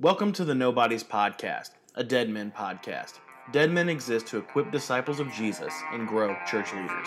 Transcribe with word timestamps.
Welcome 0.00 0.32
to 0.32 0.46
the 0.46 0.54
Nobodies 0.54 1.04
Podcast, 1.04 1.72
a 1.94 2.02
Dead 2.02 2.30
Men 2.30 2.50
podcast. 2.56 3.18
Dead 3.52 3.70
Men 3.70 3.90
exist 3.90 4.28
to 4.28 4.38
equip 4.38 4.72
disciples 4.72 5.20
of 5.20 5.30
Jesus 5.30 5.74
and 5.92 6.08
grow 6.08 6.34
church 6.46 6.72
leaders. 6.72 7.06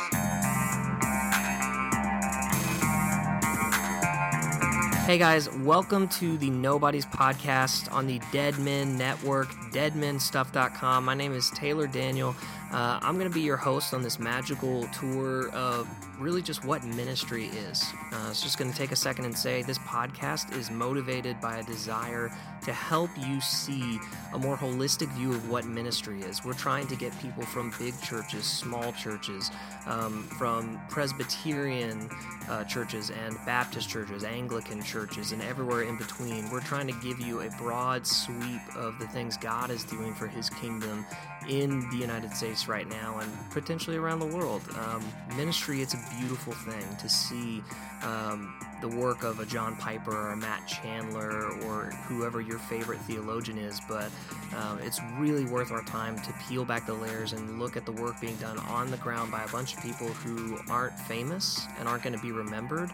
Hey 5.08 5.17
guys, 5.17 5.50
welcome 5.50 6.08
to 6.09 6.37
the 6.37 6.51
Nobody's 6.51 7.08
Podcast 7.08 7.92
on 7.92 8.05
the 8.05 8.21
Dead 8.32 8.59
Men 8.59 8.96
Network, 8.96 9.48
deadmenstuff.com. 9.71 11.04
My 11.04 11.16
name 11.16 11.34
is 11.34 11.50
Taylor 11.50 11.88
Daniel. 11.88 12.36
Uh, 12.71 13.00
I'm 13.02 13.16
going 13.16 13.28
to 13.28 13.34
be 13.34 13.41
your 13.41 13.57
host 13.57 13.96
on 13.96 14.04
this 14.04 14.20
magical 14.20 14.88
tour 14.89 15.50
of 15.50 15.88
really 16.20 16.41
just 16.41 16.64
what 16.64 16.84
ministry 16.84 17.46
is. 17.46 17.84
Uh, 18.11 18.18
I 18.18 18.29
was 18.29 18.41
just 18.41 18.57
going 18.57 18.71
to 18.71 18.77
take 18.77 18.91
a 18.91 18.96
second 18.96 19.25
and 19.25 19.38
say 19.38 19.64
this 19.64 19.79
podcast 19.79 20.55
is 20.57 20.70
motivated 20.70 21.39
by 21.41 21.57
a 21.57 21.64
desire 21.64 22.32
to 22.64 22.71
help 22.71 23.09
you 23.28 23.41
see 23.41 24.00
a 24.34 24.39
more 24.39 24.55
holistic 24.55 25.11
view 25.14 25.32
of 25.32 25.50
what 25.50 25.65
ministry 25.65 26.21
is. 26.21 26.46
We're 26.46 26.54
trying 26.54 26.87
to 26.87 26.96
get 26.96 27.18
people 27.20 27.43
from 27.43 27.73
big 27.78 28.00
churches, 28.01 28.46
small 28.46 28.93
churches, 28.93 29.51
um, 29.86 30.23
from 30.37 30.79
Presbyterian 30.89 32.10
uh, 32.50 32.64
churches 32.66 33.09
and 33.09 33.36
Baptist 33.45 33.90
churches, 33.90 34.23
Anglican 34.23 34.82
churches, 34.82 35.32
and 35.32 35.42
everywhere 35.42 35.84
in 35.84 35.98
between. 35.98 36.50
We're 36.52 36.62
trying 36.62 36.88
to 36.88 36.94
give 37.02 37.20
you 37.20 37.42
a 37.42 37.50
broad 37.58 38.08
sweep 38.08 38.62
of 38.76 38.98
the 39.00 39.08
things 39.08 39.38
God 39.38 39.70
is 39.70 39.84
doing 39.84 40.14
for 40.14 40.28
His 40.28 40.50
kingdom 40.50 41.06
in 41.50 41.90
the 41.90 41.98
United 41.98 42.32
States 42.36 42.68
right 42.68 42.88
now 42.88 43.20
and 43.20 43.32
potentially 43.52 43.98
around 43.98 44.20
the 44.20 44.26
world. 44.26 44.62
Um, 44.78 45.04
ministry, 45.36 45.82
it's 45.82 45.94
a 45.94 46.03
beautiful 46.20 46.54
thing 46.54 46.84
to 47.00 47.10
see 47.10 47.64
um, 48.02 48.54
the 48.82 48.88
work 48.88 49.24
of 49.24 49.40
a 49.40 49.46
John 49.46 49.76
Piper 49.76 50.32
or 50.32 50.36
Matt 50.36 50.68
Chandler 50.68 51.52
or 51.64 51.86
whoever 52.08 52.42
your 52.42 52.60
favorite 52.60 53.00
theologian 53.02 53.58
is, 53.58 53.80
but 53.88 54.12
um, 54.58 54.80
it's 54.80 55.00
really 55.18 55.46
worth 55.46 55.72
our 55.72 55.84
time 55.84 56.18
to 56.20 56.34
peel 56.48 56.66
back 56.66 56.86
the 56.86 56.94
layers 56.94 57.34
and 57.34 57.60
look 57.60 57.78
at 57.78 57.86
the 57.86 57.92
work 57.92 58.20
being 58.20 58.36
done 58.38 58.60
on 58.60 58.92
the 58.92 58.98
ground 58.98 59.32
by 59.32 59.44
a 59.44 59.48
bunch 59.50 59.76
of 59.76 59.82
people 59.82 60.08
who 60.08 60.58
aren't 60.70 60.98
famous 61.02 61.66
and 61.80 61.88
aren't 61.88 62.04
going 62.04 62.16
to 62.16 62.22
be 62.22 62.32
remembered. 62.32 62.92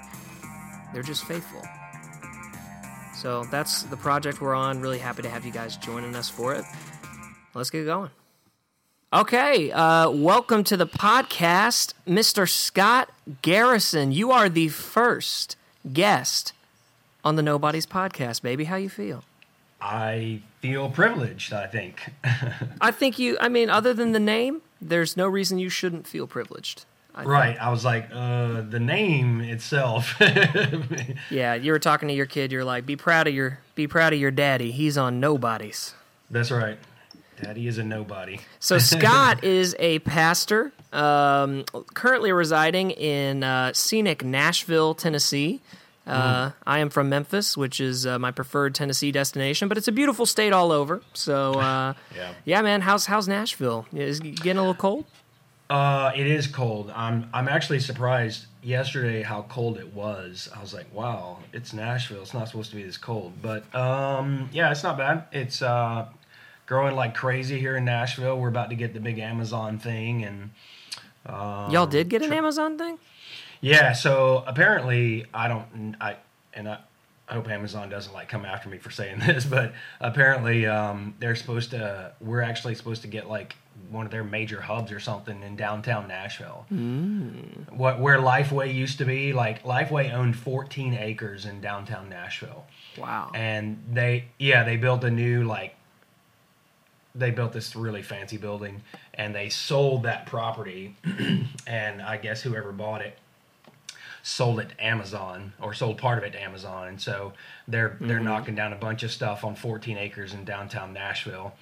They're 0.94 1.04
just 1.04 1.26
faithful. 1.26 1.64
So 3.16 3.44
that's 3.46 3.84
the 3.84 3.98
project 3.98 4.40
we're 4.42 4.56
on. 4.56 4.80
Really 4.80 5.00
happy 5.00 5.24
to 5.24 5.30
have 5.30 5.46
you 5.46 5.52
guys 5.52 5.76
joining 5.76 6.16
us 6.16 6.30
for 6.30 6.54
it. 6.54 6.64
Let's 7.54 7.70
get 7.70 7.86
going. 7.86 8.12
Okay, 9.12 9.72
uh, 9.72 10.08
welcome 10.12 10.64
to 10.66 10.78
the 10.78 10.86
podcast, 10.86 11.96
Mr. 12.08 12.48
Scott 12.48 13.10
Garrison. 13.42 14.12
You 14.12 14.32
are 14.32 14.50
the 14.50 14.68
first 14.68 15.56
guest 15.92 16.54
on 17.26 17.36
the 17.36 17.42
Nobody's 17.42 17.88
podcast, 17.88 18.44
baby. 18.44 18.66
How 18.66 18.76
you 18.76 18.88
feel? 18.88 19.24
I 19.82 20.44
feel 20.60 20.92
privileged, 20.92 21.54
I 21.54 21.66
think. 21.66 22.12
I 22.82 22.92
think 22.92 23.18
you, 23.18 23.36
I 23.42 23.50
mean, 23.50 23.72
other 23.72 23.96
than 23.96 24.12
the 24.12 24.20
name, 24.20 24.62
there's 24.80 25.18
no 25.18 25.28
reason 25.28 25.58
you 25.58 25.70
shouldn't 25.70 26.06
feel 26.06 26.28
privileged. 26.28 26.86
I 27.16 27.24
right. 27.24 27.48
think. 27.54 27.62
I 27.62 27.72
was 27.72 27.84
like, 27.84 28.10
uh, 28.14 28.62
the 28.62 28.80
name 28.80 29.42
itself. 29.42 30.22
Yeah, 31.32 31.56
you 31.56 31.72
were 31.72 31.80
talking 31.80 32.10
to 32.10 32.14
your 32.14 32.28
kid. 32.28 32.52
You're 32.52 32.64
like, 32.64 32.86
be 32.86 32.96
proud 32.96 33.28
of 33.28 33.34
your, 33.34 33.58
be 33.74 33.88
proud 33.88 34.14
of 34.14 34.20
your 34.20 34.30
daddy. 34.30 34.70
He's 34.70 35.00
on 35.00 35.20
Nobody's. 35.20 35.96
That's 36.30 36.52
right. 36.52 36.78
Daddy 37.42 37.68
is 37.68 37.78
a 37.78 37.84
nobody. 37.84 38.40
So 38.60 38.78
Scott 38.80 39.44
is 39.44 39.76
a 39.80 40.00
pastor, 40.00 40.72
um, 40.92 41.66
currently 41.94 42.32
residing 42.32 42.92
in 42.92 43.44
uh, 43.44 43.74
scenic 43.74 44.24
Nashville, 44.24 44.94
Tennessee. 44.94 45.62
Uh, 46.08 46.52
I 46.66 46.80
am 46.80 46.90
from 46.90 47.08
Memphis, 47.10 47.56
which 47.56 47.80
is 47.80 48.08
uh, 48.08 48.18
my 48.18 48.32
preferred 48.32 48.74
Tennessee 48.74 49.12
destination, 49.12 49.68
but 49.68 49.78
it's 49.78 49.88
a 49.88 49.92
beautiful 49.92 50.26
state 50.26 50.52
all 50.54 50.72
over. 50.72 51.04
So, 51.14 51.54
uh, 51.54 51.94
Yeah. 52.16 52.32
yeah, 52.46 52.62
man, 52.64 52.82
how's 52.82 53.06
how's 53.06 53.28
Nashville? 53.28 53.86
Is 53.94 54.20
it 54.20 54.42
getting 54.42 54.58
a 54.58 54.62
little 54.62 54.74
cold? 54.74 55.06
Uh, 55.70 56.12
it 56.16 56.26
is 56.26 56.48
cold. 56.48 56.92
I'm 56.96 57.30
I'm 57.32 57.48
actually 57.48 57.80
surprised 57.80 58.48
yesterday 58.64 59.22
how 59.22 59.44
cold 59.44 59.78
it 59.78 59.94
was. 59.94 60.50
I 60.56 60.60
was 60.60 60.74
like, 60.74 60.88
wow, 60.92 61.38
it's 61.54 61.74
Nashville. 61.74 62.24
It's 62.24 62.34
not 62.34 62.48
supposed 62.48 62.72
to 62.72 62.76
be 62.76 62.82
this 62.82 62.98
cold. 62.98 63.34
But 63.40 63.64
um, 63.76 64.50
yeah, 64.52 64.72
it's 64.72 64.82
not 64.82 64.98
bad. 64.98 65.26
It's 65.32 65.62
uh, 65.62 66.08
growing 66.70 66.96
like 66.96 67.16
crazy 67.16 67.60
here 67.60 67.76
in 67.76 67.84
Nashville. 67.84 68.40
We're 68.40 68.48
about 68.48 68.70
to 68.70 68.76
get 68.76 68.94
the 68.94 69.00
big 69.00 69.18
Amazon 69.18 69.80
thing 69.80 70.24
and 70.24 70.52
Y'all 71.28 71.88
did 71.88 72.10
get 72.10 72.22
an 72.22 72.32
Amazon 72.32 72.78
thing? 72.78 72.98
Yeah, 73.62 73.94
so 73.94 74.44
apparently 74.48 75.26
I 75.34 75.48
don't 75.48 75.96
I 76.00 76.18
and 76.54 76.70
I 76.70 76.80
I 77.28 77.34
hope 77.34 77.50
Amazon 77.50 77.90
doesn't 77.90 78.14
like 78.14 78.30
come 78.30 78.46
after 78.46 78.70
me 78.70 78.78
for 78.78 78.92
saying 78.92 79.20
this, 79.26 79.46
but 79.46 79.74
apparently 80.00 80.66
um, 80.66 81.16
they're 81.20 81.36
supposed 81.36 81.72
to 81.72 82.14
we're 82.22 82.42
actually 82.42 82.76
supposed 82.76 83.02
to 83.02 83.08
get 83.08 83.28
like 83.28 83.56
one 83.90 84.06
of 84.06 84.12
their 84.12 84.24
major 84.24 84.62
hubs 84.62 84.92
or 84.92 85.00
something 85.00 85.42
in 85.42 85.56
downtown 85.56 86.08
Nashville. 86.08 86.66
Mm. 86.72 87.72
What 87.72 88.00
where 88.00 88.20
Lifeway 88.20 88.74
used 88.74 89.00
to 89.00 89.06
be, 89.06 89.34
like 89.34 89.64
Lifeway 89.64 90.14
owned 90.14 90.36
14 90.36 90.94
acres 90.94 91.46
in 91.46 91.62
downtown 91.62 92.10
Nashville. 92.10 92.66
Wow. 92.98 93.32
And 93.34 93.84
they 93.92 94.26
yeah, 94.38 94.64
they 94.64 94.78
built 94.78 95.04
a 95.04 95.12
new 95.12 95.44
like 95.44 95.76
they 97.16 97.32
built 97.32 97.54
this 97.54 97.76
really 97.76 98.02
fancy 98.02 98.38
building 98.38 98.82
and 99.16 99.34
they 99.34 99.50
sold 99.50 100.04
that 100.04 100.26
property 100.26 100.96
and 101.68 102.02
I 102.02 102.18
guess 102.18 102.42
whoever 102.42 102.72
bought 102.72 103.02
it 103.02 103.18
sold 104.22 104.60
it 104.60 104.70
to 104.70 104.86
Amazon 104.86 105.54
or 105.62 105.74
sold 105.74 105.98
part 105.98 106.18
of 106.18 106.24
it 106.24 106.32
to 106.32 106.42
Amazon 106.42 106.88
and 106.90 107.02
so 107.02 107.34
they're 107.68 107.98
they're 108.02 108.20
knocking 108.20 108.54
down 108.56 108.74
a 108.74 108.76
bunch 108.76 109.02
of 109.04 109.12
stuff 109.12 109.44
on 109.44 109.56
14 109.56 109.98
acres 109.98 110.34
in 110.34 110.44
downtown 110.44 110.94
Nashville 110.94 111.54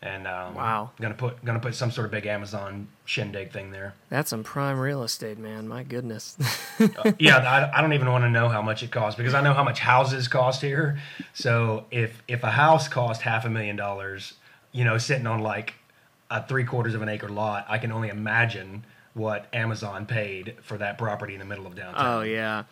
and 0.00 0.26
um, 0.26 0.54
Wow. 0.54 0.90
gonna 1.00 1.14
put 1.14 1.44
gonna 1.44 1.58
put 1.60 1.74
some 1.74 1.90
sort 1.90 2.04
of 2.06 2.10
big 2.12 2.24
Amazon 2.26 2.86
shindig 3.04 3.52
thing 3.52 3.72
there 3.72 3.94
That's 4.10 4.30
some 4.30 4.44
prime 4.44 4.78
real 4.78 5.02
estate, 5.02 5.38
man. 5.38 5.66
My 5.68 5.82
goodness. 5.82 6.36
yeah 7.18 7.38
I, 7.38 7.78
I 7.78 7.82
don't 7.82 7.92
even 7.92 8.08
want 8.10 8.24
to 8.24 8.30
know 8.30 8.48
how 8.48 8.62
much 8.62 8.82
it 8.82 8.90
costs 8.92 9.16
because 9.18 9.34
I 9.34 9.42
know 9.42 9.52
how 9.52 9.64
much 9.64 9.80
houses 9.80 10.28
cost 10.28 10.62
here 10.62 10.98
so 11.34 11.84
if 11.90 12.22
if 12.28 12.42
a 12.44 12.50
house 12.50 12.86
cost 12.88 13.22
half 13.22 13.44
a 13.44 13.50
million 13.50 13.76
dollars 13.76 14.34
you 14.74 14.84
know 14.84 14.98
sitting 14.98 15.26
on 15.26 15.40
like 15.40 15.72
a 16.30 16.46
three 16.46 16.64
quarters 16.64 16.94
of 16.94 17.00
an 17.00 17.08
acre 17.08 17.30
lot 17.30 17.64
I 17.68 17.78
can 17.78 17.90
only 17.92 18.10
imagine 18.10 18.84
what 19.14 19.46
Amazon 19.54 20.04
paid 20.04 20.56
for 20.62 20.76
that 20.78 20.98
property 20.98 21.32
in 21.32 21.38
the 21.38 21.46
middle 21.46 21.66
of 21.66 21.74
downtown 21.74 22.18
Oh 22.18 22.20
yeah, 22.22 22.64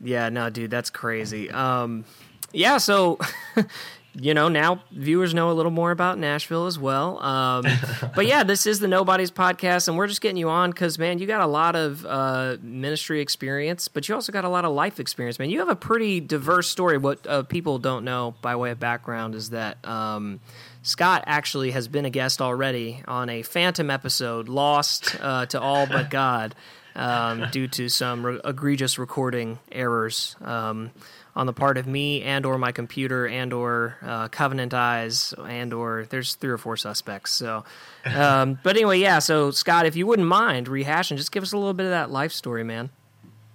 yeah. 0.00 0.28
No, 0.28 0.50
dude, 0.50 0.70
that's 0.70 0.90
crazy. 0.90 1.50
Um, 1.50 2.04
yeah. 2.52 2.78
So, 2.78 3.18
you 4.14 4.32
know, 4.32 4.48
now 4.48 4.82
viewers 4.92 5.34
know 5.34 5.50
a 5.50 5.54
little 5.54 5.72
more 5.72 5.90
about 5.90 6.18
Nashville 6.18 6.66
as 6.66 6.78
well. 6.78 7.20
Um, 7.22 7.64
but 8.14 8.26
yeah, 8.26 8.44
this 8.44 8.66
is 8.66 8.78
the 8.78 8.88
Nobody's 8.88 9.30
podcast, 9.30 9.88
and 9.88 9.96
we're 9.96 10.06
just 10.06 10.20
getting 10.20 10.36
you 10.36 10.48
on 10.48 10.70
because, 10.70 10.98
man, 10.98 11.18
you 11.18 11.26
got 11.26 11.40
a 11.40 11.46
lot 11.46 11.74
of 11.74 12.06
uh, 12.06 12.56
ministry 12.62 13.20
experience, 13.20 13.88
but 13.88 14.08
you 14.08 14.14
also 14.14 14.30
got 14.30 14.44
a 14.44 14.48
lot 14.48 14.64
of 14.64 14.72
life 14.72 15.00
experience, 15.00 15.38
man. 15.38 15.50
You 15.50 15.58
have 15.58 15.68
a 15.68 15.76
pretty 15.76 16.20
diverse 16.20 16.68
story. 16.68 16.96
What 16.96 17.26
uh, 17.26 17.42
people 17.42 17.78
don't 17.78 18.04
know 18.04 18.34
by 18.40 18.56
way 18.56 18.70
of 18.70 18.80
background 18.80 19.34
is 19.34 19.50
that. 19.50 19.84
Um, 19.86 20.40
Scott 20.86 21.24
actually 21.26 21.70
has 21.70 21.88
been 21.88 22.04
a 22.04 22.10
guest 22.10 22.42
already 22.42 23.02
on 23.08 23.30
a 23.30 23.40
Phantom 23.40 23.88
episode, 23.88 24.50
lost 24.50 25.16
uh, 25.18 25.46
to 25.46 25.58
all 25.58 25.86
but 25.86 26.10
God, 26.10 26.54
um, 26.94 27.46
due 27.50 27.66
to 27.68 27.88
some 27.88 28.24
re- 28.26 28.40
egregious 28.44 28.98
recording 28.98 29.58
errors 29.72 30.36
um, 30.42 30.90
on 31.36 31.46
the 31.46 31.52
part 31.52 31.76
of 31.76 31.86
me 31.86 32.22
and 32.22 32.46
or 32.46 32.58
my 32.58 32.72
computer 32.72 33.26
and 33.26 33.52
or 33.52 33.96
uh, 34.02 34.28
Covenant 34.28 34.72
Eyes 34.72 35.34
and 35.46 35.72
or 35.72 36.06
there's 36.08 36.34
three 36.34 36.50
or 36.50 36.58
four 36.58 36.76
suspects. 36.76 37.32
So, 37.32 37.64
um, 38.04 38.58
but 38.62 38.76
anyway, 38.76 38.98
yeah. 39.00 39.18
So 39.18 39.50
Scott, 39.50 39.86
if 39.86 39.96
you 39.96 40.06
wouldn't 40.06 40.28
mind 40.28 40.68
rehashing, 40.68 41.16
just 41.16 41.32
give 41.32 41.42
us 41.42 41.52
a 41.52 41.56
little 41.56 41.74
bit 41.74 41.84
of 41.84 41.90
that 41.90 42.10
life 42.10 42.32
story, 42.32 42.64
man. 42.64 42.90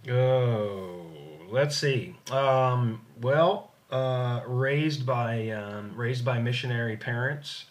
Oh, 0.09 1.05
let's 1.49 1.77
see. 1.77 2.15
Um, 2.31 3.01
well, 3.21 3.71
uh, 3.91 4.41
raised 4.45 5.05
by 5.05 5.49
um, 5.49 5.93
raised 5.95 6.25
by 6.25 6.39
missionary 6.39 6.97
parents. 6.97 7.65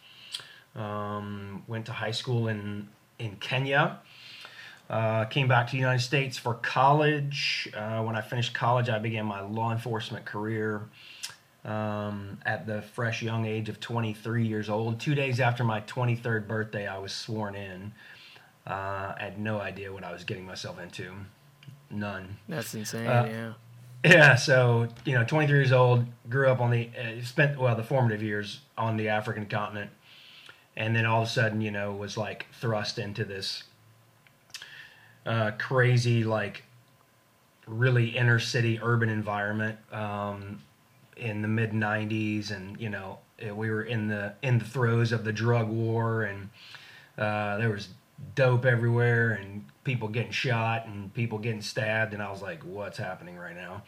Um, 0.75 1.65
went 1.67 1.87
to 1.87 1.93
high 1.93 2.13
school 2.13 2.49
in 2.49 2.89
in 3.19 3.37
Kenya. 3.37 4.01
Uh, 4.91 5.27
came 5.27 5.49
back 5.49 5.67
to 5.67 5.73
the 5.73 5.79
United 5.79 6.03
States 6.03 6.39
for 6.39 6.55
college. 6.55 7.69
Uh, 7.77 8.03
when 8.03 8.17
I 8.17 8.23
finished 8.23 8.55
college, 8.55 8.89
I 8.89 8.99
began 8.99 9.27
my 9.27 9.41
law 9.41 9.71
enforcement 9.71 10.25
career 10.25 10.89
um, 11.65 12.39
at 12.47 12.67
the 12.67 12.81
fresh 12.81 13.23
young 13.23 13.45
age 13.45 13.69
of 13.69 13.81
23 13.81 14.47
years 14.47 14.71
old. 14.71 14.99
Two 14.99 15.15
days 15.15 15.41
after 15.41 15.63
my 15.63 15.83
23rd 15.83 16.49
birthday, 16.49 16.87
I 16.87 16.99
was 16.99 17.13
sworn 17.13 17.55
in. 17.55 17.93
Uh, 18.67 19.15
I 19.17 19.21
had 19.21 19.39
no 19.39 19.61
idea 19.61 19.93
what 19.93 20.05
I 20.05 20.13
was 20.13 20.25
getting 20.25 20.47
myself 20.47 20.81
into. 20.81 21.13
None. 21.91 22.39
That's 22.49 22.75
insane. 22.75 23.07
Uh, 23.07 23.27
yeah. 23.31 23.53
Yeah, 24.05 24.37
so 24.37 24.89
you 25.05 25.15
know, 25.15 25.25
23 25.25 25.59
years 25.59 25.73
old, 25.73 26.07
grew 26.31 26.49
up 26.49 26.61
on 26.61 26.71
the 26.71 26.89
uh, 26.97 27.23
spent 27.25 27.59
well 27.59 27.75
the 27.75 27.83
formative 27.83 28.23
years 28.23 28.61
on 28.77 28.97
the 28.97 29.09
African 29.09 29.47
continent, 29.47 29.91
and 30.77 30.95
then 30.95 31.05
all 31.05 31.23
of 31.23 31.29
a 31.29 31.31
sudden, 31.31 31.61
you 31.61 31.73
know, 31.73 31.93
was 31.93 32.17
like 32.17 32.47
thrust 32.53 33.01
into 33.01 33.25
this 33.25 33.65
uh, 35.29 35.51
crazy, 35.59 36.25
like 36.25 36.65
really 37.67 38.09
inner 38.17 38.39
city 38.39 38.81
urban 38.83 39.11
environment 39.11 39.79
um, 39.93 40.63
in 41.19 41.43
the 41.43 41.49
mid 41.49 41.73
90s, 41.73 42.51
and 42.51 42.81
you 42.81 42.89
know, 42.89 43.19
uh, 43.47 43.55
we 43.55 43.71
were 43.71 43.83
in 43.83 44.09
the 44.09 44.33
in 44.43 44.59
the 44.59 44.65
throes 44.65 45.13
of 45.13 45.25
the 45.25 45.33
drug 45.33 45.69
war, 45.69 46.23
and 46.23 46.49
uh, 47.19 47.59
there 47.59 47.69
was 47.69 47.89
dope 48.35 48.65
everywhere, 48.65 49.33
and 49.33 49.65
people 49.85 50.09
getting 50.09 50.33
shot 50.33 50.87
and 50.87 51.13
people 51.13 51.39
getting 51.39 51.63
stabbed, 51.63 52.15
and 52.15 52.23
I 52.23 52.31
was 52.31 52.41
like, 52.41 52.63
"What's 52.63 52.97
happening 52.97 53.37
right 53.37 53.55
now?" 53.55 53.83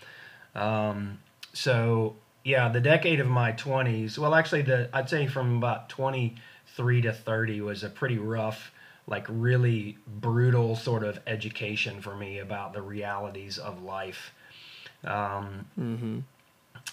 Um, 0.54 1.20
so 1.54 2.16
yeah, 2.44 2.68
the 2.68 2.80
decade 2.82 3.18
of 3.18 3.28
my 3.28 3.52
twenties. 3.52 4.18
Well, 4.18 4.34
actually, 4.34 4.62
the 4.62 4.90
I'd 4.92 5.08
say 5.08 5.26
from 5.26 5.56
about 5.56 5.88
twenty 5.88 6.36
three 6.76 7.00
to 7.00 7.14
thirty 7.14 7.62
was 7.62 7.82
a 7.82 7.88
pretty 7.88 8.18
rough 8.18 8.72
like 9.10 9.26
really 9.28 9.98
brutal 10.06 10.74
sort 10.76 11.02
of 11.04 11.18
education 11.26 12.00
for 12.00 12.16
me 12.16 12.38
about 12.38 12.72
the 12.72 12.80
realities 12.80 13.58
of 13.58 13.82
life. 13.82 14.32
Um, 15.04 15.66
Mm-hmm. 15.78 16.18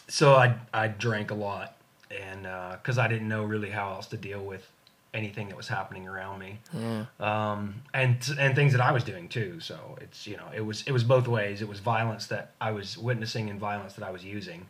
so 0.08 0.36
I 0.36 0.56
I 0.74 0.88
drank 0.88 1.31
a 1.31 1.36
lot, 1.36 1.78
and 2.12 2.44
because 2.81 2.98
I 2.98 3.08
didn't 3.08 3.28
know 3.30 3.44
really 3.44 3.69
how 3.69 3.92
else 3.94 4.08
to 4.08 4.18
deal 4.18 4.44
with 4.44 4.66
anything 5.14 5.48
that 5.48 5.58
was 5.58 5.68
happening 5.68 6.08
around 6.08 6.40
me, 6.40 6.60
Yeah. 6.74 7.06
um, 7.19 7.75
and 7.94 8.18
and 8.40 8.56
things 8.56 8.72
that 8.74 8.81
I 8.81 8.92
was 8.92 9.04
doing 9.04 9.28
too. 9.30 9.60
So 9.60 9.98
it's 10.02 10.25
you 10.28 10.38
know 10.38 10.48
it 10.56 10.62
was 10.66 10.84
it 10.88 10.92
was 10.92 11.04
both 11.04 11.28
ways. 11.28 11.62
It 11.62 11.68
was 11.68 11.80
violence 11.80 12.28
that 12.28 12.52
I 12.62 12.72
was 12.72 12.98
witnessing 12.98 13.50
and 13.50 13.60
violence 13.60 13.94
that 13.94 14.06
I 14.08 14.12
was 14.12 14.24
using. 14.24 14.66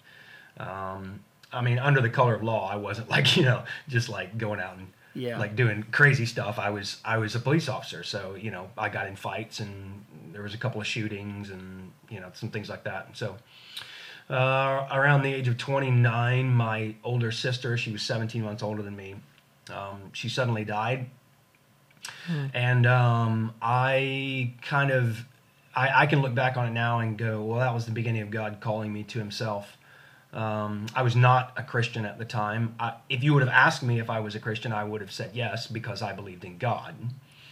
Um, 0.57 1.19
I 1.53 1.61
mean, 1.61 1.79
under 1.79 2.01
the 2.01 2.09
color 2.09 2.33
of 2.35 2.43
law, 2.43 2.69
I 2.69 2.75
wasn't 2.75 3.09
like 3.15 3.37
you 3.37 3.43
know 3.43 3.63
just 3.87 4.09
like 4.09 4.37
going 4.37 4.59
out 4.59 4.77
and 4.77 4.87
Yeah. 5.17 5.39
like 5.39 5.55
doing 5.55 5.83
crazy 5.91 6.25
stuff. 6.25 6.59
I 6.59 6.69
was 6.69 7.01
I 7.03 7.17
was 7.17 7.35
a 7.35 7.39
police 7.39 7.67
officer, 7.67 8.03
so 8.03 8.35
you 8.35 8.51
know 8.51 8.69
I 8.77 8.89
got 8.89 9.07
in 9.07 9.15
fights 9.15 9.59
and 9.59 10.05
there 10.31 10.43
was 10.43 10.53
a 10.53 10.57
couple 10.57 10.79
of 10.79 10.87
shootings 10.87 11.49
and 11.49 11.91
you 12.09 12.19
know 12.19 12.29
some 12.33 12.49
things 12.49 12.69
like 12.69 12.83
that. 12.83 13.07
And 13.07 13.17
so 13.17 13.37
uh, 14.29 14.87
around 14.91 15.23
the 15.23 15.33
age 15.33 15.47
of 15.47 15.57
29, 15.57 16.53
my 16.53 16.95
older 17.03 17.31
sister, 17.31 17.77
she 17.77 17.91
was 17.91 18.03
17 18.03 18.41
months 18.43 18.61
older 18.61 18.83
than 18.83 18.95
me, 18.95 19.15
um, 19.73 20.01
she 20.13 20.29
suddenly 20.29 20.65
died, 20.65 21.09
and 22.53 22.85
um, 22.85 23.53
I 23.61 24.53
kind 24.61 24.91
of 24.91 25.25
I, 25.75 26.03
I 26.03 26.05
can 26.07 26.21
look 26.21 26.33
back 26.33 26.57
on 26.57 26.67
it 26.67 26.71
now 26.71 26.99
and 26.99 27.17
go, 27.17 27.43
well, 27.43 27.59
that 27.59 27.73
was 27.73 27.85
the 27.85 27.91
beginning 27.91 28.23
of 28.23 28.31
God 28.31 28.57
calling 28.59 28.91
me 28.91 29.03
to 29.03 29.19
Himself. 29.19 29.76
Um, 30.33 30.87
I 30.93 31.01
was 31.03 31.15
not 31.15 31.53
a 31.55 31.63
Christian 31.63 32.05
at 32.05 32.17
the 32.19 32.25
time. 32.25 32.75
I, 32.79 32.93
if 33.09 33.23
you 33.23 33.33
would 33.33 33.41
have 33.41 33.51
asked 33.51 33.81
me 33.81 33.99
if 33.99 34.09
I 34.09 34.19
was 34.19 34.35
a 34.35 34.39
Christian, 34.39 34.71
I 34.73 34.83
would 34.83 35.01
have 35.01 35.11
said 35.11 35.31
yes 35.33 35.67
because 35.67 36.01
I 36.01 36.13
believed 36.13 36.43
in 36.43 36.57
God. 36.57 36.95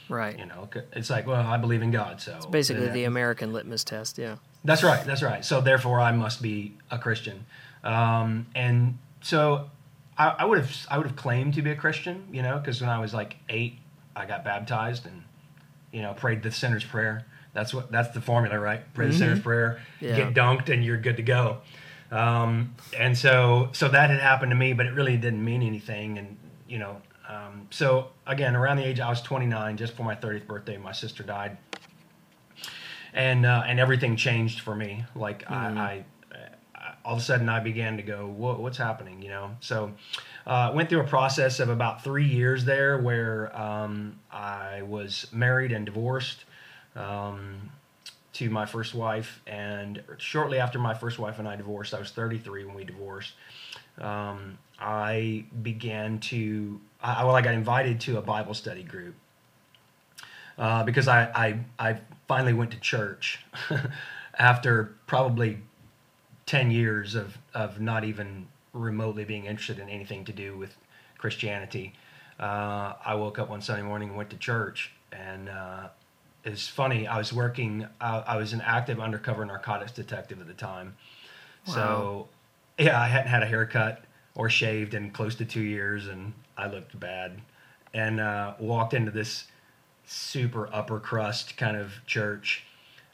Right. 0.09 0.37
You 0.37 0.45
know, 0.45 0.69
it's 0.93 1.09
like, 1.09 1.25
well, 1.25 1.45
I 1.47 1.57
believe 1.57 1.81
in 1.81 1.89
God, 1.91 2.21
so 2.21 2.35
it's 2.35 2.45
Basically, 2.45 2.87
the 2.89 3.05
American 3.05 3.53
litmus 3.53 3.83
test. 3.83 4.17
Yeah. 4.17 4.35
that's 4.63 4.83
right. 4.83 5.03
That's 5.05 5.23
right. 5.23 5.43
So 5.43 5.61
therefore, 5.61 5.99
I 5.99 6.11
must 6.11 6.41
be 6.41 6.77
a 6.91 6.99
Christian. 6.99 7.45
Um, 7.83 8.45
and 8.53 8.97
so 9.21 9.69
I, 10.17 10.29
I 10.39 10.45
would 10.45 10.59
have 10.59 10.75
I 10.89 10.97
would 10.97 11.07
have 11.07 11.15
claimed 11.15 11.53
to 11.55 11.61
be 11.61 11.71
a 11.71 11.75
Christian, 11.75 12.27
you 12.31 12.41
know, 12.43 12.57
because 12.59 12.81
when 12.81 12.89
I 12.89 12.99
was 12.99 13.13
like 13.13 13.37
eight, 13.49 13.77
I 14.15 14.25
got 14.25 14.43
baptized 14.43 15.05
and 15.05 15.23
you 15.91 16.01
know 16.01 16.13
prayed 16.13 16.43
the 16.43 16.51
sinner's 16.51 16.83
prayer. 16.83 17.25
That's 17.53 17.73
what 17.73 17.91
that's 17.91 18.13
the 18.13 18.21
formula, 18.21 18.59
right? 18.59 18.81
Pray 18.93 19.07
the 19.07 19.13
sinner's 19.13 19.39
prayer, 19.39 19.81
Yeah. 20.01 20.15
get 20.17 20.33
dunked, 20.33 20.69
and 20.69 20.83
you're 20.83 20.97
good 20.97 21.17
to 21.17 21.23
go. 21.23 21.59
Um, 22.11 22.75
and 22.97 23.17
so 23.17 23.69
so 23.73 23.87
that 23.89 24.09
had 24.09 24.19
happened 24.19 24.51
to 24.51 24.55
me, 24.55 24.73
but 24.73 24.85
it 24.85 24.93
really 24.93 25.17
didn't 25.17 25.43
mean 25.43 25.63
anything. 25.63 26.17
And 26.17 26.37
you 26.67 26.79
know, 26.79 27.01
um, 27.27 27.67
so 27.71 28.09
again, 28.27 28.55
around 28.55 28.77
the 28.77 28.85
age 28.85 28.99
I 28.99 29.09
was 29.09 29.21
29, 29.21 29.77
just 29.77 29.93
for 29.93 30.03
my 30.03 30.15
30th 30.15 30.47
birthday, 30.47 30.77
my 30.77 30.91
sister 30.91 31.23
died 31.23 31.57
and 33.15 33.45
uh, 33.45 33.63
and 33.65 33.79
everything 33.79 34.15
changed 34.15 34.59
for 34.59 34.75
me. 34.75 35.05
Like 35.15 35.49
I, 35.49 35.55
I, 35.55 36.05
I, 36.35 36.93
all 37.03 37.13
of 37.13 37.19
a 37.19 37.23
sudden 37.23 37.49
I 37.49 37.61
began 37.61 37.97
to 37.97 38.03
go, 38.03 38.27
Whoa, 38.27 38.59
what's 38.59 38.77
happening? 38.77 39.21
You 39.21 39.29
know. 39.29 39.51
So 39.61 39.93
uh, 40.45 40.71
went 40.75 40.89
through 40.89 40.99
a 40.99 41.07
process 41.07 41.59
of 41.59 41.69
about 41.69 42.03
three 42.03 42.27
years 42.27 42.65
there, 42.65 42.99
where 42.99 43.55
um, 43.59 44.19
I 44.31 44.83
was 44.83 45.27
married 45.31 45.71
and 45.71 45.85
divorced 45.85 46.43
um, 46.95 47.71
to 48.35 48.49
my 48.49 48.65
first 48.65 48.93
wife, 48.93 49.41
and 49.47 50.01
shortly 50.17 50.59
after 50.59 50.79
my 50.79 50.93
first 50.93 51.19
wife 51.19 51.39
and 51.39 51.47
I 51.47 51.55
divorced, 51.55 51.93
I 51.93 51.99
was 51.99 52.11
33 52.11 52.65
when 52.65 52.75
we 52.75 52.83
divorced. 52.83 53.33
Um, 53.97 54.57
I 54.79 55.45
began 55.61 56.19
to, 56.19 56.79
I, 57.01 57.23
well, 57.23 57.35
I 57.35 57.41
got 57.41 57.53
invited 57.53 58.01
to 58.01 58.17
a 58.17 58.21
Bible 58.21 58.53
study 58.53 58.83
group 58.83 59.15
uh, 60.57 60.83
because 60.83 61.07
I, 61.07 61.23
I 61.35 61.59
I 61.91 61.99
finally 62.27 62.53
went 62.53 62.71
to 62.71 62.79
church 62.79 63.39
after 64.39 64.95
probably 65.07 65.59
ten 66.45 66.71
years 66.71 67.15
of 67.15 67.37
of 67.53 67.79
not 67.79 68.03
even 68.03 68.47
remotely 68.73 69.25
being 69.25 69.45
interested 69.45 69.79
in 69.79 69.89
anything 69.89 70.25
to 70.25 70.33
do 70.33 70.57
with 70.57 70.75
Christianity. 71.17 71.93
Uh, 72.39 72.93
I 73.05 73.15
woke 73.15 73.39
up 73.39 73.49
one 73.49 73.61
Sunday 73.61 73.83
morning 73.83 74.09
and 74.09 74.17
went 74.17 74.29
to 74.31 74.37
church, 74.37 74.91
and 75.11 75.49
uh, 75.49 75.87
it's 76.45 76.67
funny. 76.67 77.07
I 77.07 77.17
was 77.17 77.33
working. 77.33 77.87
I, 77.99 78.19
I 78.19 78.37
was 78.37 78.53
an 78.53 78.61
active 78.61 78.99
undercover 78.99 79.43
narcotics 79.45 79.91
detective 79.91 80.39
at 80.39 80.47
the 80.47 80.53
time, 80.53 80.95
so 81.65 82.27
yeah, 82.77 82.99
I 83.01 83.07
hadn't 83.07 83.29
had 83.29 83.43
a 83.43 83.47
haircut 83.47 84.03
or 84.35 84.49
shaved 84.49 84.93
in 84.93 85.11
close 85.11 85.35
to 85.35 85.45
two 85.45 85.61
years, 85.61 86.07
and 86.07 86.33
I 86.57 86.67
looked 86.67 86.97
bad. 86.99 87.41
And 87.93 88.19
uh, 88.19 88.55
walked 88.59 88.93
into 88.93 89.09
this 89.11 89.45
super 90.05 90.69
upper 90.73 90.99
crust 90.99 91.55
kind 91.55 91.77
of 91.77 91.93
church 92.05 92.65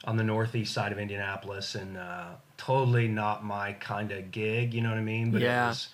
on 0.04 0.16
the 0.16 0.24
northeast 0.24 0.74
side 0.74 0.90
of 0.90 0.98
Indianapolis, 0.98 1.76
and 1.76 1.96
uh, 1.96 2.30
totally 2.56 3.06
not 3.06 3.44
my 3.44 3.74
kind 3.74 4.10
of 4.10 4.32
gig. 4.32 4.74
You 4.74 4.80
know 4.80 4.88
what 4.88 4.98
I 4.98 5.02
mean? 5.02 5.30
But 5.30 5.40
Yeah. 5.42 5.66
it 5.66 5.68
was, 5.68 5.88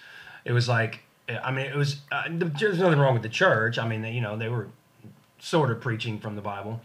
it 0.47 0.53
was 0.53 0.69
like, 0.69 1.01
I 1.29 1.51
mean, 1.51 1.67
it 1.67 1.77
was. 1.77 2.01
Uh, 2.11 2.25
there's 2.31 2.79
nothing 2.79 2.99
wrong 2.99 3.13
with 3.13 3.23
the 3.23 3.29
church. 3.29 3.77
I 3.79 3.87
mean, 3.87 4.01
they, 4.01 4.13
you 4.13 4.23
know, 4.23 4.39
they 4.39 4.49
were 4.49 4.69
sort 5.41 5.71
of 5.71 5.81
preaching 5.81 6.19
from 6.19 6.35
the 6.37 6.43
Bible, 6.43 6.81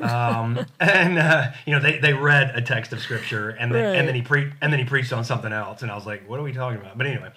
um, 0.00 0.58
and 0.80 1.18
uh, 1.18 1.52
you 1.66 1.72
know, 1.74 1.80
they, 1.80 1.98
they 1.98 2.12
read 2.12 2.52
a 2.54 2.60
text 2.62 2.92
of 2.92 3.00
scripture, 3.00 3.50
and 3.50 3.74
then 3.74 3.84
Right. 3.84 3.96
and 3.98 4.06
then 4.08 4.14
he 4.14 4.22
pre- 4.22 4.52
and 4.60 4.72
then 4.72 4.78
he 4.80 4.84
preached 4.84 5.12
on 5.12 5.24
something 5.24 5.52
else, 5.52 5.82
and 5.82 5.90
I 5.90 5.94
was 5.94 6.06
like, 6.06 6.28
what 6.28 6.38
are 6.38 6.42
we 6.42 6.52
talking 6.52 6.80
about? 6.80 6.96
But 6.98 7.06
anyway, 7.06 7.30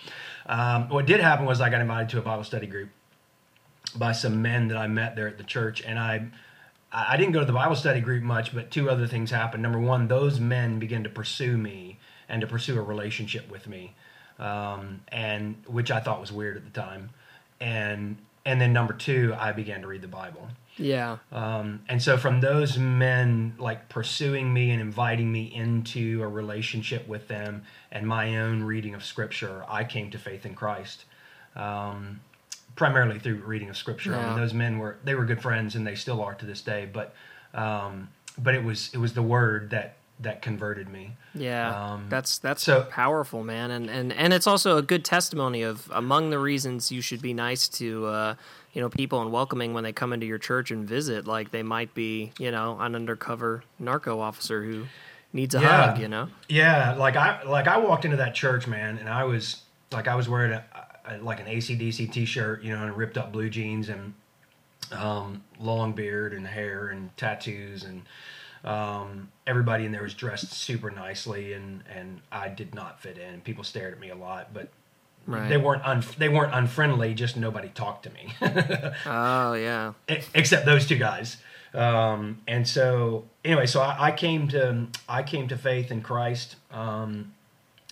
um, 0.48 0.90
what 0.90 1.06
did 1.06 1.20
happen 1.22 1.46
was 1.46 1.62
I 1.62 1.70
got 1.70 1.82
invited 1.82 2.10
to 2.10 2.20
a 2.20 2.22
Bible 2.22 2.44
study 2.44 2.68
group 2.68 2.90
by 3.96 4.12
some 4.12 4.42
men 4.42 4.68
that 4.68 4.78
I 4.78 4.88
met 4.88 5.16
there 5.16 5.28
at 5.28 5.38
the 5.38 5.44
church, 5.44 5.82
and 5.82 5.98
I 5.98 6.28
I 6.92 7.18
didn't 7.18 7.34
go 7.34 7.40
to 7.40 7.46
the 7.46 7.54
Bible 7.54 7.76
study 7.76 8.02
group 8.02 8.24
much, 8.24 8.54
but 8.54 8.72
two 8.72 8.90
other 8.90 9.08
things 9.08 9.32
happened. 9.32 9.62
Number 9.64 9.80
one, 9.80 10.08
those 10.08 10.40
men 10.40 10.80
began 10.80 11.04
to 11.04 11.10
pursue 11.10 11.58
me 11.58 12.00
and 12.28 12.42
to 12.42 12.48
pursue 12.48 12.78
a 12.78 12.82
relationship 12.82 13.50
with 13.50 13.68
me, 13.68 13.94
um, 14.40 15.02
and 15.10 15.56
which 15.68 15.90
I 15.92 16.00
thought 16.00 16.20
was 16.20 16.32
weird 16.32 16.58
at 16.58 16.66
the 16.66 16.72
time, 16.82 17.12
and 17.62 18.18
and 18.46 18.60
then 18.60 18.74
number 18.74 18.94
two, 18.94 19.36
I 19.38 19.52
began 19.52 19.82
to 19.82 19.88
read 19.88 20.02
the 20.02 20.08
Bible. 20.08 20.48
Yeah. 20.78 21.18
Um, 21.32 21.82
and 21.90 22.02
so 22.02 22.18
from 22.18 22.40
those 22.40 22.78
men 22.78 23.56
like 23.58 23.90
pursuing 23.90 24.54
me 24.54 24.72
and 24.72 24.82
inviting 24.82 25.32
me 25.32 25.54
into 25.54 26.24
a 26.24 26.28
relationship 26.28 27.08
with 27.08 27.28
them 27.28 27.64
and 27.92 28.08
my 28.08 28.38
own 28.38 28.64
reading 28.64 28.94
of 28.94 29.04
scripture, 29.04 29.66
I 29.68 29.84
came 29.84 30.10
to 30.12 30.18
faith 30.18 30.46
in 30.46 30.56
Christ. 30.56 31.04
Um, 31.56 32.22
primarily 32.76 33.20
through 33.20 33.36
reading 33.46 33.70
of 33.70 33.76
scripture. 33.76 34.16
I 34.16 34.26
mean, 34.30 34.40
those 34.40 34.54
men 34.54 34.80
were 34.80 34.98
they 35.04 35.14
were 35.14 35.26
good 35.26 35.42
friends 35.42 35.76
and 35.76 35.86
they 35.86 35.96
still 35.96 36.22
are 36.22 36.34
to 36.36 36.46
this 36.46 36.62
day. 36.62 36.88
But 36.92 37.14
um, 37.54 38.10
but 38.38 38.56
it 38.56 38.64
was 38.64 38.90
it 38.94 38.98
was 38.98 39.14
the 39.14 39.22
word 39.22 39.72
that 39.72 39.98
that 40.22 40.42
converted 40.42 40.90
me. 40.90 41.16
Yeah, 41.34 41.74
Um, 41.94 42.08
that's 42.10 42.38
that's 42.40 42.64
so- 42.64 42.84
powerful, 42.84 43.44
man, 43.44 43.72
and 43.72 43.90
and 43.90 44.12
and 44.14 44.34
it's 44.34 44.48
also 44.48 44.78
a 44.78 44.82
good 44.82 45.06
testimony 45.06 45.62
of 45.62 45.90
among 45.94 46.30
the 46.30 46.40
reasons 46.40 46.92
you 46.92 47.02
should 47.02 47.22
be 47.22 47.34
nice 47.34 47.68
to 47.70 48.06
uh, 48.08 48.36
you 48.74 48.82
know 48.82 48.90
people 48.90 49.22
and 49.22 49.32
welcoming 49.32 49.74
when 49.74 49.84
they 49.84 49.94
come 49.94 50.12
into 50.14 50.26
your 50.26 50.38
church 50.38 50.72
and 50.72 50.88
visit. 50.88 51.26
Like 51.28 51.52
they 51.52 51.64
might 51.64 51.94
be 51.94 52.32
you 52.40 52.52
know 52.52 52.78
an 52.80 52.96
undercover 52.96 53.64
narco 53.80 54.20
officer 54.20 54.64
who 54.64 54.86
needs 55.32 55.56
a 55.56 55.62
Yeah. 55.62 55.92
hug. 55.92 56.00
You 56.00 56.08
know, 56.10 56.28
Yeah, 56.50 56.96
like 56.98 57.16
I 57.16 57.42
like 57.44 57.68
I 57.68 57.78
walked 57.78 58.04
into 58.06 58.18
that 58.18 58.36
church, 58.36 58.68
man, 58.68 58.98
and 58.98 59.08
I 59.08 59.24
was 59.24 59.62
like 59.92 60.08
I 60.08 60.16
was 60.16 60.28
wearing 60.28 60.52
a, 60.52 60.64
a 61.06 61.18
like 61.20 61.40
an 61.40 61.46
ACDC 61.48 62.12
t-shirt, 62.12 62.62
you 62.62 62.76
know, 62.76 62.84
and 62.86 62.98
ripped 62.98 63.18
up 63.18 63.32
blue 63.32 63.50
jeans 63.50 63.88
and 63.90 64.14
um, 64.92 65.44
long 65.60 65.94
beard 65.94 66.34
and 66.34 66.46
hair 66.48 66.88
and 66.90 67.16
tattoos 67.16 67.84
and 67.84 68.02
um, 68.64 69.32
everybody 69.48 69.86
in 69.86 69.92
there 69.92 70.04
was 70.04 70.14
dressed 70.14 70.52
super 70.52 70.92
nicely 70.92 71.54
and 71.54 71.84
and 71.94 72.22
I 72.32 72.50
did 72.50 72.76
not 72.76 73.02
fit 73.02 73.18
in. 73.18 73.42
People 73.42 73.64
stared 73.64 73.94
at 73.94 74.00
me 74.00 74.10
a 74.10 74.16
lot, 74.16 74.54
but 74.54 74.70
right? 75.26 75.48
they 75.48 75.58
weren't 75.58 75.86
un- 75.86 76.04
they 76.18 76.30
weren't 76.30 76.54
unfriendly. 76.54 77.14
Just 77.14 77.38
nobody 77.38 77.70
talked 77.70 78.04
to 78.04 78.10
me. 78.12 78.34
oh 79.06 79.54
yeah, 79.54 79.94
except 80.34 80.66
those 80.66 80.88
two 80.88 80.98
guys. 80.98 81.38
Um, 81.74 82.42
and 82.48 82.68
so 82.68 83.26
anyway, 83.46 83.68
so 83.68 83.82
I, 83.82 84.08
I 84.08 84.12
came 84.12 84.48
to 84.50 84.88
I 85.08 85.24
came 85.24 85.48
to 85.50 85.58
faith 85.58 85.92
in 85.92 86.02
Christ 86.02 86.56
um, 86.72 87.34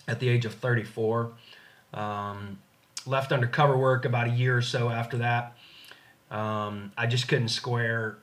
at 0.06 0.20
the 0.20 0.28
age 0.28 0.44
of 0.44 0.54
34. 0.54 1.32
Um, 1.94 2.58
left 3.06 3.32
undercover 3.32 3.76
work 3.76 4.04
about 4.04 4.26
a 4.26 4.30
year 4.30 4.56
or 4.56 4.62
so 4.62 4.90
after 4.90 5.18
that. 5.18 5.56
Um, 6.30 6.92
I 6.98 7.06
just 7.06 7.28
couldn't 7.28 7.48
square 7.48 8.18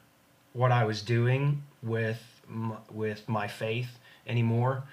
what 0.54 0.72
I 0.72 0.86
was 0.86 1.02
doing 1.02 1.64
with 1.82 2.22
m- 2.50 2.78
with 2.92 3.28
my 3.28 3.48
faith 3.48 4.00
anymore. 4.28 4.84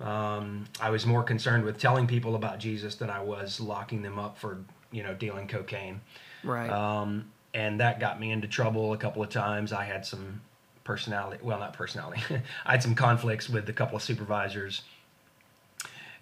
Um, 0.00 0.66
I 0.80 0.90
was 0.90 1.04
more 1.06 1.22
concerned 1.22 1.64
with 1.64 1.78
telling 1.78 2.06
people 2.06 2.36
about 2.36 2.58
Jesus 2.58 2.94
than 2.94 3.10
I 3.10 3.20
was 3.20 3.58
locking 3.60 4.02
them 4.02 4.18
up 4.18 4.38
for 4.38 4.58
you 4.90 5.02
know, 5.02 5.14
dealing 5.14 5.48
cocaine. 5.48 6.00
Right. 6.42 6.70
Um, 6.70 7.30
and 7.54 7.80
that 7.80 8.00
got 8.00 8.20
me 8.20 8.30
into 8.30 8.48
trouble 8.48 8.92
a 8.92 8.96
couple 8.96 9.22
of 9.22 9.30
times. 9.30 9.72
I 9.72 9.84
had 9.84 10.04
some 10.04 10.40
personality, 10.84 11.40
well, 11.42 11.58
not 11.58 11.72
personality, 11.72 12.22
I 12.66 12.72
had 12.72 12.82
some 12.82 12.94
conflicts 12.94 13.48
with 13.48 13.68
a 13.68 13.72
couple 13.72 13.96
of 13.96 14.02
supervisors. 14.02 14.82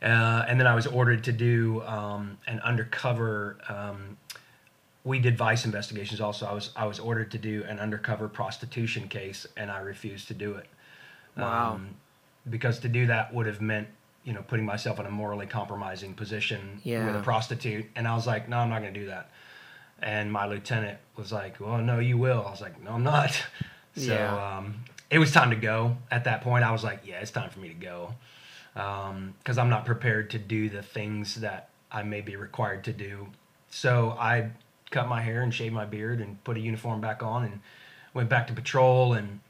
Uh, 0.02 0.44
and 0.46 0.60
then 0.60 0.66
I 0.66 0.74
was 0.74 0.86
ordered 0.86 1.24
to 1.24 1.32
do 1.32 1.82
um, 1.82 2.36
an 2.46 2.60
undercover. 2.60 3.58
Um, 3.68 4.18
we 5.04 5.18
did 5.20 5.38
vice 5.38 5.64
investigations 5.64 6.20
also. 6.20 6.46
I 6.46 6.52
was 6.52 6.70
I 6.76 6.84
was 6.84 6.98
ordered 6.98 7.30
to 7.30 7.38
do 7.38 7.64
an 7.66 7.78
undercover 7.78 8.28
prostitution 8.28 9.08
case, 9.08 9.46
and 9.56 9.70
I 9.70 9.78
refused 9.78 10.28
to 10.28 10.34
do 10.34 10.54
it. 10.56 10.66
Wow. 11.36 11.74
Um, 11.74 11.90
because 12.48 12.78
to 12.80 12.88
do 12.88 13.06
that 13.08 13.34
would 13.34 13.46
have 13.46 13.60
meant 13.60 13.88
you 14.24 14.32
know 14.32 14.42
putting 14.42 14.64
myself 14.64 14.98
in 15.00 15.06
a 15.06 15.10
morally 15.10 15.46
compromising 15.46 16.14
position 16.14 16.80
with 17.06 17.16
a 17.16 17.22
prostitute, 17.22 17.86
and 17.96 18.06
I 18.08 18.14
was 18.14 18.26
like, 18.26 18.48
no, 18.48 18.58
I'm 18.58 18.68
not 18.70 18.82
going 18.82 18.94
to 18.94 19.00
do 19.00 19.06
that. 19.06 19.30
And 20.02 20.30
my 20.32 20.46
lieutenant 20.46 20.98
was 21.16 21.32
like, 21.32 21.58
well, 21.60 21.78
no, 21.78 21.98
you 21.98 22.18
will. 22.18 22.44
I 22.46 22.50
was 22.50 22.60
like, 22.60 22.82
no, 22.82 22.92
I'm 22.92 23.02
not. 23.04 23.30
So 23.98 24.12
Yeah. 24.12 24.58
um, 24.58 24.74
it 25.08 25.18
was 25.18 25.32
time 25.32 25.48
to 25.50 25.56
go. 25.56 25.96
At 26.10 26.24
that 26.24 26.42
point, 26.42 26.64
I 26.64 26.70
was 26.70 26.84
like, 26.84 27.00
yeah, 27.06 27.20
it's 27.20 27.30
time 27.30 27.48
for 27.48 27.60
me 27.60 27.68
to 27.68 27.74
go 27.74 28.12
because 28.74 29.56
I'm 29.56 29.70
not 29.70 29.86
prepared 29.86 30.28
to 30.30 30.38
do 30.38 30.68
the 30.68 30.82
things 30.82 31.36
that 31.36 31.70
I 31.90 32.02
may 32.02 32.20
be 32.20 32.36
required 32.36 32.84
to 32.84 32.92
do. 32.92 33.28
So 33.70 34.14
I 34.18 34.50
cut 34.90 35.08
my 35.08 35.22
hair 35.22 35.40
and 35.40 35.54
shaved 35.54 35.74
my 35.74 35.86
beard 35.86 36.20
and 36.20 36.42
put 36.44 36.58
a 36.58 36.60
uniform 36.60 37.00
back 37.00 37.22
on 37.22 37.44
and 37.44 37.60
went 38.12 38.28
back 38.28 38.46
to 38.48 38.52
patrol 38.52 39.14
and 39.14 39.40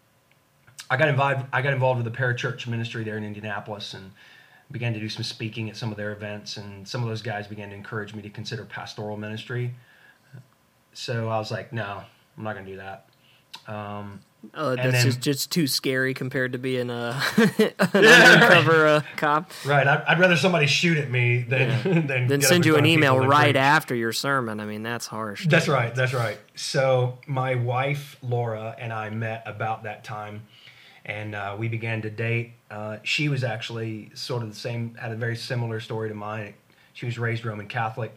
I 0.91 0.97
got 0.97 1.09
involved. 1.09 1.47
I 1.53 1.63
got 1.63 1.73
involved 1.73 2.03
with 2.03 2.13
the 2.13 2.17
parachurch 2.19 2.67
ministry 2.67 3.03
there 3.05 3.17
in 3.17 3.25
Indianapolis 3.25 3.95
and 3.95 4.13
began 4.71 4.93
to 4.95 5.01
do 5.01 5.09
some 5.09 5.23
speaking 5.23 5.69
at 5.71 5.77
some 5.77 5.91
of 5.91 5.97
their 5.97 6.13
events. 6.13 6.57
And 6.57 6.87
some 6.87 7.03
of 7.03 7.09
those 7.09 7.23
guys 7.23 7.47
began 7.47 7.71
to 7.71 7.75
encourage 7.75 8.15
me 8.15 8.23
to 8.23 8.31
consider 8.31 8.65
pastoral 8.65 9.17
ministry. 9.17 9.75
So 10.93 11.29
I 11.29 11.39
was 11.39 11.51
like, 11.51 11.73
no, 11.73 12.03
I'm 12.39 12.45
not 12.45 12.55
going 12.55 12.65
to 12.67 12.73
do 12.73 12.79
that. 12.79 13.09
Um, 13.67 14.21
Uh, 14.55 14.77
that's 14.77 14.93
then- 14.93 15.05
just, 15.05 15.21
just 15.21 15.51
too 15.53 15.67
scary 15.67 16.15
compared 16.15 16.53
to 16.53 16.59
being 16.59 16.89
a 16.91 17.21
an 17.93 18.05
undercover 18.05 18.87
uh, 18.87 19.01
cop. 19.17 19.51
right. 19.65 19.87
I'd, 19.87 20.03
I'd 20.03 20.19
rather 20.21 20.37
somebody 20.37 20.67
shoot 20.67 20.99
at 20.99 21.11
me 21.11 21.43
than 21.43 21.83
than, 21.83 22.07
Then 22.07 22.29
get 22.29 22.33
up 22.39 22.43
send 22.45 22.67
you 22.67 22.77
an 22.77 22.87
email 22.87 23.19
right 23.19 23.53
drink. 23.53 23.57
after 23.57 23.95
your 23.95 24.13
sermon. 24.13 24.61
I 24.61 24.65
mean, 24.67 24.83
that's 24.83 25.07
harsh. 25.07 25.47
That's 25.49 25.69
right. 25.69 25.95
That's 25.95 26.15
right. 26.15 26.39
So 26.55 27.19
my 27.27 27.55
wife 27.57 28.17
Laura 28.23 28.75
and 28.79 28.93
I 28.93 29.11
met 29.11 29.43
about 29.47 29.83
that 29.85 30.05
time, 30.05 30.43
and 31.07 31.35
uh, 31.35 31.57
we 31.59 31.69
began 31.69 32.03
to 32.03 32.11
date. 32.11 32.53
Uh, 32.71 32.99
she 33.05 33.29
was 33.29 33.43
actually 33.45 34.11
sort 34.15 34.43
of 34.43 34.49
the 34.51 34.55
same, 34.57 34.95
had 34.97 35.13
a 35.13 35.17
very 35.17 35.37
similar 35.37 35.81
story 35.81 36.09
to 36.11 36.15
mine. 36.15 36.53
She 36.93 37.07
was 37.07 37.19
raised 37.19 37.45
Roman 37.45 37.69
Catholic, 37.69 38.13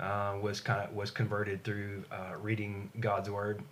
uh, 0.00 0.34
was 0.42 0.60
kind 0.60 0.82
of 0.82 0.94
was 0.94 1.10
converted 1.10 1.62
through 1.64 2.04
uh, 2.12 2.34
reading 2.42 2.90
God's 3.00 3.30
Word, 3.30 3.62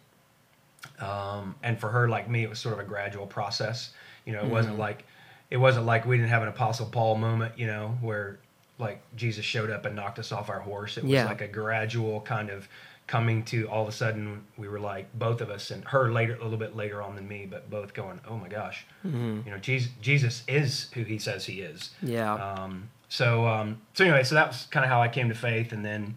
um, 1.00 1.54
and 1.62 1.78
for 1.78 1.88
her, 1.88 2.08
like 2.08 2.28
me, 2.28 2.42
it 2.44 2.48
was 2.50 2.58
sort 2.58 2.74
of 2.74 2.80
a 2.80 2.84
gradual 2.84 3.26
process. 3.26 3.90
You 4.24 4.32
know, 4.32 4.40
it 4.40 4.48
wasn't 4.48 4.78
like 4.78 5.04
it 5.50 5.56
wasn't 5.56 5.86
like 5.86 6.06
we 6.06 6.16
didn't 6.16 6.30
have 6.30 6.42
an 6.42 6.48
Apostle 6.48 6.86
Paul 6.86 7.16
moment. 7.16 7.58
You 7.58 7.66
know, 7.66 7.96
where 8.00 8.38
like 8.78 9.02
Jesus 9.16 9.44
showed 9.44 9.70
up 9.70 9.84
and 9.84 9.94
knocked 9.94 10.18
us 10.18 10.32
off 10.32 10.48
our 10.48 10.58
horse. 10.60 10.96
It 10.96 11.04
was 11.04 11.12
Yeah. 11.12 11.26
like 11.26 11.40
a 11.40 11.48
gradual 11.48 12.20
kind 12.22 12.50
of 12.50 12.68
coming 13.06 13.44
to 13.44 13.68
all 13.68 13.82
of 13.82 13.88
a 13.88 13.92
sudden 13.92 14.42
we 14.56 14.68
were 14.68 14.80
like 14.80 15.06
both 15.18 15.40
of 15.40 15.50
us 15.50 15.70
and 15.70 15.84
her 15.86 16.10
later 16.12 16.36
a 16.36 16.42
little 16.44 16.58
bit 16.58 16.74
later 16.76 17.02
on 17.02 17.14
than 17.16 17.26
me 17.28 17.46
but 17.50 17.68
both 17.68 17.92
going 17.94 18.18
oh 18.28 18.36
my 18.36 18.48
gosh 18.48 18.86
you 19.04 19.10
know 19.46 19.58
jesus, 19.60 19.90
jesus 20.00 20.42
is 20.48 20.88
who 20.94 21.02
he 21.02 21.18
says 21.18 21.44
he 21.44 21.60
is 21.60 21.90
Yeah. 22.02 22.32
um, 22.34 22.88
so 23.08 23.46
um, 23.46 23.80
so 23.94 24.04
anyway 24.04 24.22
so 24.22 24.34
that 24.36 24.48
was 24.48 24.66
kind 24.70 24.84
of 24.84 24.90
how 24.90 25.02
i 25.02 25.08
came 25.08 25.28
to 25.28 25.34
faith 25.34 25.72
and 25.72 25.84
then 25.84 26.16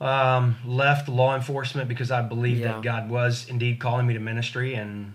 um, 0.00 0.56
left 0.64 1.08
law 1.08 1.34
enforcement 1.34 1.88
because 1.88 2.10
i 2.10 2.20
believed 2.22 2.60
Yeah. 2.60 2.74
that 2.74 2.82
god 2.82 3.08
was 3.10 3.48
indeed 3.48 3.78
calling 3.80 4.06
me 4.06 4.14
to 4.14 4.20
ministry 4.20 4.74
and 4.74 5.14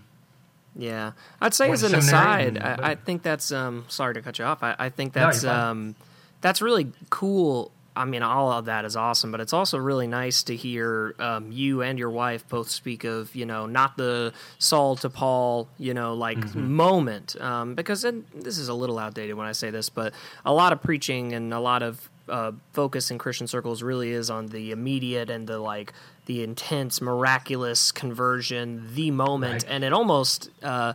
Yeah, 0.76 1.12
I'd 1.40 1.54
say 1.54 1.70
as 1.70 1.82
an 1.82 1.94
aside, 1.94 2.56
and- 2.56 2.62
I, 2.62 2.90
I 2.90 2.94
think 2.94 3.22
that's 3.22 3.50
um. 3.52 3.84
Sorry 3.88 4.14
to 4.14 4.22
cut 4.22 4.38
you 4.38 4.44
off. 4.44 4.62
I, 4.62 4.76
I 4.78 4.88
think 4.90 5.12
that's 5.12 5.42
fine. 5.44 5.56
um, 5.70 5.94
that's 6.40 6.62
really 6.62 6.92
cool. 7.10 7.72
I 7.98 8.04
mean, 8.04 8.22
all 8.22 8.52
of 8.52 8.66
that 8.66 8.84
is 8.84 8.96
awesome, 8.96 9.30
but 9.32 9.40
it's 9.40 9.52
also 9.52 9.76
really 9.76 10.06
nice 10.06 10.42
to 10.44 10.54
hear 10.56 11.14
um, 11.18 11.50
you 11.52 11.82
and 11.82 11.98
your 11.98 12.10
wife 12.10 12.48
both 12.48 12.68
speak 12.70 13.04
of, 13.04 13.34
you 13.34 13.44
know, 13.44 13.66
not 13.66 13.96
the 13.96 14.32
Saul 14.58 14.96
to 14.96 15.10
Paul, 15.10 15.68
you 15.78 15.92
know, 15.94 16.14
like 16.14 16.38
Mm-hmm. 16.38 16.70
moment, 16.72 17.40
um, 17.40 17.74
because 17.74 18.04
and 18.04 18.24
this 18.34 18.56
is 18.58 18.68
a 18.68 18.74
little 18.74 18.98
outdated 18.98 19.34
when 19.36 19.46
I 19.46 19.52
say 19.52 19.70
this, 19.70 19.88
but 19.88 20.14
a 20.44 20.52
lot 20.52 20.72
of 20.72 20.80
preaching 20.80 21.32
and 21.34 21.52
a 21.52 21.60
lot 21.60 21.82
of 21.82 22.08
uh, 22.28 22.52
focus 22.72 23.10
in 23.10 23.18
Christian 23.18 23.46
circles 23.46 23.82
really 23.82 24.10
is 24.10 24.30
on 24.30 24.46
the 24.48 24.70
immediate 24.70 25.28
and 25.30 25.46
the 25.48 25.58
like 25.58 25.92
the 26.26 26.42
intense, 26.44 27.00
miraculous 27.00 27.90
conversion, 27.90 28.88
the 28.94 29.10
moment, 29.10 29.64
Right. 29.64 29.72
and 29.72 29.82
it 29.84 29.92
almost. 29.92 30.50
Uh, 30.62 30.92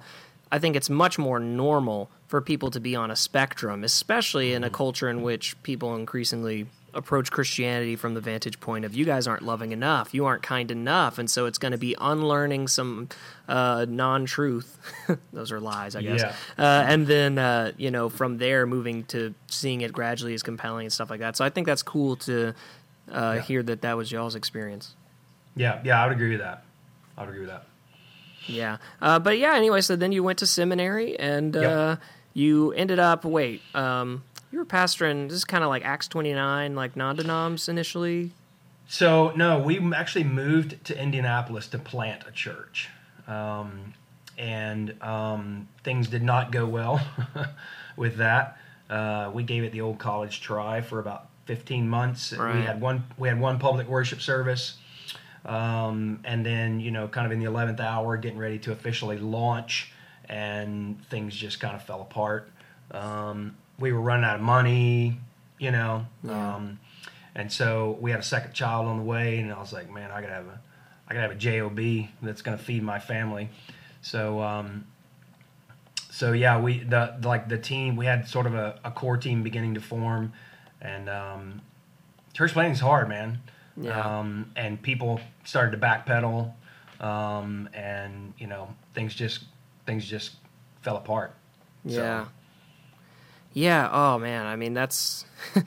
I 0.52 0.60
think 0.60 0.76
it's 0.76 0.90
much 0.90 1.18
more 1.18 1.40
normal 1.40 2.12
for 2.28 2.40
people 2.40 2.70
to 2.72 2.80
be 2.80 2.96
on 2.96 3.10
a 3.10 3.16
spectrum, 3.16 3.84
especially 3.84 4.54
in 4.54 4.64
a 4.64 4.70
culture 4.70 5.10
in 5.10 5.24
which 5.24 5.56
people 5.64 5.96
increasingly 5.96 6.68
approach 6.94 7.32
Christianity 7.32 7.96
from 7.96 8.14
the 8.14 8.22
vantage 8.22 8.60
point 8.60 8.86
of 8.86 8.94
you 8.94 9.06
guys 9.06 9.28
aren't 9.28 9.42
loving 9.42 9.72
enough, 9.72 10.14
you 10.14 10.26
aren't 10.26 10.44
kind 10.44 10.70
enough, 10.72 11.18
and 11.18 11.30
so 11.30 11.46
it's 11.46 11.58
going 11.58 11.72
to 11.72 11.78
be 11.78 11.96
unlearning 12.00 12.68
some 12.68 13.10
uh, 13.48 13.86
non-truth. 13.90 14.78
Those 15.34 15.52
are 15.52 15.60
lies, 15.60 15.96
I 15.96 16.02
guess. 16.02 16.22
Yeah. 16.22 16.36
Uh, 16.58 16.86
and 16.88 17.08
then 17.08 17.38
uh, 17.38 17.72
you 17.78 17.92
know 17.92 18.10
from 18.10 18.38
there 18.38 18.66
moving 18.66 19.04
to 19.06 19.34
seeing 19.48 19.82
it 19.82 19.92
gradually 19.94 20.34
as 20.34 20.44
compelling 20.44 20.86
and 20.86 20.94
stuff 20.94 21.10
like 21.10 21.20
that. 21.22 21.36
So 21.36 21.44
I 21.46 21.50
think 21.50 21.66
that's 21.68 21.84
cool 21.84 22.16
to 22.18 22.54
uh, 23.12 23.40
hear 23.40 23.64
that 23.64 23.82
that 23.82 23.98
was 23.98 24.12
y'all's 24.12 24.36
experience. 24.36 24.96
yeah 25.56 25.82
yeah 25.84 26.02
i 26.02 26.08
would 26.08 26.14
agree 26.16 26.32
with 26.32 26.40
that 26.40 26.64
i 27.18 27.22
would 27.22 27.30
agree 27.30 27.42
with 27.42 27.50
that 27.50 27.66
Yeah. 28.48 28.78
Uh, 29.02 29.20
but 29.20 29.38
yeah, 29.38 29.56
anyway, 29.56 29.82
so 29.82 29.96
then 29.96 30.12
you 30.12 30.22
went 30.24 30.40
to 30.40 30.46
seminary 30.48 31.18
and 31.20 31.54
Yep. 31.56 31.64
uh, 31.72 31.96
you 32.34 32.72
ended 32.74 33.00
up, 33.00 33.24
wait, 33.26 33.62
um, 33.76 34.24
you 34.54 34.60
were 34.60 34.66
pastoring, 34.66 35.28
this 35.28 35.38
is 35.38 35.46
kind 35.46 35.64
of 35.64 35.72
like 35.72 35.84
Acts 35.84 36.08
29, 36.08 36.76
like 36.76 36.96
non 36.96 37.16
denoms 37.16 37.68
initially. 37.68 38.30
So 38.88 39.34
no, 39.36 39.58
we 39.58 39.80
actually 39.94 40.26
moved 40.26 40.86
to 40.86 41.02
Indianapolis 41.02 41.68
to 41.70 41.80
plant 41.80 42.24
a 42.28 42.32
church, 42.32 42.90
um, 43.28 43.96
and 44.38 44.96
um, 45.02 45.68
things 45.84 46.08
did 46.08 46.22
not 46.22 46.52
go 46.52 46.68
well 46.68 47.02
with 47.98 48.18
that. 48.18 48.60
Uh, 48.92 49.32
we 49.34 49.42
gave 49.42 49.64
it 49.64 49.72
the 49.72 49.82
old 49.82 49.98
college 49.98 50.40
try 50.40 50.82
for 50.82 51.00
about 51.00 51.30
15 51.46 51.90
months. 51.90 52.32
Right. 52.32 52.56
We 52.56 52.62
had 52.62 52.80
one 52.80 53.06
we 53.18 53.28
had 53.28 53.40
one 53.40 53.58
public 53.58 53.88
worship 53.88 54.22
service, 54.22 54.78
um, 55.46 56.20
and 56.26 56.46
then 56.46 56.80
you 56.80 56.92
know, 56.92 57.08
kind 57.08 57.26
of 57.26 57.32
in 57.32 57.40
the 57.40 57.50
11th 57.50 57.80
hour, 57.80 58.18
getting 58.18 58.38
ready 58.38 58.60
to 58.60 58.72
officially 58.72 59.18
launch, 59.18 59.92
and 60.30 61.04
things 61.08 61.36
just 61.36 61.60
kind 61.60 61.76
of 61.76 61.82
fell 61.82 62.02
apart. 62.02 62.52
Um, 62.92 63.56
we 63.84 63.92
were 63.92 64.00
running 64.00 64.24
out 64.24 64.38
of 64.38 64.42
money, 64.42 65.20
you 65.60 65.70
know. 65.70 66.06
Yeah. 66.24 66.56
Um, 66.56 66.80
and 67.36 67.52
so 67.52 67.98
we 68.00 68.12
had 68.12 68.22
a 68.22 68.24
second 68.24 68.54
child 68.54 68.88
on 68.88 68.98
the 68.98 69.04
way, 69.04 69.40
and 69.40 69.52
I 69.52 69.60
was 69.60 69.74
like, 69.74 69.92
man, 69.92 70.10
I 70.10 70.22
gotta 70.22 70.34
have 70.34 70.46
a, 70.48 70.62
I 71.08 71.14
gotta 71.14 71.24
have 71.24 71.32
a 71.32 71.36
job 71.36 71.78
that's 72.22 72.42
gonna 72.42 72.58
feed 72.58 72.82
my 72.82 72.98
family. 73.00 73.50
So, 74.02 74.42
um, 74.42 74.86
so 76.10 76.32
yeah, 76.32 76.62
we 76.62 76.80
the 76.80 77.18
like 77.24 77.50
the 77.50 77.58
team 77.58 77.98
we 77.98 78.06
had 78.06 78.26
sort 78.28 78.46
of 78.46 78.56
a, 78.56 78.80
a 78.86 78.92
core 78.92 79.18
team 79.18 79.44
beginning 79.44 79.74
to 79.74 79.82
form, 79.82 80.32
and 80.82 81.10
um, 81.10 81.62
church 82.32 82.56
is 82.56 82.80
hard, 82.80 83.10
man. 83.10 83.42
Yeah. 83.76 84.00
Um, 84.20 84.52
and 84.56 84.82
people 84.82 85.20
started 85.44 85.72
to 85.72 85.78
backpedal, 85.78 86.54
um, 87.02 87.68
and 87.74 88.34
you 88.38 88.48
know 88.48 88.70
things 88.94 89.14
just 89.14 89.44
things 89.86 90.06
just 90.06 90.36
fell 90.84 90.96
apart. 90.96 91.36
So- 91.86 92.02
Yeah. 93.54 93.90
Oh, 93.92 94.20
man. 94.20 94.46
I 94.46 94.56
mean, 94.56 94.74
that's. 94.74 95.26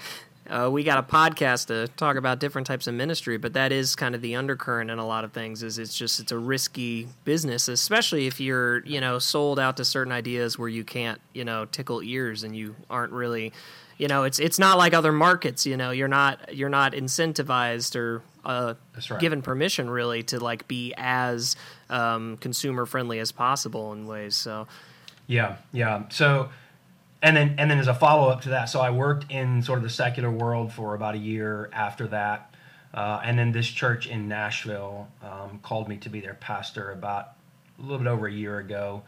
Uh, 0.49 0.69
we 0.71 0.85
got 0.85 0.99
a 0.99 1.02
podcast 1.02 1.66
to 1.66 1.88
talk 1.97 2.16
about 2.16 2.38
different 2.38 2.69
types 2.69 2.87
of 2.87 2.95
ministry, 2.95 3.37
but 3.37 3.55
that 3.55 3.73
is 3.73 3.97
kind 3.97 4.14
of 4.14 4.21
the 4.21 4.37
undercurrent 4.37 4.90
in 4.90 4.99
a 4.99 5.07
lot 5.07 5.25
of 5.25 5.33
things. 5.33 5.62
Is 5.62 5.76
it's 5.78 5.97
just 5.97 6.21
it's 6.21 6.31
a 6.31 6.38
risky 6.38 7.09
business, 7.25 7.66
especially 7.66 8.28
if 8.28 8.40
you're 8.40 8.85
you 8.87 9.00
know 9.00 9.19
sold 9.19 9.59
out 9.59 9.76
to 9.78 9.85
certain 9.85 10.12
ideas 10.12 10.57
where 10.57 10.69
you 10.69 10.85
can't 10.85 11.21
you 11.33 11.45
know 11.45 11.64
tickle 11.64 12.00
ears 12.00 12.45
and 12.45 12.55
you 12.55 12.76
aren't 12.88 13.12
really, 13.12 13.52
you 13.99 14.07
know, 14.07 14.23
it's 14.23 14.38
it's 14.38 14.59
not 14.59 14.78
like 14.78 14.95
other 14.95 15.11
markets. 15.11 15.66
You 15.66 15.76
know, 15.76 15.90
you're 15.90 16.07
not 16.07 16.55
you're 16.55 16.69
not 16.69 16.93
incentivized 16.93 17.97
or 17.97 18.23
uh, 18.45 18.75
right. 19.11 19.21
given 19.21 19.43
permission 19.43 19.90
really 19.90 20.23
to 20.25 20.38
like 20.38 20.69
be 20.69 20.95
as 20.97 21.57
um, 21.90 22.37
consumer 22.37 22.87
friendly 22.87 23.19
as 23.19 23.33
possible 23.33 23.93
in 23.93 24.07
ways. 24.07 24.37
So 24.37 24.69
Yeah, 25.26 25.57
yeah. 25.73 26.05
So, 26.11 26.50
and 27.26 27.37
then 27.37 27.56
and 27.59 27.68
then 27.68 27.80
as 27.80 27.88
a 27.88 27.95
follow 27.95 28.28
up 28.28 28.42
to 28.42 28.50
that, 28.50 28.66
so 28.66 28.80
I 28.80 28.90
worked 28.90 29.33
in 29.33 29.61
sort 29.61 29.78
of 29.78 29.83
the 29.83 29.90
secular 29.90 30.30
world 30.30 30.73
for 30.73 30.95
about 30.95 31.16
a 31.16 31.18
year 31.18 31.68
after 31.73 32.06
that, 32.06 32.54
uh, 32.95 33.21
and 33.25 33.37
then 33.37 33.50
this 33.50 33.66
church 33.66 34.06
in 34.06 34.28
Nashville 34.28 35.09
um, 35.25 35.59
called 35.61 35.88
me 35.88 35.97
to 35.99 36.09
be 36.09 36.21
their 36.21 36.35
pastor 36.35 36.92
about 36.92 37.33
a 37.80 37.83
little 37.83 37.99
bit 37.99 38.06
over 38.06 38.28
a 38.28 38.33
year 38.33 38.59
ago. 38.59 39.02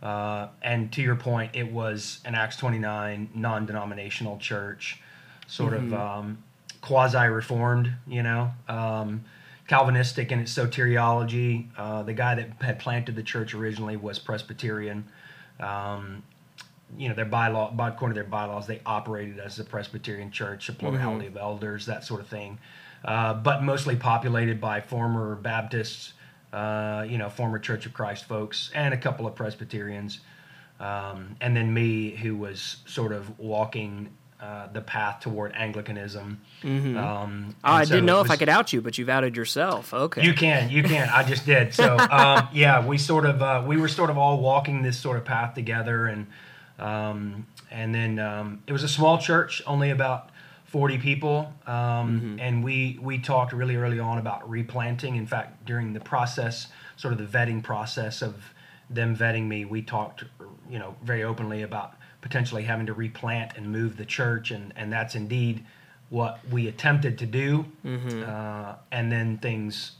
Uh, 0.00 0.48
and 0.62 0.92
to 0.92 1.02
your 1.02 1.16
point, 1.16 1.50
it 1.56 1.72
was 1.72 2.20
an 2.24 2.36
Acts 2.36 2.56
twenty 2.56 2.78
nine 2.78 3.28
non 3.34 3.66
denominational 3.66 4.38
church, 4.38 5.02
sort 5.48 5.74
of 5.74 5.92
um, 5.92 6.44
quasi 6.80 7.26
reformed, 7.26 7.92
you 8.06 8.22
know, 8.22 8.52
um, 8.68 9.24
Calvinistic 9.66 10.30
in 10.30 10.38
its 10.38 10.54
soteriology. 10.54 11.66
Uh, 11.76 12.04
the 12.04 12.12
guy 12.12 12.36
that 12.36 12.50
had 12.62 12.78
planted 12.78 13.16
the 13.16 13.22
church 13.24 13.52
originally 13.52 13.96
was 13.96 14.20
Presbyterian. 14.20 15.08
Um, 15.58 16.22
you 16.96 17.08
know, 17.08 17.14
their 17.14 17.26
bylaw, 17.26 17.72
according 17.72 18.14
to 18.14 18.22
their 18.22 18.30
bylaws, 18.30 18.66
they 18.66 18.80
operated 18.86 19.38
as 19.38 19.58
a 19.58 19.64
Presbyterian 19.64 20.30
church, 20.30 20.68
a 20.68 20.72
plurality 20.72 21.26
mm-hmm. 21.26 21.36
of 21.36 21.42
elders, 21.42 21.86
that 21.86 22.04
sort 22.04 22.20
of 22.20 22.28
thing. 22.28 22.58
Uh, 23.04 23.34
but 23.34 23.62
mostly 23.62 23.96
populated 23.96 24.60
by 24.60 24.80
former 24.80 25.34
Baptists, 25.36 26.14
uh, 26.52 27.04
you 27.08 27.18
know, 27.18 27.28
former 27.28 27.58
Church 27.58 27.84
of 27.86 27.92
Christ 27.92 28.24
folks, 28.24 28.70
and 28.74 28.94
a 28.94 28.96
couple 28.96 29.26
of 29.26 29.34
Presbyterians. 29.34 30.20
Um, 30.80 31.36
and 31.40 31.56
then 31.56 31.72
me, 31.72 32.10
who 32.10 32.36
was 32.36 32.78
sort 32.86 33.12
of 33.12 33.38
walking 33.38 34.10
uh, 34.44 34.66
the 34.72 34.80
path 34.80 35.20
toward 35.20 35.54
Anglicanism. 35.54 36.40
Mm-hmm. 36.62 36.98
Um, 36.98 37.56
oh, 37.64 37.72
I 37.72 37.84
so 37.84 37.94
didn't 37.94 38.06
know 38.06 38.18
was, 38.18 38.26
if 38.26 38.30
I 38.30 38.36
could 38.36 38.48
out 38.48 38.72
you, 38.72 38.82
but 38.82 38.98
you've 38.98 39.08
outed 39.08 39.36
yourself. 39.36 39.94
Okay, 39.94 40.22
you 40.22 40.34
can, 40.34 40.68
you 40.68 40.82
can. 40.82 41.08
I 41.08 41.22
just 41.22 41.46
did. 41.46 41.72
So 41.72 41.96
um, 42.10 42.48
yeah, 42.52 42.84
we 42.84 42.98
sort 42.98 43.24
of 43.24 43.40
uh, 43.40 43.62
we 43.66 43.76
were 43.76 43.88
sort 43.88 44.10
of 44.10 44.18
all 44.18 44.40
walking 44.40 44.82
this 44.82 44.98
sort 44.98 45.16
of 45.16 45.24
path 45.24 45.54
together, 45.54 46.06
and 46.06 46.26
um, 46.78 47.46
and 47.70 47.94
then 47.94 48.18
um, 48.18 48.62
it 48.66 48.72
was 48.72 48.82
a 48.82 48.88
small 48.88 49.18
church, 49.18 49.62
only 49.66 49.90
about. 49.90 50.30
40 50.66 50.98
people 50.98 51.52
um, 51.68 51.74
mm-hmm. 51.76 52.40
and 52.40 52.64
we 52.64 52.98
we 53.00 53.16
talked 53.16 53.52
really 53.52 53.76
early 53.76 54.00
on 54.00 54.18
about 54.18 54.50
replanting 54.50 55.14
in 55.14 55.24
fact 55.24 55.64
during 55.64 55.92
the 55.92 56.00
process 56.00 56.66
sort 56.96 57.12
of 57.12 57.18
the 57.18 57.38
vetting 57.38 57.62
process 57.62 58.22
of 58.22 58.34
them 58.90 59.16
vetting 59.16 59.46
me 59.46 59.64
we 59.64 59.80
talked 59.80 60.24
you 60.68 60.80
know 60.80 60.96
very 61.04 61.22
openly 61.22 61.62
about 61.62 61.94
potentially 62.24 62.62
having 62.62 62.86
to 62.86 62.94
replant 62.94 63.52
and 63.54 63.70
move 63.70 63.98
the 63.98 64.04
church, 64.04 64.50
and 64.50 64.72
and 64.76 64.90
that's 64.90 65.14
indeed 65.14 65.62
what 66.08 66.40
we 66.50 66.68
attempted 66.68 67.18
to 67.18 67.26
do, 67.26 67.66
mm-hmm. 67.84 68.24
uh, 68.26 68.76
and 68.90 69.12
then 69.12 69.36
things 69.36 69.92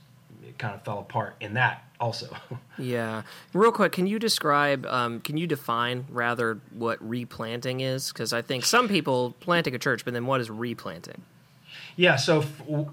kind 0.56 0.74
of 0.74 0.82
fell 0.84 1.00
apart 1.00 1.36
in 1.40 1.52
that 1.54 1.83
also. 2.00 2.36
yeah, 2.78 3.22
real 3.52 3.72
quick, 3.72 3.92
can 3.92 4.06
you 4.06 4.18
describe? 4.18 4.86
Um, 4.86 5.20
can 5.20 5.36
you 5.36 5.46
define 5.46 6.06
rather 6.10 6.60
what 6.72 6.98
replanting 7.06 7.80
is? 7.80 8.12
Because 8.12 8.32
I 8.32 8.42
think 8.42 8.64
some 8.64 8.88
people 8.88 9.34
planting 9.40 9.74
a 9.74 9.78
church, 9.78 10.04
but 10.04 10.14
then 10.14 10.26
what 10.26 10.40
is 10.40 10.50
replanting? 10.50 11.22
Yeah, 11.96 12.16
so 12.16 12.44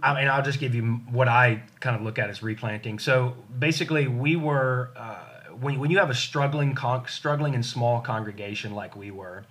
I 0.03 0.15
mean, 0.15 0.27
I'll 0.27 0.43
just 0.43 0.59
give 0.59 0.75
you 0.75 0.83
what 1.09 1.27
I 1.27 1.63
kind 1.79 1.95
of 1.95 2.03
look 2.03 2.19
at 2.19 2.29
as 2.29 2.43
replanting. 2.43 2.99
So 2.99 3.35
basically, 3.57 4.07
we 4.07 4.35
were. 4.35 4.89
Uh, 4.95 5.19
when, 5.59 5.79
when 5.79 5.91
you 5.91 5.99
have 5.99 6.09
a 6.09 6.15
struggling 6.15 6.75
con- 6.75 7.07
struggling 7.07 7.55
and 7.55 7.65
small 7.65 8.01
congregation 8.01 8.73
like 8.73 8.95
we 8.95 9.11
were, 9.11 9.43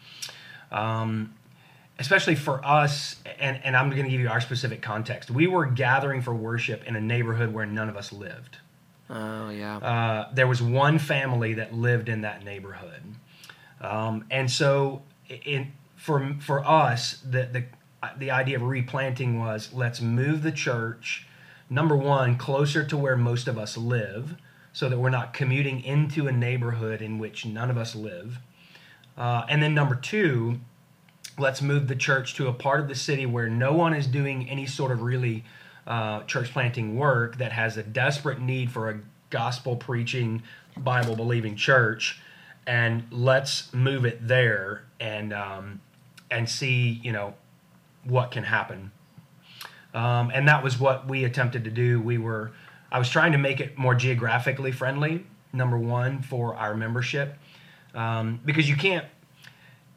um, 0.72 1.34
especially 1.98 2.34
for 2.34 2.64
us, 2.64 3.16
and, 3.38 3.60
and 3.62 3.76
I'm 3.76 3.90
going 3.90 4.04
to 4.04 4.10
give 4.10 4.20
you 4.20 4.28
our 4.28 4.40
specific 4.40 4.82
context. 4.82 5.30
We 5.30 5.46
were 5.46 5.66
gathering 5.66 6.22
for 6.22 6.34
worship 6.34 6.84
in 6.84 6.96
a 6.96 7.00
neighborhood 7.00 7.52
where 7.52 7.66
none 7.66 7.88
of 7.88 7.96
us 7.96 8.12
lived. 8.12 8.58
Oh 9.10 9.50
yeah. 9.50 9.78
Uh, 9.78 10.28
there 10.32 10.46
was 10.46 10.62
one 10.62 10.98
family 10.98 11.54
that 11.54 11.74
lived 11.74 12.08
in 12.08 12.20
that 12.20 12.44
neighborhood, 12.44 13.02
um, 13.80 14.24
and 14.30 14.48
so 14.50 15.02
for 15.96 16.36
for 16.40 16.64
us, 16.64 17.20
the 17.28 17.48
the 17.52 17.64
the 18.16 18.30
idea 18.30 18.56
of 18.56 18.62
replanting 18.62 19.38
was 19.38 19.72
let's 19.72 20.00
move 20.00 20.42
the 20.42 20.52
church, 20.52 21.26
number 21.68 21.96
one, 21.96 22.36
closer 22.36 22.84
to 22.84 22.96
where 22.96 23.16
most 23.16 23.48
of 23.48 23.58
us 23.58 23.76
live 23.76 24.36
so 24.72 24.88
that 24.88 24.98
we're 24.98 25.10
not 25.10 25.34
commuting 25.34 25.82
into 25.82 26.28
a 26.28 26.32
neighborhood 26.32 27.02
in 27.02 27.18
which 27.18 27.44
none 27.44 27.70
of 27.70 27.76
us 27.76 27.94
live. 27.94 28.38
Uh, 29.18 29.44
and 29.48 29.62
then 29.62 29.74
number 29.74 29.94
two, 29.94 30.60
let's 31.38 31.60
move 31.60 31.88
the 31.88 31.96
church 31.96 32.34
to 32.34 32.46
a 32.46 32.52
part 32.52 32.80
of 32.80 32.88
the 32.88 32.94
city 32.94 33.26
where 33.26 33.48
no 33.48 33.72
one 33.72 33.92
is 33.92 34.06
doing 34.06 34.48
any 34.48 34.66
sort 34.66 34.92
of 34.92 35.02
really 35.02 35.44
uh, 35.86 36.22
church 36.24 36.52
planting 36.52 36.96
work 36.96 37.38
that 37.38 37.52
has 37.52 37.76
a 37.76 37.82
desperate 37.82 38.40
need 38.40 38.70
for 38.70 38.90
a 38.90 39.00
gospel 39.30 39.76
preaching, 39.76 40.42
Bible 40.76 41.16
believing 41.16 41.56
church. 41.56 42.20
And 42.66 43.04
let's 43.10 43.72
move 43.72 44.04
it 44.04 44.26
there 44.26 44.84
and 45.00 45.32
um, 45.32 45.80
and 46.30 46.48
see 46.48 47.00
you 47.02 47.12
know 47.12 47.34
what 48.04 48.30
can 48.30 48.44
happen. 48.44 48.92
Um, 49.92 50.30
and 50.32 50.46
that 50.46 50.62
was 50.62 50.78
what 50.78 51.08
we 51.08 51.24
attempted 51.24 51.64
to 51.64 51.70
do. 51.70 52.00
We 52.00 52.18
were 52.18 52.52
I 52.92 52.98
was 52.98 53.08
trying 53.08 53.32
to 53.32 53.38
make 53.38 53.60
it 53.60 53.78
more 53.78 53.94
geographically 53.94 54.72
friendly. 54.72 55.26
Number 55.52 55.78
one 55.78 56.22
for 56.22 56.54
our 56.54 56.74
membership, 56.74 57.36
um, 57.94 58.40
because 58.44 58.68
you 58.68 58.76
can't 58.76 59.06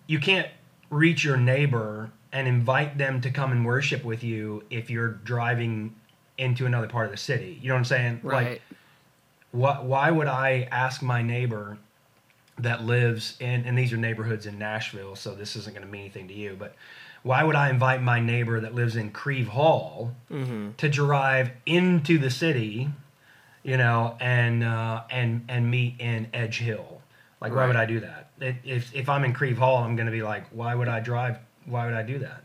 you 0.08 0.20
can't 0.20 0.48
reach 0.90 1.24
your 1.24 1.38
neighbor 1.38 2.12
and 2.34 2.48
invite 2.48 2.98
them 2.98 3.22
to 3.22 3.30
come 3.30 3.52
and 3.52 3.66
worship 3.66 4.04
with 4.04 4.24
you 4.24 4.64
if 4.70 4.90
you're 4.90 5.10
driving 5.10 5.96
into 6.38 6.66
another 6.66 6.88
part 6.88 7.06
of 7.06 7.12
the 7.12 7.18
city. 7.18 7.60
You 7.62 7.70
know 7.70 7.76
what 7.76 7.80
I'm 7.80 7.86
saying? 7.86 8.20
Right. 8.24 8.48
Like, 8.48 8.62
what? 9.52 9.86
Why 9.86 10.12
would 10.12 10.28
I 10.28 10.68
ask 10.72 11.02
my 11.02 11.22
neighbor 11.22 11.78
that 12.58 12.84
lives 12.84 13.38
in 13.40 13.66
and 13.66 13.78
these 13.78 13.94
are 13.94 13.98
neighborhoods 13.98 14.46
in 14.46 14.60
Nashville, 14.60 15.16
so 15.16 15.34
this 15.34 15.56
isn't 15.56 15.76
going 15.76 15.86
to 15.86 15.92
mean 15.92 16.02
anything 16.02 16.28
to 16.28 16.34
you, 16.34 16.56
but 16.58 16.76
why 17.24 17.44
would 17.44 17.56
I 17.56 17.70
invite 17.70 18.02
my 18.02 18.20
neighbor 18.20 18.60
that 18.60 18.76
lives 18.76 18.96
in 18.98 19.12
Crieve 19.12 19.48
Hall 19.48 20.14
mm-hmm. 20.30 20.72
to 20.78 20.90
drive 20.90 21.52
into 21.66 22.18
the 22.18 22.30
city, 22.30 22.90
you 23.64 23.78
know, 23.78 24.18
and 24.20 24.64
uh, 24.64 25.04
and 25.10 25.46
and 25.48 25.72
meet 25.72 25.96
in 26.00 26.28
Edge 26.34 26.60
Hill? 26.60 27.02
Like, 27.40 27.54
right. 27.54 27.62
why 27.62 27.68
would 27.68 27.76
I 27.76 27.86
do 27.86 28.02
that? 28.02 28.30
If 28.66 28.94
if 28.94 29.08
I'm 29.08 29.24
in 29.24 29.34
Crieve 29.34 29.58
Hall, 29.58 29.84
I'm 29.84 29.96
going 29.96 30.06
to 30.06 30.12
be 30.12 30.22
like, 30.22 30.46
why 30.52 30.76
would 30.76 30.90
I 30.90 31.00
drive? 31.00 31.38
Why 31.66 31.86
would 31.86 31.96
I 31.96 32.04
do 32.04 32.20
that? 32.20 32.44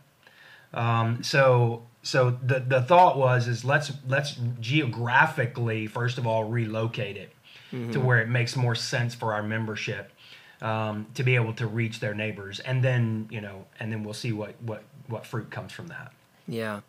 Um, 0.75 1.23
so 1.23 1.87
so 2.03 2.39
the 2.43 2.61
the 2.61 2.83
thought 2.83 3.19
was 3.19 3.49
is 3.49 3.65
let's 3.65 3.93
let's 4.07 4.37
geographically 4.61 5.87
first 5.87 6.19
of 6.19 6.27
all 6.27 6.45
relocate 6.45 7.17
it 7.17 7.33
mm-hmm. 7.73 7.91
to 7.93 8.01
where 8.01 8.21
it 8.21 8.29
makes 8.29 8.57
more 8.57 8.75
sense 8.75 9.15
for 9.15 9.33
our 9.35 9.43
membership 9.43 10.13
um, 10.61 11.07
to 11.15 11.23
be 11.23 11.35
able 11.35 11.53
to 11.55 11.67
reach 11.67 12.01
their 12.01 12.15
neighbors, 12.15 12.61
and 12.61 12.83
then 12.83 13.29
you 13.31 13.41
know, 13.41 13.67
and 13.79 13.93
then 13.93 14.05
we'll 14.05 14.15
see 14.15 14.33
what 14.33 14.55
what 14.63 14.83
what 15.07 15.27
fruit 15.27 15.51
comes 15.51 15.73
from 15.73 15.89
that. 15.89 16.13
Yeah, 16.47 16.81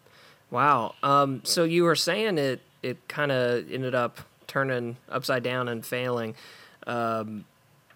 wow. 0.49 0.95
Um, 1.03 1.41
so 1.43 1.63
you 1.63 1.83
were 1.83 1.95
saying 1.95 2.37
it 2.37 2.61
it 2.81 3.07
kind 3.07 3.31
of 3.31 3.71
ended 3.71 3.95
up 3.95 4.19
turning 4.47 4.97
upside 5.09 5.43
down 5.43 5.67
and 5.67 5.85
failing. 5.85 6.35
Um, 6.87 7.45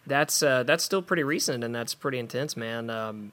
that's 0.06 0.44
uh, 0.44 0.64
that's 0.64 0.84
still 0.84 1.02
pretty 1.02 1.24
recent, 1.24 1.64
and 1.64 1.74
that's 1.74 1.94
pretty 1.94 2.20
intense, 2.20 2.56
man. 2.56 2.90
Um, 2.90 3.32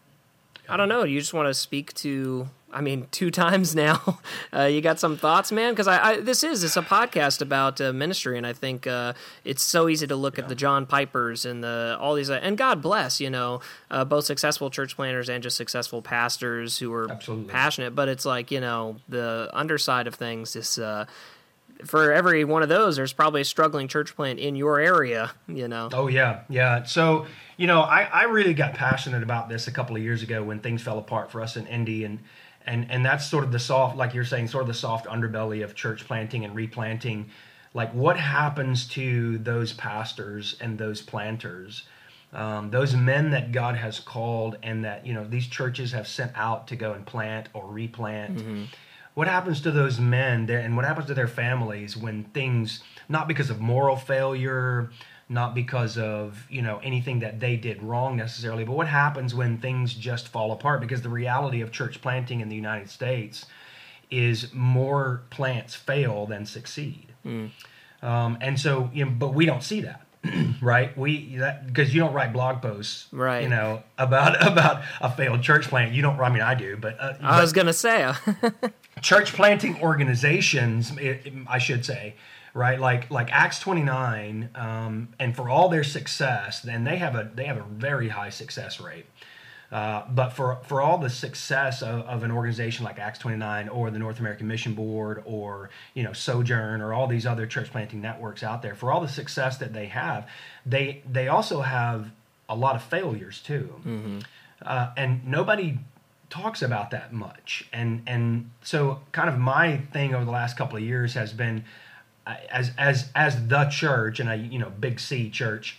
I 0.71 0.77
don't 0.77 0.89
know. 0.89 1.05
You 1.05 1.19
just 1.19 1.35
want 1.35 1.49
to 1.49 1.55
speak 1.55 1.93
to 1.95 2.49
I 2.73 2.81
mean, 2.81 3.07
two 3.11 3.31
times 3.31 3.75
now. 3.75 4.21
Uh, 4.53 4.65
you 4.65 4.81
got 4.81 4.99
some 4.99 5.17
thoughts, 5.17 5.53
man? 5.53 5.73
Because 5.73 5.89
I, 5.89 6.11
I, 6.11 6.21
this 6.21 6.43
is 6.43 6.65
it's 6.65 6.77
a 6.77 6.83
podcast 6.83 7.41
about 7.41 7.81
uh, 7.81 7.93
ministry, 7.93 8.37
and 8.37 8.47
I 8.47 8.53
think 8.53 8.87
uh, 8.87 9.15
it's 9.45 9.63
so 9.63 9.89
easy 9.89 10.07
to 10.07 10.17
look 10.17 10.37
yeah. 10.37 10.45
at 10.45 10.49
the 10.49 10.55
John 10.55 10.87
Pipers 10.87 11.45
and 11.45 11.63
the 11.63 11.97
all 12.01 12.15
these, 12.15 12.31
uh, 12.31 12.41
and 12.43 12.57
God 12.57 12.83
bless, 12.83 13.21
you 13.21 13.31
know, 13.31 13.61
uh, 13.91 14.05
both 14.05 14.25
successful 14.25 14.71
church 14.71 14.97
planters 14.97 15.29
and 15.29 15.43
just 15.43 15.57
successful 15.57 16.03
pastors 16.03 16.79
who 16.79 16.93
are 16.93 17.11
Absolutely. 17.11 17.47
passionate. 17.51 17.95
But 17.95 18.09
it's 18.09 18.25
like 18.25 18.51
you 18.51 18.61
know, 18.61 18.97
the 19.09 19.51
underside 19.53 20.07
of 20.07 20.15
things 20.15 20.57
is 20.57 20.79
uh, 20.79 21.07
for 21.85 22.13
every 22.13 22.45
one 22.45 22.63
of 22.63 22.69
those, 22.69 22.97
there's 22.97 23.13
probably 23.13 23.41
a 23.41 23.45
struggling 23.45 23.89
church 23.89 24.15
plant 24.15 24.39
in 24.39 24.57
your 24.57 24.81
area, 24.81 25.33
you 25.47 25.69
know. 25.69 25.89
Oh 25.93 26.09
yeah, 26.09 26.43
yeah. 26.49 26.83
So 26.85 27.27
you 27.57 27.67
know, 27.67 27.81
I, 27.81 28.03
I 28.03 28.23
really 28.25 28.55
got 28.55 28.75
passionate 28.75 29.23
about 29.23 29.49
this 29.49 29.69
a 29.69 29.73
couple 29.73 29.97
of 29.97 30.03
years 30.03 30.23
ago 30.23 30.43
when 30.43 30.61
things 30.61 30.83
fell 30.83 30.99
apart 30.99 31.31
for 31.31 31.41
us 31.41 31.57
in 31.57 31.67
Indy, 31.67 32.05
and 32.05 32.21
and 32.67 32.91
and 32.91 33.05
that's 33.05 33.27
sort 33.27 33.45
of 33.45 33.53
the 33.53 33.59
soft 33.59 33.97
like 33.97 34.15
you're 34.15 34.25
saying 34.25 34.49
sort 34.49 34.63
of 34.63 34.69
the 34.69 34.75
soft 34.75 35.07
underbelly 35.07 35.65
of 35.65 35.75
church 35.75 36.07
planting 36.07 36.45
and 36.45 36.55
replanting 36.55 37.31
like 37.75 37.93
what 37.95 38.17
happens 38.17 38.87
to 38.89 39.39
those 39.39 39.73
pastors 39.73 40.57
and 40.61 40.79
those 40.79 41.01
planters 41.01 41.85
um, 42.33 42.71
those 42.71 42.95
men 42.95 43.31
that 43.31 43.53
god 43.53 43.77
has 43.77 43.99
called 43.99 44.57
and 44.63 44.85
that 44.85 45.07
you 45.07 45.15
know 45.15 45.25
these 45.25 45.47
churches 45.47 45.93
have 45.93 46.07
sent 46.07 46.33
out 46.37 46.69
to 46.69 46.77
go 46.77 46.93
and 46.93 47.07
plant 47.07 47.49
or 47.55 47.67
replant 47.67 48.37
mm-hmm. 48.37 48.65
What 49.21 49.29
happens 49.29 49.61
to 49.61 49.71
those 49.71 50.01
men 50.01 50.47
there 50.47 50.61
and 50.61 50.75
what 50.75 50.87
happens 50.87 51.07
to 51.07 51.13
their 51.13 51.29
families 51.29 51.95
when 51.95 52.25
things 52.33 52.83
not 53.07 53.29
because 53.29 53.51
of 53.51 53.61
moral 53.61 53.95
failure 53.95 54.89
not 55.29 55.55
because 55.55 55.99
of 55.99 56.47
you 56.49 56.63
know 56.63 56.81
anything 56.83 57.19
that 57.19 57.39
they 57.39 57.55
did 57.55 57.83
wrong 57.83 58.17
necessarily 58.17 58.65
but 58.65 58.73
what 58.73 58.87
happens 58.87 59.35
when 59.35 59.59
things 59.59 59.93
just 59.93 60.29
fall 60.29 60.53
apart? 60.53 60.81
Because 60.81 61.03
the 61.03 61.11
reality 61.11 61.61
of 61.61 61.71
church 61.71 62.01
planting 62.01 62.41
in 62.41 62.49
the 62.49 62.57
united 62.57 62.89
states 62.89 63.45
is 64.11 64.55
more 64.55 65.21
plants 65.29 65.75
fail 65.75 66.25
than 66.25 66.47
succeed. 66.47 67.13
Mm. 67.27 67.51
um, 68.03 68.39
and 68.41 68.59
so 68.59 68.89
you 68.95 69.05
know, 69.05 69.11
but 69.11 69.35
we 69.35 69.45
don't 69.45 69.63
see 69.63 69.83
that 69.83 70.07
right? 70.63 70.97
We 70.97 71.37
that 71.37 71.67
because 71.67 71.93
you 71.95 72.01
don't 72.01 72.15
write 72.15 72.33
blog 72.33 72.63
posts 72.63 73.07
right. 73.13 73.43
you 73.43 73.51
know 73.51 73.83
about 73.99 74.47
about 74.51 74.83
a 75.03 75.11
failed 75.11 75.43
church 75.43 75.69
plant. 75.69 75.93
You 75.93 76.01
don't 76.01 76.19
i 76.19 76.31
mean 76.31 76.41
i 76.41 76.55
do 76.55 76.79
but 76.79 76.99
uh, 76.99 77.15
i 77.21 77.37
but 77.37 77.43
was 77.43 77.53
gonna 77.53 77.75
say 77.75 78.11
church 79.01 79.33
planting 79.33 79.81
organizations 79.83 80.93
i 81.49 81.59
should 81.59 81.85
say 81.85 82.15
right? 82.55 82.81
Like 82.81 83.11
like 83.11 83.31
Acts 83.33 83.61
29, 83.61 84.51
um, 84.55 85.09
and 85.19 85.35
for 85.35 85.49
all 85.49 85.69
their 85.69 85.85
success, 85.85 86.61
then 86.61 86.85
they 86.85 86.97
have 86.97 87.15
a 87.15 87.31
they 87.35 87.45
have 87.45 87.57
a 87.57 87.65
very 87.65 88.09
high 88.09 88.31
success 88.31 88.81
rate. 88.81 89.07
Uh, 89.71 90.05
but 90.11 90.31
for 90.31 90.59
for 90.65 90.81
all 90.81 90.99
the 90.99 91.11
success 91.11 91.81
of, 91.81 92.01
of 92.03 92.25
an 92.25 92.33
organization 92.33 92.85
like 92.85 92.99
Acts 92.99 93.21
29 93.21 93.69
or 93.69 93.91
the 93.91 94.01
North 94.01 94.19
American 94.19 94.49
Mission 94.49 94.75
Board 94.75 95.23
or 95.25 95.71
you 95.95 96.03
know 96.03 96.13
Sojourn 96.13 96.81
or 96.81 96.93
all 96.93 97.07
these 97.07 97.25
other 97.25 97.47
church 97.47 97.71
planting 97.71 98.01
networks 98.01 98.43
out 98.43 98.63
there, 98.63 98.75
for 98.75 98.91
all 98.91 99.01
the 99.01 99.09
success 99.09 99.59
that 99.59 99.73
they 99.73 99.87
have, 99.87 100.29
they 100.67 101.03
they 101.11 101.29
also 101.29 101.61
have 101.61 102.11
a 102.49 102.57
lot 102.57 102.75
of 102.75 102.83
failures 102.83 103.41
too, 103.41 103.73
uh, 104.67 104.91
and 104.97 105.25
nobody 105.25 105.79
talks 106.31 106.63
about 106.63 106.91
that 106.91 107.13
much. 107.13 107.69
And 107.73 108.03
and 108.07 108.51
so 108.63 109.01
kind 109.13 109.29
of 109.29 109.39
my 109.39 109.79
thing 109.93 110.15
over 110.15 110.25
the 110.25 110.31
last 110.31 110.57
couple 110.57 110.77
of 110.77 110.83
years 110.83 111.15
has 111.15 111.33
been 111.33 111.65
uh, 112.27 112.37
as 112.51 112.73
as 112.79 113.11
as 113.15 113.49
the 113.49 113.65
church 113.67 114.21
and 114.21 114.31
a 114.31 114.37
you 114.37 114.59
know 114.59 114.71
big 114.71 114.99
C 115.01 115.29
church 115.29 115.79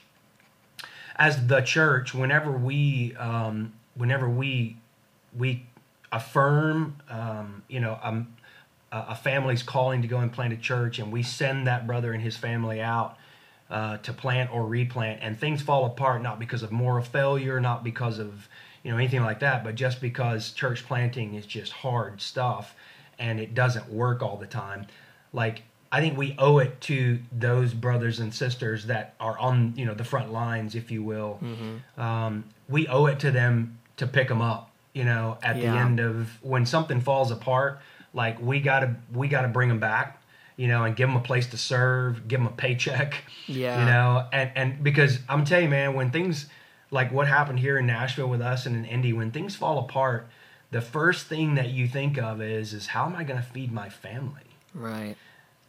as 1.15 1.47
the 1.47 1.61
church 1.61 2.13
whenever 2.13 2.51
we 2.51 3.15
um, 3.15 3.73
whenever 3.95 4.29
we 4.29 4.77
we 5.37 5.65
affirm 6.11 6.97
um, 7.09 7.63
you 7.67 7.79
know 7.79 7.97
um, 8.01 8.35
a, 8.91 9.15
family's 9.15 9.63
calling 9.63 10.01
to 10.01 10.07
go 10.07 10.17
and 10.17 10.33
plant 10.33 10.51
a 10.51 10.57
church 10.57 10.99
and 10.99 11.11
we 11.11 11.23
send 11.23 11.67
that 11.67 11.87
brother 11.87 12.11
and 12.11 12.21
his 12.21 12.35
family 12.35 12.81
out 12.81 13.17
uh, 13.69 13.97
to 13.97 14.11
plant 14.11 14.53
or 14.53 14.65
replant 14.65 15.19
and 15.21 15.39
things 15.39 15.61
fall 15.61 15.85
apart 15.85 16.21
not 16.21 16.39
because 16.39 16.63
of 16.63 16.71
moral 16.71 17.03
failure 17.03 17.59
not 17.61 17.83
because 17.83 18.19
of 18.19 18.49
you 18.83 18.91
know 18.91 18.97
anything 18.97 19.21
like 19.21 19.39
that 19.39 19.63
but 19.63 19.75
just 19.75 20.01
because 20.01 20.51
church 20.51 20.85
planting 20.85 21.33
is 21.35 21.45
just 21.45 21.71
hard 21.71 22.21
stuff 22.21 22.75
and 23.19 23.39
it 23.39 23.53
doesn't 23.53 23.89
work 23.89 24.21
all 24.23 24.37
the 24.37 24.47
time 24.47 24.85
like 25.33 25.61
i 25.91 25.99
think 25.99 26.17
we 26.17 26.35
owe 26.39 26.57
it 26.57 26.79
to 26.81 27.19
those 27.31 27.73
brothers 27.73 28.19
and 28.19 28.33
sisters 28.33 28.85
that 28.87 29.13
are 29.19 29.37
on 29.39 29.73
you 29.75 29.85
know 29.85 29.93
the 29.93 30.03
front 30.03 30.31
lines 30.31 30.75
if 30.75 30.89
you 30.91 31.03
will. 31.03 31.39
Um, 31.97 32.45
we 32.69 32.87
owe 32.87 33.05
it 33.07 33.19
to 33.19 33.31
them 33.31 33.79
to 33.97 34.07
pick 34.07 34.27
them 34.27 34.41
up 34.41 34.71
you 34.93 35.03
know 35.03 35.37
at 35.43 35.55
the 35.55 35.63
end 35.67 35.99
of 35.99 36.29
when 36.41 36.65
something 36.65 36.99
falls 37.01 37.31
apart 37.31 37.79
like 38.13 38.41
we 38.41 38.59
gotta 38.59 38.95
we 39.13 39.27
gotta 39.27 39.47
bring 39.47 39.69
them 39.69 39.79
back 39.79 40.21
you 40.57 40.67
know 40.67 40.83
and 40.83 40.95
give 40.95 41.07
them 41.07 41.15
a 41.17 41.21
place 41.21 41.47
to 41.47 41.57
serve 41.57 42.27
give 42.27 42.39
them 42.39 42.47
a 42.47 42.51
paycheck 42.55 43.23
Yeah. 43.47 43.79
you 43.79 43.85
know 43.85 44.27
and 44.33 44.51
and 44.55 44.83
because 44.83 45.19
i'm 45.29 45.45
telling 45.45 45.65
you 45.65 45.69
man 45.69 45.93
when 45.93 46.09
things 46.11 46.47
like 46.91 47.11
what 47.11 47.27
happened 47.27 47.59
here 47.59 47.77
in 47.77 47.85
nashville 47.87 48.27
with 48.27 48.41
us 48.41 48.65
and 48.65 48.75
in 48.75 48.85
indy 48.85 49.13
when 49.13 49.31
things 49.31 49.55
fall 49.55 49.79
apart 49.79 50.27
the 50.71 50.81
first 50.81 51.27
thing 51.27 51.55
that 51.55 51.69
you 51.69 51.87
think 51.87 52.17
of 52.17 52.41
is 52.41 52.73
is 52.73 52.87
how 52.87 53.05
am 53.05 53.15
i 53.15 53.23
going 53.23 53.39
to 53.41 53.45
feed 53.45 53.71
my 53.71 53.89
family 53.89 54.41
Right. 54.73 55.15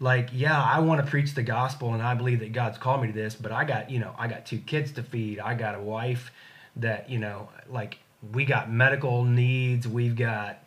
like 0.00 0.28
yeah 0.32 0.60
i 0.62 0.78
want 0.80 1.04
to 1.04 1.10
preach 1.10 1.34
the 1.34 1.42
gospel 1.42 1.92
and 1.94 2.02
i 2.02 2.14
believe 2.14 2.40
that 2.40 2.52
god's 2.52 2.78
called 2.78 3.02
me 3.02 3.08
to 3.08 3.12
this 3.14 3.34
but 3.34 3.50
i 3.52 3.64
got 3.64 3.90
you 3.90 3.98
know 3.98 4.14
i 4.18 4.26
got 4.28 4.46
two 4.46 4.58
kids 4.58 4.92
to 4.92 5.02
feed 5.02 5.40
i 5.40 5.54
got 5.54 5.74
a 5.74 5.80
wife 5.80 6.30
that 6.76 7.08
you 7.10 7.18
know 7.18 7.48
like 7.70 7.98
we 8.32 8.44
got 8.44 8.70
medical 8.70 9.24
needs 9.24 9.88
we've 9.88 10.14
got 10.16 10.58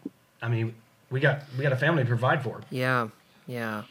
i 0.41 0.47
mean 0.49 0.75
we 1.09 1.19
got 1.19 1.41
we 1.57 1.63
got 1.63 1.71
a 1.71 1.77
family 1.77 2.03
to 2.03 2.07
provide 2.07 2.43
for 2.43 2.61
Yeah. 2.69 3.07
Yeah. 3.47 3.83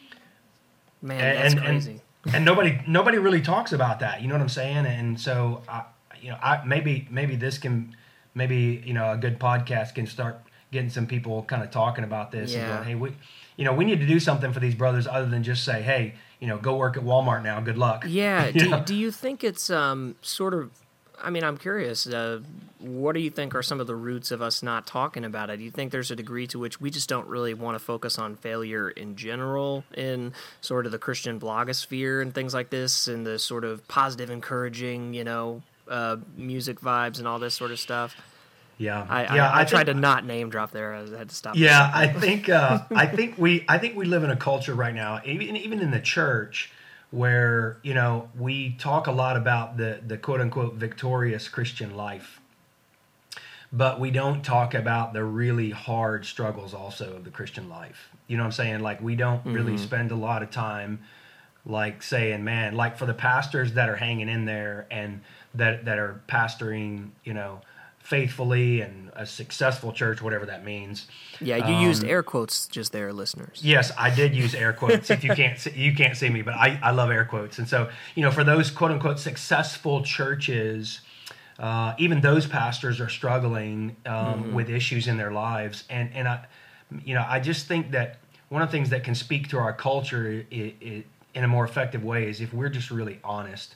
Man, 1.00 1.20
and, 1.20 1.38
that's 1.38 1.54
and, 1.54 1.62
crazy. 1.62 2.00
And, 2.26 2.34
and 2.36 2.44
nobody 2.44 2.80
nobody 2.86 3.18
really 3.18 3.40
talks 3.42 3.72
about 3.72 4.00
that. 4.00 4.20
You 4.22 4.28
know 4.28 4.34
what 4.34 4.40
I'm 4.40 4.48
saying? 4.48 4.86
And 4.86 5.20
so, 5.20 5.62
I, 5.68 5.82
you 6.24 6.30
know, 6.30 6.38
I 6.42 6.64
maybe 6.64 7.06
maybe 7.10 7.36
this 7.36 7.58
can 7.58 7.94
maybe 8.34 8.82
you 8.84 8.94
know 8.94 9.12
a 9.12 9.16
good 9.18 9.38
podcast 9.38 9.94
can 9.94 10.06
start 10.06 10.40
getting 10.72 10.88
some 10.88 11.06
people 11.06 11.42
kind 11.42 11.62
of 11.62 11.70
talking 11.70 12.02
about 12.02 12.32
this 12.32 12.54
and 12.54 12.66
going, 12.66 12.84
hey, 12.84 12.94
we, 12.96 13.12
you 13.56 13.64
know, 13.64 13.72
we 13.72 13.84
need 13.84 14.00
to 14.00 14.06
do 14.06 14.18
something 14.18 14.52
for 14.52 14.58
these 14.58 14.74
brothers 14.74 15.06
other 15.06 15.26
than 15.26 15.44
just 15.44 15.62
say, 15.62 15.82
hey, 15.82 16.14
you 16.40 16.48
know, 16.48 16.56
go 16.56 16.76
work 16.76 16.96
at 16.96 17.04
Walmart 17.04 17.44
now. 17.44 17.60
Good 17.60 17.78
luck. 17.78 18.04
Yeah. 18.08 18.50
Do, 18.52 18.70
know? 18.70 18.82
do 18.82 18.94
you 18.94 19.10
think 19.10 19.44
it's 19.44 19.68
um 19.68 20.16
sort 20.22 20.54
of? 20.54 20.70
I 21.22 21.30
mean, 21.30 21.44
I'm 21.44 21.56
curious. 21.56 22.06
Uh, 22.06 22.40
what 22.80 23.12
do 23.12 23.20
you 23.20 23.30
think 23.30 23.54
are 23.54 23.62
some 23.62 23.80
of 23.80 23.86
the 23.86 23.94
roots 23.94 24.30
of 24.30 24.42
us 24.42 24.62
not 24.62 24.86
talking 24.86 25.24
about 25.24 25.48
it? 25.48 25.58
Do 25.58 25.62
you 25.62 25.70
think 25.70 25.92
there's 25.92 26.10
a 26.10 26.16
degree 26.16 26.46
to 26.48 26.58
which 26.58 26.80
we 26.80 26.90
just 26.90 27.08
don't 27.08 27.28
really 27.28 27.54
want 27.54 27.78
to 27.78 27.78
focus 27.78 28.18
on 28.18 28.34
failure 28.34 28.90
in 28.90 29.14
general 29.14 29.84
in 29.94 30.32
sort 30.60 30.86
of 30.86 30.92
the 30.92 30.98
Christian 30.98 31.38
blogosphere 31.38 32.20
and 32.20 32.34
things 32.34 32.52
like 32.52 32.70
this, 32.70 33.06
and 33.06 33.24
the 33.24 33.38
sort 33.38 33.64
of 33.64 33.86
positive, 33.86 34.28
encouraging, 34.28 35.14
you 35.14 35.22
know, 35.24 35.62
uh, 35.88 36.16
music 36.36 36.80
vibes 36.80 37.18
and 37.18 37.28
all 37.28 37.38
this 37.38 37.54
sort 37.54 37.70
of 37.70 37.78
stuff? 37.78 38.16
Yeah, 38.76 39.06
I, 39.08 39.36
yeah. 39.36 39.50
I, 39.50 39.60
I, 39.60 39.64
tried 39.64 39.86
think- 39.86 39.96
to 39.96 40.00
not 40.00 40.26
name 40.26 40.50
drop 40.50 40.72
there. 40.72 40.94
I 40.94 41.00
had 41.16 41.28
to 41.28 41.34
stop. 41.34 41.56
Yeah, 41.56 41.90
I 41.94 42.08
think 42.08 42.48
uh, 42.48 42.80
I 42.94 43.06
think 43.06 43.38
we 43.38 43.64
I 43.68 43.78
think 43.78 43.96
we 43.96 44.04
live 44.04 44.24
in 44.24 44.30
a 44.30 44.36
culture 44.36 44.74
right 44.74 44.94
now, 44.94 45.20
even 45.24 45.56
even 45.56 45.80
in 45.80 45.90
the 45.90 46.00
church, 46.00 46.72
where 47.10 47.78
you 47.82 47.94
know 47.94 48.30
we 48.36 48.72
talk 48.72 49.06
a 49.06 49.12
lot 49.12 49.36
about 49.36 49.76
the 49.76 50.00
the 50.04 50.18
quote 50.18 50.40
unquote 50.40 50.74
victorious 50.74 51.48
Christian 51.48 51.96
life, 51.96 52.40
but 53.72 54.00
we 54.00 54.10
don't 54.10 54.42
talk 54.42 54.74
about 54.74 55.12
the 55.12 55.22
really 55.22 55.70
hard 55.70 56.26
struggles 56.26 56.74
also 56.74 57.14
of 57.14 57.24
the 57.24 57.30
Christian 57.30 57.68
life. 57.68 58.10
You 58.26 58.36
know 58.36 58.42
what 58.42 58.46
I'm 58.46 58.52
saying? 58.52 58.80
Like 58.80 59.00
we 59.00 59.14
don't 59.14 59.44
really 59.44 59.78
spend 59.78 60.10
a 60.10 60.16
lot 60.16 60.42
of 60.42 60.50
time 60.50 61.00
like 61.66 62.02
saying, 62.02 62.44
man, 62.44 62.74
like 62.74 62.98
for 62.98 63.06
the 63.06 63.14
pastors 63.14 63.74
that 63.74 63.88
are 63.88 63.96
hanging 63.96 64.28
in 64.28 64.44
there 64.44 64.86
and 64.90 65.22
that 65.54 65.84
that 65.84 65.98
are 65.98 66.20
pastoring, 66.28 67.10
you 67.24 67.34
know, 67.34 67.60
faithfully 68.04 68.82
and 68.82 69.10
a 69.16 69.24
successful 69.24 69.90
church, 69.90 70.20
whatever 70.20 70.44
that 70.44 70.62
means. 70.62 71.06
Yeah, 71.40 71.56
you 71.68 71.86
used 71.86 72.04
air 72.04 72.22
quotes 72.22 72.66
just 72.68 72.92
there, 72.92 73.12
listeners. 73.14 73.60
Yes, 73.62 73.92
I 73.96 74.14
did 74.14 74.34
use 74.34 74.54
air 74.54 74.74
quotes. 74.74 75.10
if 75.10 75.24
you 75.24 75.34
can't 75.34 75.58
see, 75.58 75.70
you 75.74 75.94
can't 75.94 76.16
see 76.16 76.28
me, 76.28 76.42
but 76.42 76.54
I, 76.54 76.78
I 76.82 76.90
love 76.90 77.10
air 77.10 77.24
quotes. 77.24 77.58
And 77.58 77.66
so, 77.66 77.88
you 78.14 78.22
know, 78.22 78.30
for 78.30 78.44
those 78.44 78.70
quote 78.70 78.90
unquote 78.90 79.18
successful 79.18 80.02
churches, 80.02 81.00
uh, 81.58 81.94
even 81.96 82.20
those 82.20 82.46
pastors 82.46 83.00
are 83.00 83.08
struggling 83.08 83.96
um, 84.04 84.52
with 84.52 84.68
issues 84.68 85.08
in 85.08 85.16
their 85.16 85.32
lives. 85.32 85.84
And 85.88 86.10
and 86.14 86.28
I, 86.28 86.44
you 87.04 87.14
know, 87.14 87.24
I 87.26 87.40
just 87.40 87.66
think 87.66 87.92
that 87.92 88.18
one 88.50 88.60
of 88.60 88.68
the 88.68 88.72
things 88.72 88.90
that 88.90 89.02
can 89.02 89.14
speak 89.14 89.48
to 89.48 89.58
our 89.58 89.72
culture 89.72 90.44
i 90.52 90.74
i 90.84 91.04
in 91.34 91.42
a 91.42 91.48
more 91.48 91.64
effective 91.64 92.04
way 92.04 92.28
is 92.28 92.40
if 92.40 92.54
we're 92.54 92.68
just 92.68 92.90
really 92.92 93.18
honest 93.24 93.74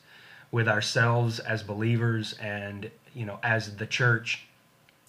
with 0.50 0.68
ourselves 0.68 1.38
as 1.40 1.62
believers 1.62 2.34
and 2.40 2.90
you 3.14 3.24
know 3.24 3.38
as 3.42 3.76
the 3.76 3.86
church 3.86 4.46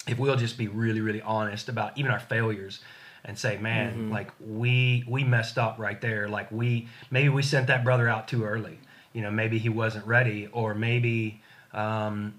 if 0.06 0.18
we'll 0.18 0.36
just 0.36 0.58
be 0.58 0.68
really 0.68 1.00
really 1.00 1.22
honest 1.22 1.68
about 1.68 1.96
even 1.96 2.10
our 2.10 2.20
failures 2.20 2.80
and 3.24 3.38
say 3.38 3.56
man 3.58 4.10
like 4.10 4.30
we 4.40 5.04
we 5.06 5.24
messed 5.24 5.58
up 5.58 5.78
right 5.78 6.00
there. 6.00 6.28
Like 6.28 6.50
we 6.50 6.88
maybe 7.10 7.28
we 7.28 7.42
sent 7.42 7.66
that 7.68 7.84
brother 7.84 8.08
out 8.08 8.28
too 8.28 8.44
early. 8.44 8.78
You 9.12 9.22
know 9.22 9.30
maybe 9.30 9.58
he 9.58 9.68
wasn't 9.68 10.06
ready 10.06 10.48
or 10.52 10.74
maybe 10.74 11.40
um, 11.72 12.34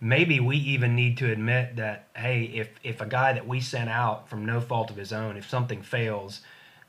maybe 0.00 0.40
we 0.40 0.56
even 0.56 0.94
need 0.94 1.18
to 1.18 1.30
admit 1.30 1.76
that 1.76 2.08
hey 2.16 2.44
if 2.44 2.70
if 2.82 3.00
a 3.00 3.06
guy 3.06 3.32
that 3.32 3.46
we 3.46 3.60
sent 3.60 3.88
out 3.88 4.28
from 4.28 4.44
no 4.44 4.60
fault 4.60 4.90
of 4.90 4.96
his 4.96 5.12
own 5.12 5.36
if 5.36 5.48
something 5.48 5.82
fails 5.82 6.40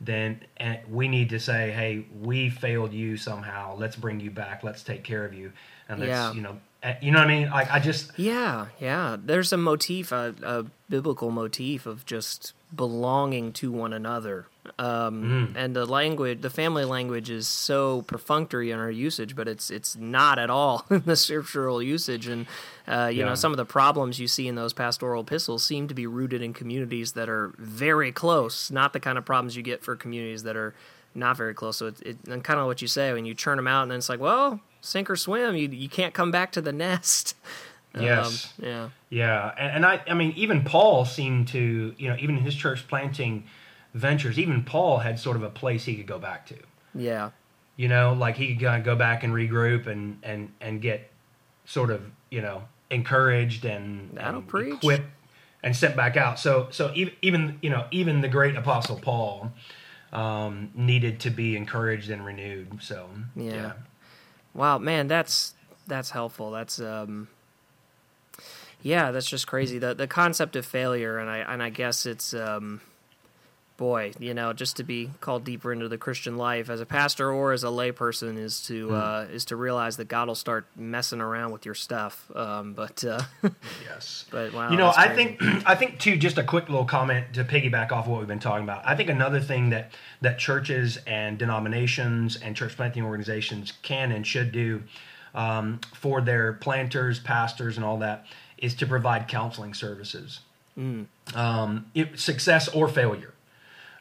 then 0.05 0.41
we 0.89 1.07
need 1.07 1.29
to 1.29 1.39
say 1.39 1.71
hey 1.71 2.05
we 2.21 2.49
failed 2.49 2.93
you 2.93 3.17
somehow. 3.17 3.75
Let's 3.77 3.95
bring 3.95 4.19
you 4.19 4.31
back. 4.31 4.63
Let's 4.63 4.83
take 4.83 5.03
care 5.03 5.25
of 5.25 5.33
you. 5.33 5.51
And 5.89 5.99
let's 5.99 6.09
Yeah. 6.09 6.33
you 6.33 6.41
know 6.41 6.59
you 7.01 7.11
know 7.11 7.19
what 7.19 7.27
i 7.29 7.33
mean 7.35 7.49
like 7.49 7.71
i 7.71 7.79
just 7.79 8.11
Yeah, 8.17 8.67
yeah. 8.79 9.15
There's 9.19 9.53
a 9.53 9.57
motif, 9.57 10.11
a, 10.11 10.35
a 10.43 10.65
biblical 10.89 11.31
motif 11.31 11.85
of 11.85 12.05
just 12.05 12.53
belonging 12.75 13.53
to 13.53 13.71
one 13.71 13.93
another. 13.93 14.47
Um, 14.79 15.53
And 15.55 15.75
the 15.75 15.85
language, 15.85 16.41
the 16.41 16.49
family 16.49 16.85
language, 16.85 17.29
is 17.29 17.47
so 17.47 18.01
perfunctory 18.03 18.71
in 18.71 18.79
our 18.79 18.89
usage, 18.91 19.35
but 19.35 19.47
it's 19.47 19.69
it's 19.69 19.95
not 19.95 20.39
at 20.39 20.49
all 20.49 20.85
in 20.89 21.03
the 21.05 21.15
scriptural 21.15 21.81
usage. 21.81 22.27
And 22.27 22.45
uh, 22.87 23.09
you 23.11 23.19
Yeah. 23.19 23.25
know, 23.25 23.35
some 23.35 23.51
of 23.51 23.57
the 23.57 23.65
problems 23.65 24.19
you 24.19 24.27
see 24.27 24.47
in 24.47 24.55
those 24.55 24.73
pastoral 24.73 25.21
epistles 25.21 25.63
seem 25.63 25.87
to 25.87 25.93
be 25.93 26.07
rooted 26.07 26.41
in 26.41 26.53
communities 26.53 27.13
that 27.13 27.29
are 27.29 27.53
very 27.57 28.11
close, 28.11 28.71
not 28.71 28.93
the 28.93 28.99
kind 28.99 29.17
of 29.17 29.25
problems 29.25 29.55
you 29.55 29.63
get 29.63 29.83
for 29.83 29.95
communities 29.95 30.43
that 30.43 30.55
are 30.55 30.73
not 31.15 31.37
very 31.37 31.53
close. 31.53 31.77
So 31.77 31.87
it, 31.87 32.01
it 32.01 32.17
and 32.27 32.43
kind 32.43 32.59
of 32.59 32.65
what 32.65 32.81
you 32.81 32.87
say 32.87 33.13
when 33.13 33.25
you 33.25 33.33
churn 33.33 33.57
them 33.57 33.67
out, 33.67 33.83
and 33.83 33.91
then 33.91 33.97
it's 33.97 34.09
like, 34.09 34.19
well, 34.19 34.59
sink 34.81 35.09
or 35.09 35.15
swim. 35.15 35.55
You 35.55 35.69
you 35.69 35.89
can't 35.89 36.13
come 36.13 36.31
back 36.31 36.51
to 36.53 36.61
the 36.61 36.73
nest. 36.73 37.35
Yes. 37.99 38.53
Um, 38.57 38.65
yeah. 38.65 38.89
Yeah, 39.09 39.53
and, 39.57 39.75
and 39.77 39.85
I, 39.85 40.01
I 40.07 40.13
mean, 40.15 40.33
even 40.35 40.63
Paul 40.63 41.05
seemed 41.05 41.49
to, 41.49 41.93
you 41.97 42.09
know, 42.09 42.15
even 42.19 42.37
in 42.37 42.43
his 42.43 42.55
church 42.55 42.87
planting 42.87 43.43
ventures, 43.93 44.39
even 44.39 44.63
Paul 44.63 44.97
had 44.99 45.19
sort 45.19 45.35
of 45.35 45.43
a 45.43 45.49
place 45.49 45.85
he 45.85 45.95
could 45.95 46.07
go 46.07 46.17
back 46.17 46.47
to. 46.47 46.55
Yeah. 46.95 47.29
You 47.75 47.87
know, 47.87 48.13
like 48.13 48.35
he 48.35 48.55
could 48.55 48.63
kind 48.63 48.79
of 48.79 48.85
go 48.85 48.95
back 48.95 49.23
and 49.23 49.33
regroup 49.33 49.87
and 49.87 50.19
and 50.23 50.51
and 50.61 50.81
get 50.81 51.09
sort 51.65 51.91
of, 51.91 52.01
you 52.29 52.41
know, 52.41 52.63
encouraged 52.89 53.65
and, 53.65 54.17
and 54.19 54.47
preach. 54.47 54.75
equipped 54.75 55.07
and 55.63 55.75
sent 55.75 55.95
back 55.95 56.17
out. 56.17 56.39
So 56.39 56.67
so 56.71 56.91
even 56.93 57.13
even 57.21 57.59
you 57.61 57.69
know 57.69 57.85
even 57.91 58.21
the 58.21 58.27
great 58.27 58.55
apostle 58.55 58.99
Paul 58.99 59.51
um, 60.13 60.69
needed 60.75 61.19
to 61.21 61.29
be 61.29 61.57
encouraged 61.57 62.09
and 62.09 62.25
renewed. 62.25 62.81
So 62.81 63.09
Yeah. 63.35 63.73
Wow, 64.53 64.77
man, 64.77 65.07
that's 65.07 65.55
that's 65.87 66.11
helpful. 66.11 66.51
That's 66.51 66.79
um 66.79 67.27
yeah, 68.81 69.11
that's 69.11 69.29
just 69.29 69.47
crazy. 69.47 69.79
The 69.79 69.93
the 69.93 70.07
concept 70.07 70.55
of 70.55 70.65
failure 70.65 71.17
and 71.17 71.29
I 71.29 71.39
and 71.39 71.61
I 71.61 71.69
guess 71.69 72.05
it's 72.05 72.33
um 72.33 72.81
boy, 73.83 74.13
you 74.17 74.33
know, 74.33 74.53
just 74.53 74.77
to 74.77 74.83
be 74.83 75.09
called 75.19 75.43
deeper 75.43 75.73
into 75.73 75.89
the 75.89 75.97
Christian 75.97 76.37
life 76.37 76.69
as 76.69 76.79
a 76.79 76.85
pastor 76.85 77.29
or 77.31 77.51
as 77.51 77.65
a 77.65 77.67
layperson 77.67 78.37
is 78.37 78.61
to 78.67 78.87
Hmm. 78.87 78.93
uh, 78.93 79.21
is 79.23 79.43
to 79.45 79.57
realize 79.57 79.97
that 79.97 80.07
God 80.07 80.29
will 80.29 80.35
start 80.35 80.65
messing 80.75 81.19
around 81.19 81.51
with 81.51 81.65
your 81.65 81.75
stuff. 81.75 82.31
Um, 82.33 82.73
but 82.73 83.03
uh, 83.03 83.21
Yes. 83.89 84.25
but 84.31 84.53
wow, 84.53 84.71
you 84.71 84.77
know, 84.77 84.93
I 84.95 85.09
think 85.13 85.41
I 85.65 85.75
think 85.75 85.99
too. 85.99 86.15
Just 86.15 86.37
a 86.37 86.43
quick 86.43 86.69
little 86.69 86.85
comment 86.85 87.33
to 87.33 87.43
piggyback 87.43 87.91
off 87.91 88.05
of 88.05 88.11
what 88.11 88.19
we've 88.19 88.27
been 88.27 88.39
talking 88.39 88.63
about. 88.63 88.83
I 88.85 88.95
think 88.95 89.09
another 89.09 89.41
thing 89.41 89.69
that 89.71 89.91
that 90.21 90.39
churches 90.39 90.97
and 91.05 91.37
denominations 91.37 92.37
and 92.37 92.55
church 92.55 92.77
planting 92.77 93.03
organizations 93.03 93.73
can 93.81 94.13
and 94.13 94.25
should 94.25 94.53
do 94.53 94.83
um, 95.35 95.81
for 95.93 96.21
their 96.21 96.53
planters, 96.53 97.19
pastors, 97.19 97.75
and 97.75 97.85
all 97.85 97.97
that 97.97 98.25
is 98.57 98.75
to 98.75 98.85
provide 98.87 99.27
counseling 99.27 99.73
services, 99.73 100.39
um, 101.35 101.85
it, 101.93 102.17
success 102.19 102.67
or 102.69 102.87
failure, 102.87 103.32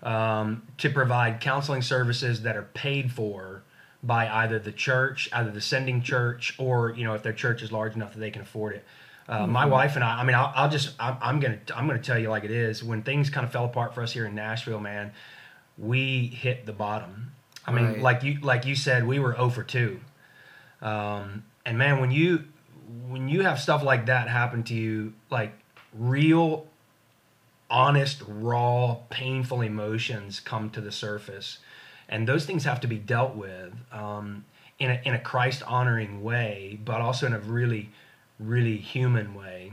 um, 0.02 0.62
to 0.78 0.90
provide 0.90 1.40
counseling 1.40 1.82
services 1.82 2.42
that 2.42 2.56
are 2.56 2.68
paid 2.74 3.12
for 3.12 3.62
by 4.02 4.28
either 4.28 4.58
the 4.58 4.72
church, 4.72 5.28
either 5.32 5.50
the 5.50 5.60
sending 5.60 6.02
church, 6.02 6.54
or 6.58 6.90
you 6.96 7.04
know 7.04 7.14
if 7.14 7.22
their 7.22 7.32
church 7.32 7.62
is 7.62 7.70
large 7.70 7.94
enough 7.94 8.12
that 8.14 8.20
they 8.20 8.30
can 8.30 8.42
afford 8.42 8.74
it. 8.74 8.84
Uh, 9.28 9.46
My 9.46 9.64
wife 9.66 9.94
and 9.94 10.02
I, 10.04 10.20
I 10.20 10.24
mean, 10.24 10.34
I'll, 10.34 10.52
I'll 10.56 10.68
just, 10.68 10.96
I'm, 10.98 11.16
I'm 11.22 11.38
gonna, 11.40 11.60
I'm 11.76 11.86
gonna 11.86 12.00
tell 12.00 12.18
you 12.18 12.28
like 12.28 12.42
it 12.42 12.50
is. 12.50 12.82
When 12.82 13.02
things 13.02 13.30
kind 13.30 13.46
of 13.46 13.52
fell 13.52 13.64
apart 13.64 13.94
for 13.94 14.02
us 14.02 14.12
here 14.12 14.26
in 14.26 14.34
Nashville, 14.34 14.80
man, 14.80 15.12
we 15.78 16.26
hit 16.26 16.66
the 16.66 16.72
bottom. 16.72 17.30
I 17.64 17.70
mean, 17.70 17.84
Right. 17.86 18.00
like 18.00 18.22
you, 18.24 18.40
like 18.40 18.66
you 18.66 18.74
said, 18.74 19.06
we 19.06 19.20
were 19.20 19.32
0 19.36 19.50
for 19.50 19.62
two. 19.62 20.00
Um, 20.80 21.44
and 21.64 21.78
man, 21.78 22.00
when 22.00 22.10
you, 22.10 22.44
when 23.08 23.28
you 23.28 23.42
have 23.42 23.60
stuff 23.60 23.84
like 23.84 24.06
that 24.06 24.28
happen 24.28 24.64
to 24.64 24.74
you, 24.74 25.14
like 25.30 25.52
real 25.96 26.66
honest, 27.72 28.22
raw, 28.28 28.98
painful 29.10 29.62
emotions 29.62 30.38
come 30.38 30.70
to 30.70 30.80
the 30.80 30.92
surface, 30.92 31.58
and 32.08 32.28
those 32.28 32.44
things 32.44 32.64
have 32.64 32.80
to 32.80 32.86
be 32.86 32.98
dealt 32.98 33.34
with 33.34 33.72
um, 33.90 34.44
in 34.78 34.90
a 34.90 35.00
in 35.04 35.14
a 35.14 35.18
Christ 35.18 35.62
honoring 35.66 36.22
way, 36.22 36.78
but 36.84 37.00
also 37.00 37.26
in 37.26 37.32
a 37.32 37.40
really, 37.40 37.88
really 38.38 38.76
human 38.76 39.34
way. 39.34 39.72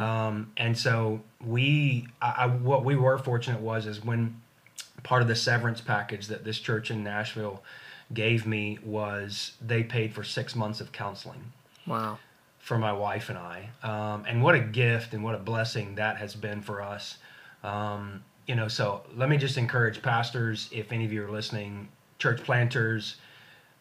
Um, 0.00 0.52
and 0.56 0.76
so 0.76 1.20
we, 1.44 2.08
I, 2.20 2.34
I, 2.38 2.46
what 2.46 2.84
we 2.84 2.96
were 2.96 3.18
fortunate 3.18 3.60
was 3.60 3.86
is 3.86 4.04
when 4.04 4.40
part 5.02 5.22
of 5.22 5.28
the 5.28 5.36
severance 5.36 5.80
package 5.80 6.26
that 6.28 6.44
this 6.44 6.58
church 6.58 6.90
in 6.90 7.04
Nashville 7.04 7.62
gave 8.12 8.46
me 8.46 8.78
was 8.84 9.52
they 9.60 9.82
paid 9.82 10.14
for 10.14 10.24
six 10.24 10.54
months 10.56 10.80
of 10.80 10.92
counseling 10.92 11.52
wow. 11.86 12.18
For 12.66 12.78
my 12.78 12.92
wife 12.92 13.28
and 13.28 13.38
I. 13.38 13.68
Um, 13.84 14.24
and 14.26 14.42
what 14.42 14.56
a 14.56 14.58
gift 14.58 15.14
and 15.14 15.22
what 15.22 15.36
a 15.36 15.38
blessing 15.38 15.94
that 15.94 16.16
has 16.16 16.34
been 16.34 16.62
for 16.62 16.82
us. 16.82 17.18
Um, 17.62 18.24
you 18.48 18.56
know, 18.56 18.66
so 18.66 19.02
let 19.14 19.28
me 19.28 19.36
just 19.36 19.56
encourage 19.56 20.02
pastors, 20.02 20.68
if 20.72 20.90
any 20.90 21.04
of 21.04 21.12
you 21.12 21.24
are 21.24 21.30
listening, 21.30 21.86
church 22.18 22.42
planters, 22.42 23.18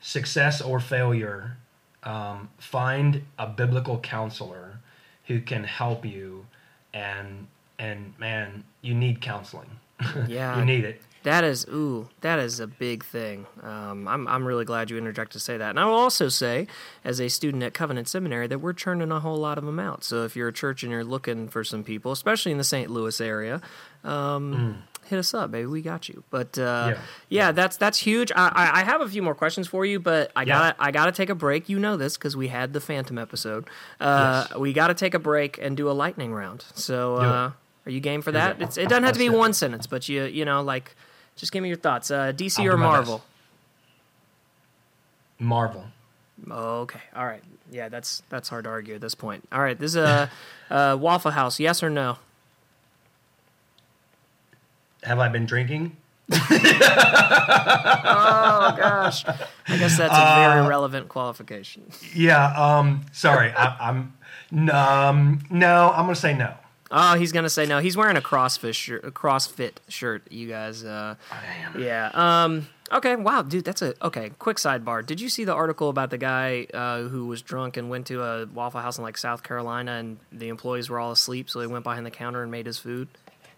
success 0.01 0.61
or 0.61 0.79
failure, 0.79 1.57
um, 2.03 2.47
find 2.59 3.23
a 3.39 3.47
biblical 3.47 3.97
counselor 3.97 4.77
who 5.25 5.41
can 5.41 5.63
help 5.63 6.05
you. 6.05 6.45
And 6.93 7.47
and 7.79 8.13
man, 8.19 8.63
you 8.83 8.93
need 8.93 9.19
counseling. 9.19 9.79
Yeah. 10.27 10.59
you 10.59 10.65
need 10.65 10.83
it. 10.83 11.01
That 11.25 11.43
is, 11.43 11.65
ooh, 11.73 12.07
that 12.21 12.39
is 12.39 12.59
a 12.59 12.67
big 12.67 13.03
thing. 13.03 13.47
Um, 13.61 14.07
I'm, 14.07 14.27
I'm 14.27 14.45
really 14.45 14.63
glad 14.63 14.89
you 14.91 14.97
interjected 14.97 15.33
to 15.33 15.39
say 15.39 15.57
that. 15.57 15.71
And 15.71 15.79
I 15.79 15.85
will 15.85 15.93
also 15.95 16.29
say, 16.29 16.67
as 17.03 17.19
a 17.19 17.27
student 17.29 17.63
at 17.63 17.73
Covenant 17.73 18.07
Seminary, 18.07 18.47
that 18.47 18.59
we're 18.59 18.73
churning 18.73 19.11
a 19.11 19.19
whole 19.19 19.37
lot 19.37 19.57
of 19.57 19.65
them 19.65 19.79
out. 19.79 20.03
So 20.03 20.23
if 20.23 20.35
you're 20.35 20.47
a 20.49 20.53
church 20.53 20.83
and 20.83 20.91
you're 20.91 21.03
looking 21.03 21.47
for 21.47 21.63
some 21.63 21.83
people, 21.83 22.11
especially 22.11 22.51
in 22.51 22.59
the 22.59 22.63
St. 22.63 22.91
Louis 22.91 23.19
area, 23.19 23.59
um, 24.03 24.83
hit 25.07 25.17
us 25.19 25.33
up, 25.33 25.51
baby. 25.51 25.65
We 25.65 25.81
got 25.81 26.07
you. 26.09 26.23
But 26.29 26.57
uh, 26.59 26.61
yeah. 26.89 26.93
Mm. 26.93 26.99
Yeah. 27.29 27.51
that's 27.53 27.77
that's 27.77 27.97
huge. 27.97 28.31
I, 28.35 28.51
I, 28.81 28.83
have 28.83 29.01
a 29.01 29.07
few 29.09 29.21
more 29.23 29.35
questions 29.35 29.67
for 29.67 29.85
you, 29.85 29.99
but 29.99 30.31
I 30.35 30.43
Yeah. 30.43 30.47
gotta 30.59 30.75
I 30.79 30.91
gotta 30.91 31.11
take 31.11 31.29
a 31.29 31.35
break. 31.35 31.69
You 31.69 31.79
know 31.79 31.97
this 31.97 32.17
because 32.17 32.37
we 32.37 32.47
had 32.49 32.73
the 32.73 32.81
Phantom 32.81 33.17
episode. 33.17 33.67
Uh, 33.99 34.45
Yes. 34.49 34.57
We 34.59 34.73
got 34.73 34.87
to 34.87 34.93
take 34.93 35.13
a 35.15 35.19
break 35.19 35.57
and 35.59 35.75
do 35.75 35.89
a 35.89 35.93
lightning 35.93 36.33
round. 36.33 36.65
So. 36.75 37.15
Uh, 37.15 37.51
are 37.87 37.91
you 37.91 37.99
game 37.99 38.23
for 38.23 38.31
that? 38.31 38.55
it. 38.59 38.63
It's, 38.63 38.77
it 38.77 38.89
doesn't 38.89 39.03
have 39.03 39.13
to 39.13 39.19
be 39.19 39.25
Let's 39.25 39.33
do 39.33 39.37
it. 39.37 39.39
one 39.39 39.53
sentence, 39.53 39.85
but 39.87 40.09
you 40.09 40.23
you 40.23 40.43
know 40.43 40.63
like 40.63 40.95
just 41.35 41.51
give 41.51 41.61
me 41.63 41.69
your 41.69 41.77
thoughts. 41.77 42.09
Uh, 42.11 42.31
DC 42.31 42.59
I'll 42.65 42.73
or 42.73 42.77
Marvel? 42.77 43.23
Marvel. 45.39 45.85
Oh, 46.49 46.81
okay, 46.81 46.99
all 47.15 47.25
right. 47.25 47.43
Yeah, 47.71 47.89
that's 47.89 48.21
that's 48.29 48.49
hard 48.49 48.63
to 48.65 48.69
argue 48.69 48.95
at 48.95 49.01
this 49.01 49.15
point. 49.15 49.47
All 49.51 49.61
right, 49.61 49.77
this 49.77 49.91
is 49.91 49.95
a, 49.97 50.29
a 50.69 50.95
Waffle 50.97 51.31
House. 51.31 51.59
Yes 51.59 51.81
or 51.83 51.89
no? 51.89 52.17
Have 55.03 55.19
I 55.19 55.27
been 55.29 55.45
drinking? 55.45 55.95
Oh 58.07 58.75
gosh, 58.77 59.25
I 59.25 59.77
guess 59.77 59.97
that's 59.97 60.13
a 60.13 60.17
Uh, 60.21 60.53
very 60.53 60.67
relevant 60.67 61.09
qualification. 61.09 61.83
Yeah. 62.13 62.45
Um. 62.53 63.05
Sorry. 63.11 63.51
I, 63.51 63.75
I'm. 63.89 64.13
n- 64.51 64.69
Um. 64.69 65.39
No. 65.49 65.91
I'm 65.91 66.05
gonna 66.05 66.15
say 66.15 66.33
no. 66.33 66.53
Oh, 66.91 67.15
he's 67.15 67.31
gonna 67.31 67.49
say 67.49 67.65
no. 67.65 67.79
He's 67.79 67.97
wearing 67.97 68.17
a 68.17 68.21
CrossFit 68.21 68.75
shirt. 68.75 69.03
A 69.03 69.11
CrossFit 69.11 69.73
shirt. 69.87 70.31
You 70.31 70.47
guys. 70.47 70.83
Uh, 70.83 71.15
I 71.31 71.45
am. 71.63 71.81
yeah. 71.81 72.11
Um. 72.13 72.67
Okay. 72.91 73.15
Wow, 73.15 73.41
dude. 73.41 73.65
That's 73.65 73.81
a 73.81 73.95
okay. 74.05 74.29
Quick 74.37 74.57
sidebar. 74.57 75.05
Did 75.05 75.19
you 75.19 75.29
see 75.29 75.45
the 75.45 75.53
article 75.53 75.89
about 75.89 76.11
the 76.11 76.17
guy 76.19 76.67
uh, 76.73 77.03
who 77.03 77.25
was 77.25 77.41
drunk 77.41 77.77
and 77.77 77.89
went 77.89 78.07
to 78.07 78.21
a 78.21 78.45
Waffle 78.45 78.81
House 78.81 78.97
in 78.97 79.03
like 79.03 79.17
South 79.17 79.41
Carolina, 79.41 79.93
and 79.93 80.17
the 80.31 80.49
employees 80.49 80.89
were 80.89 80.99
all 80.99 81.11
asleep, 81.11 81.49
so 81.49 81.59
he 81.59 81.67
went 81.67 81.83
behind 81.83 82.05
the 82.05 82.11
counter 82.11 82.43
and 82.43 82.51
made 82.51 82.67
his 82.67 82.77
food? 82.77 83.07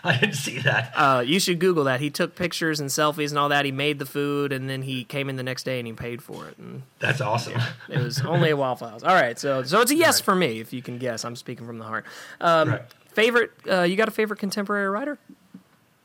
I 0.04 0.16
didn't 0.16 0.34
see 0.36 0.58
that. 0.60 0.92
Uh, 0.96 1.22
you 1.26 1.38
should 1.40 1.58
Google 1.58 1.84
that. 1.84 2.00
He 2.00 2.08
took 2.10 2.34
pictures 2.34 2.80
and 2.80 2.88
selfies 2.88 3.30
and 3.30 3.38
all 3.38 3.48
that. 3.50 3.64
He 3.64 3.72
made 3.72 3.98
the 3.98 4.06
food, 4.06 4.52
and 4.52 4.68
then 4.68 4.82
he 4.82 5.04
came 5.04 5.28
in 5.28 5.36
the 5.36 5.42
next 5.42 5.64
day 5.64 5.78
and 5.78 5.86
he 5.86 5.92
paid 5.92 6.22
for 6.22 6.48
it. 6.48 6.56
And 6.58 6.82
That's 7.00 7.20
awesome. 7.20 7.60
it 7.88 7.98
was 7.98 8.20
only 8.22 8.50
a 8.50 8.56
House. 8.56 9.02
All 9.02 9.14
right, 9.14 9.38
so 9.38 9.62
so 9.62 9.80
it's 9.80 9.90
a 9.90 9.94
yes 9.96 10.20
Right. 10.20 10.24
for 10.24 10.34
me, 10.34 10.60
if 10.60 10.72
you 10.72 10.80
can 10.82 10.98
guess. 10.98 11.24
I'm 11.24 11.36
speaking 11.36 11.66
from 11.66 11.78
the 11.78 11.84
heart. 11.84 12.04
Um, 12.40 12.68
Right. 12.70 12.82
Favorite? 13.12 13.50
Uh, 13.68 13.82
you 13.82 13.96
got 13.96 14.06
a 14.08 14.12
favorite 14.12 14.38
contemporary 14.38 14.88
writer? 14.88 15.18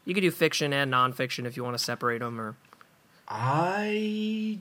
You 0.06 0.14
could 0.14 0.22
do 0.22 0.32
fiction 0.32 0.74
and 0.74 0.92
nonfiction 0.92 1.46
if 1.46 1.56
you 1.56 1.64
want 1.64 1.78
to 1.78 1.84
separate 1.84 2.20
them. 2.20 2.42
Or 2.42 2.56
I 3.28 4.58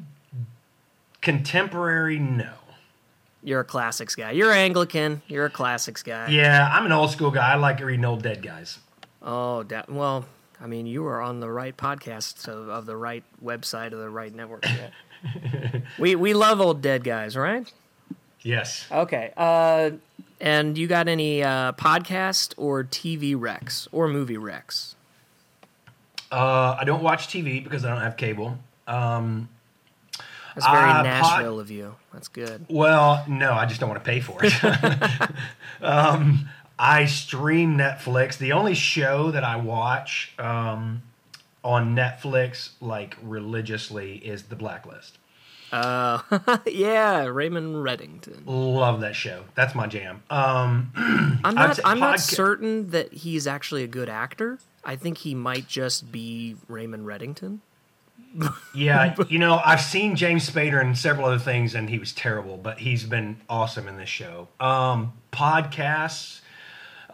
contemporary 1.21 2.19
no. 2.19 2.51
you're 3.43 3.61
a 3.61 3.65
classics 3.65 4.15
guy. 4.15 4.33
You're 4.33 4.53
Anglican. 4.53 5.23
You're 5.29 5.47
a 5.47 5.51
classics 5.51 6.03
guy. 6.03 6.29
Yeah, 6.29 6.69
I'm 6.73 6.87
an 6.87 6.93
old 6.93 7.11
school 7.11 7.31
guy. 7.31 7.53
I 7.53 7.57
like 7.57 7.81
reading 7.81 8.05
old 8.05 8.23
dead 8.23 8.43
guys. 8.43 8.79
Oh, 9.25 9.63
da- 9.63 9.85
well. 9.89 10.27
I 10.61 10.67
mean, 10.67 10.87
you 10.87 11.05
are 11.07 11.21
on 11.21 11.41
the 11.41 11.51
right 11.51 11.77
podcast 11.77 12.47
of, 12.49 12.69
of 12.69 12.87
the 12.87 12.97
right 12.97 13.25
website 13.45 13.93
of 13.93 13.99
the 13.99 14.09
right 14.09 14.33
network. 14.35 14.65
Yeah. 14.65 15.81
we 15.99 16.15
we 16.15 16.33
love 16.33 16.61
old 16.61 16.81
dead 16.81 17.03
guys, 17.05 17.37
right? 17.37 17.71
Yes. 18.43 18.87
Okay. 18.91 19.33
Uh, 19.37 19.91
and 20.41 20.79
you 20.79 20.87
got 20.87 21.09
any 21.09 21.43
uh, 21.43 21.73
podcast 21.73 22.55
or 22.57 22.85
TV 22.85 23.35
recs 23.37 23.89
or 23.91 24.07
movie 24.09 24.37
recs? 24.37 24.95
Uh, 26.31 26.77
I 26.79 26.85
don't 26.85 27.03
watch 27.03 27.27
TV 27.29 27.63
because 27.63 27.85
I 27.85 27.91
don't 27.91 28.03
have 28.03 28.17
cable. 28.17 28.59
Um, 28.87 29.49
That's 30.55 30.67
very 30.67 30.77
Uh, 30.91 30.93
pod- 30.95 31.05
Nashville 31.05 31.61
of 31.61 31.71
you. 31.71 31.95
That's 32.13 32.29
good. 32.29 32.67
well, 32.69 33.25
no, 33.29 33.53
I 33.53 33.67
just 33.67 33.81
don't 33.81 33.89
want 33.89 34.03
to 34.05 34.09
pay 34.09 34.21
for 34.21 34.39
it. 34.43 34.53
um, 35.83 36.49
I 36.79 37.07
stream 37.07 37.77
Netflix. 37.77 38.39
The 38.39 38.53
only 38.53 38.75
show 38.75 39.31
that 39.31 39.45
I 39.45 39.57
watch 39.57 40.35
um, 40.39 41.03
on 41.63 41.95
Netflix, 41.95 42.71
like 42.81 43.17
religiously, 43.23 44.17
is 44.17 44.45
The 44.45 44.57
Blacklist. 44.57 45.19
Uh, 45.73 46.21
yeah, 46.67 47.25
Raymond 47.25 47.77
Reddington. 47.77 48.43
Love 48.47 49.01
that 49.01 49.17
show. 49.17 49.45
That's 49.55 49.75
my 49.75 49.87
jam. 49.87 50.23
Um, 50.31 50.93
I'm 51.45 51.55
not. 51.55 51.81
I'm 51.85 51.99
not 51.99 52.21
certain 52.21 52.91
that 52.91 53.13
he's 53.13 53.47
actually 53.47 53.83
a 53.83 53.89
good 53.89 54.09
actor. 54.09 54.59
I 54.85 54.97
think 54.97 55.19
he 55.19 55.35
might 55.35 55.67
just 55.67 56.13
be 56.13 56.57
Raymond 56.69 57.07
Reddington. 57.07 57.59
yeah, 58.75 59.17
you 59.29 59.39
know, 59.39 59.61
I've 59.65 59.81
seen 59.81 60.15
James 60.15 60.49
Spader 60.49 60.81
in 60.81 60.95
several 60.95 61.27
other 61.27 61.39
things, 61.39 61.75
and 61.75 61.89
he 61.89 61.99
was 61.99 62.13
terrible, 62.13 62.57
but 62.57 62.79
he's 62.79 63.05
been 63.05 63.41
awesome 63.49 63.89
in 63.89 63.97
this 63.97 64.09
show. 64.09 64.49
Um, 64.61 65.13
podcasts. 65.33 66.41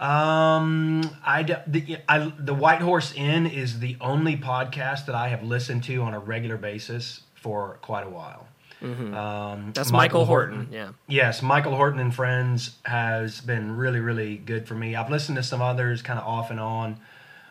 Um, 0.01 1.03
I, 1.25 1.43
the, 1.43 1.99
I 2.09 2.33
the 2.39 2.55
White 2.55 2.81
Horse 2.81 3.13
Inn 3.15 3.47
is 3.47 3.81
the 3.81 3.97
only 4.01 4.37
podcast 4.37 5.07
that 5.07 5.15
I 5.15 5.29
have 5.29 5.43
listened 5.43 5.85
to 5.85 6.03
on 6.03 6.15
a 6.15 6.19
regular 6.19 6.57
basis 6.57 7.21
for 7.35 7.79
quite 7.83 8.07
a 8.07 8.11
while. 8.11 8.49
Um, 8.83 9.73
That's 9.75 9.93
Michael, 9.93 10.25
Horton. 10.25 10.69
Yeah. 10.73 10.93
Yes, 11.07 11.43
Michael 11.43 11.77
Horton 11.77 12.01
and 12.01 12.15
Friends 12.15 12.77
has 12.85 13.43
been 13.43 13.77
really, 13.77 14.01
really 14.01 14.39
good 14.39 14.67
for 14.67 14.75
me. 14.75 14.97
I've 14.97 15.11
listened 15.11 15.37
to 15.37 15.43
some 15.43 15.61
others 15.61 16.01
kind 16.01 16.19
of 16.19 16.27
off 16.27 16.51
and 16.51 16.59
on. 16.59 16.97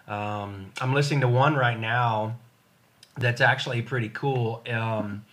Um, 0.07 0.71
I'm 0.81 0.95
listening 0.95 1.21
to 1.21 1.27
one 1.27 1.55
right 1.55 1.79
now 1.79 2.35
that's 3.15 3.41
actually 3.41 3.81
pretty 3.81 4.09
cool. 4.09 4.63
Um, 4.69 5.25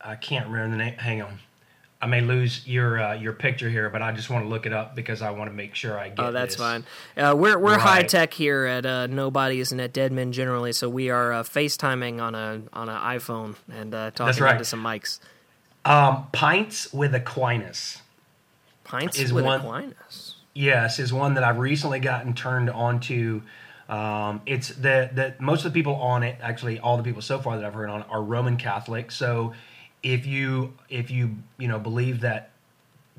I 0.00 0.14
can't 0.16 0.48
remember 0.48 0.76
the 0.76 0.84
name. 0.84 0.94
Hang 0.94 1.22
on. 1.22 1.38
I 2.00 2.06
may 2.06 2.20
lose 2.20 2.66
your 2.66 3.00
uh, 3.02 3.14
your 3.14 3.32
picture 3.32 3.70
here, 3.70 3.88
but 3.88 4.02
I 4.02 4.12
just 4.12 4.28
want 4.28 4.44
to 4.44 4.48
look 4.48 4.66
it 4.66 4.72
up 4.72 4.94
because 4.94 5.22
I 5.22 5.30
want 5.30 5.50
to 5.50 5.54
make 5.56 5.74
sure 5.74 5.98
I 5.98 6.10
get. 6.10 6.20
Oh, 6.20 6.30
that's 6.32 6.54
this. 6.54 6.60
fine. 6.62 6.84
Uh, 7.16 7.34
we're 7.36 7.58
we're 7.58 7.72
Right. 7.76 7.80
high 7.80 8.02
tech 8.02 8.34
here 8.34 8.66
at 8.66 8.84
uh, 8.84 9.06
Nobody's 9.06 9.72
and 9.72 9.80
at 9.80 9.92
Dead 9.94 10.12
Men 10.12 10.30
generally, 10.32 10.72
so 10.72 10.88
we 10.90 11.08
are 11.08 11.32
uh, 11.32 11.42
FaceTiming 11.42 12.20
on 12.20 12.34
a 12.34 12.60
on 12.74 12.88
an 12.90 12.96
iPhone 13.00 13.54
and 13.72 13.94
uh, 13.94 14.10
talking 14.10 14.42
right. 14.42 14.52
into 14.52 14.64
some 14.64 14.82
mics. 14.84 15.20
Um, 15.86 16.26
Pints 16.32 16.92
with 16.92 17.14
Aquinas. 17.14 18.02
Pints 18.84 19.18
Is 19.18 19.32
with 19.32 19.44
one- 19.44 19.60
Aquinas. 19.60 20.34
Yes, 20.54 20.98
is 20.98 21.12
one 21.12 21.34
that 21.34 21.44
I've 21.44 21.58
recently 21.58 22.00
gotten 22.00 22.32
turned 22.34 22.70
onto. 22.70 23.42
Um, 23.88 24.40
it's 24.46 24.68
the 24.70 25.10
that 25.14 25.40
most 25.40 25.64
of 25.64 25.72
the 25.72 25.78
people 25.78 25.94
on 25.96 26.22
it, 26.22 26.36
actually, 26.42 26.78
all 26.78 26.96
the 26.96 27.02
people 27.02 27.22
so 27.22 27.38
far 27.38 27.56
that 27.56 27.64
I've 27.64 27.74
heard 27.74 27.88
on 27.90 28.00
it, 28.00 28.06
are 28.10 28.22
Roman 28.22 28.56
Catholic. 28.56 29.10
So, 29.10 29.52
if 30.06 30.24
you 30.24 30.72
if 30.88 31.10
you 31.10 31.36
you 31.58 31.66
know 31.66 31.80
believe 31.80 32.20
that 32.20 32.50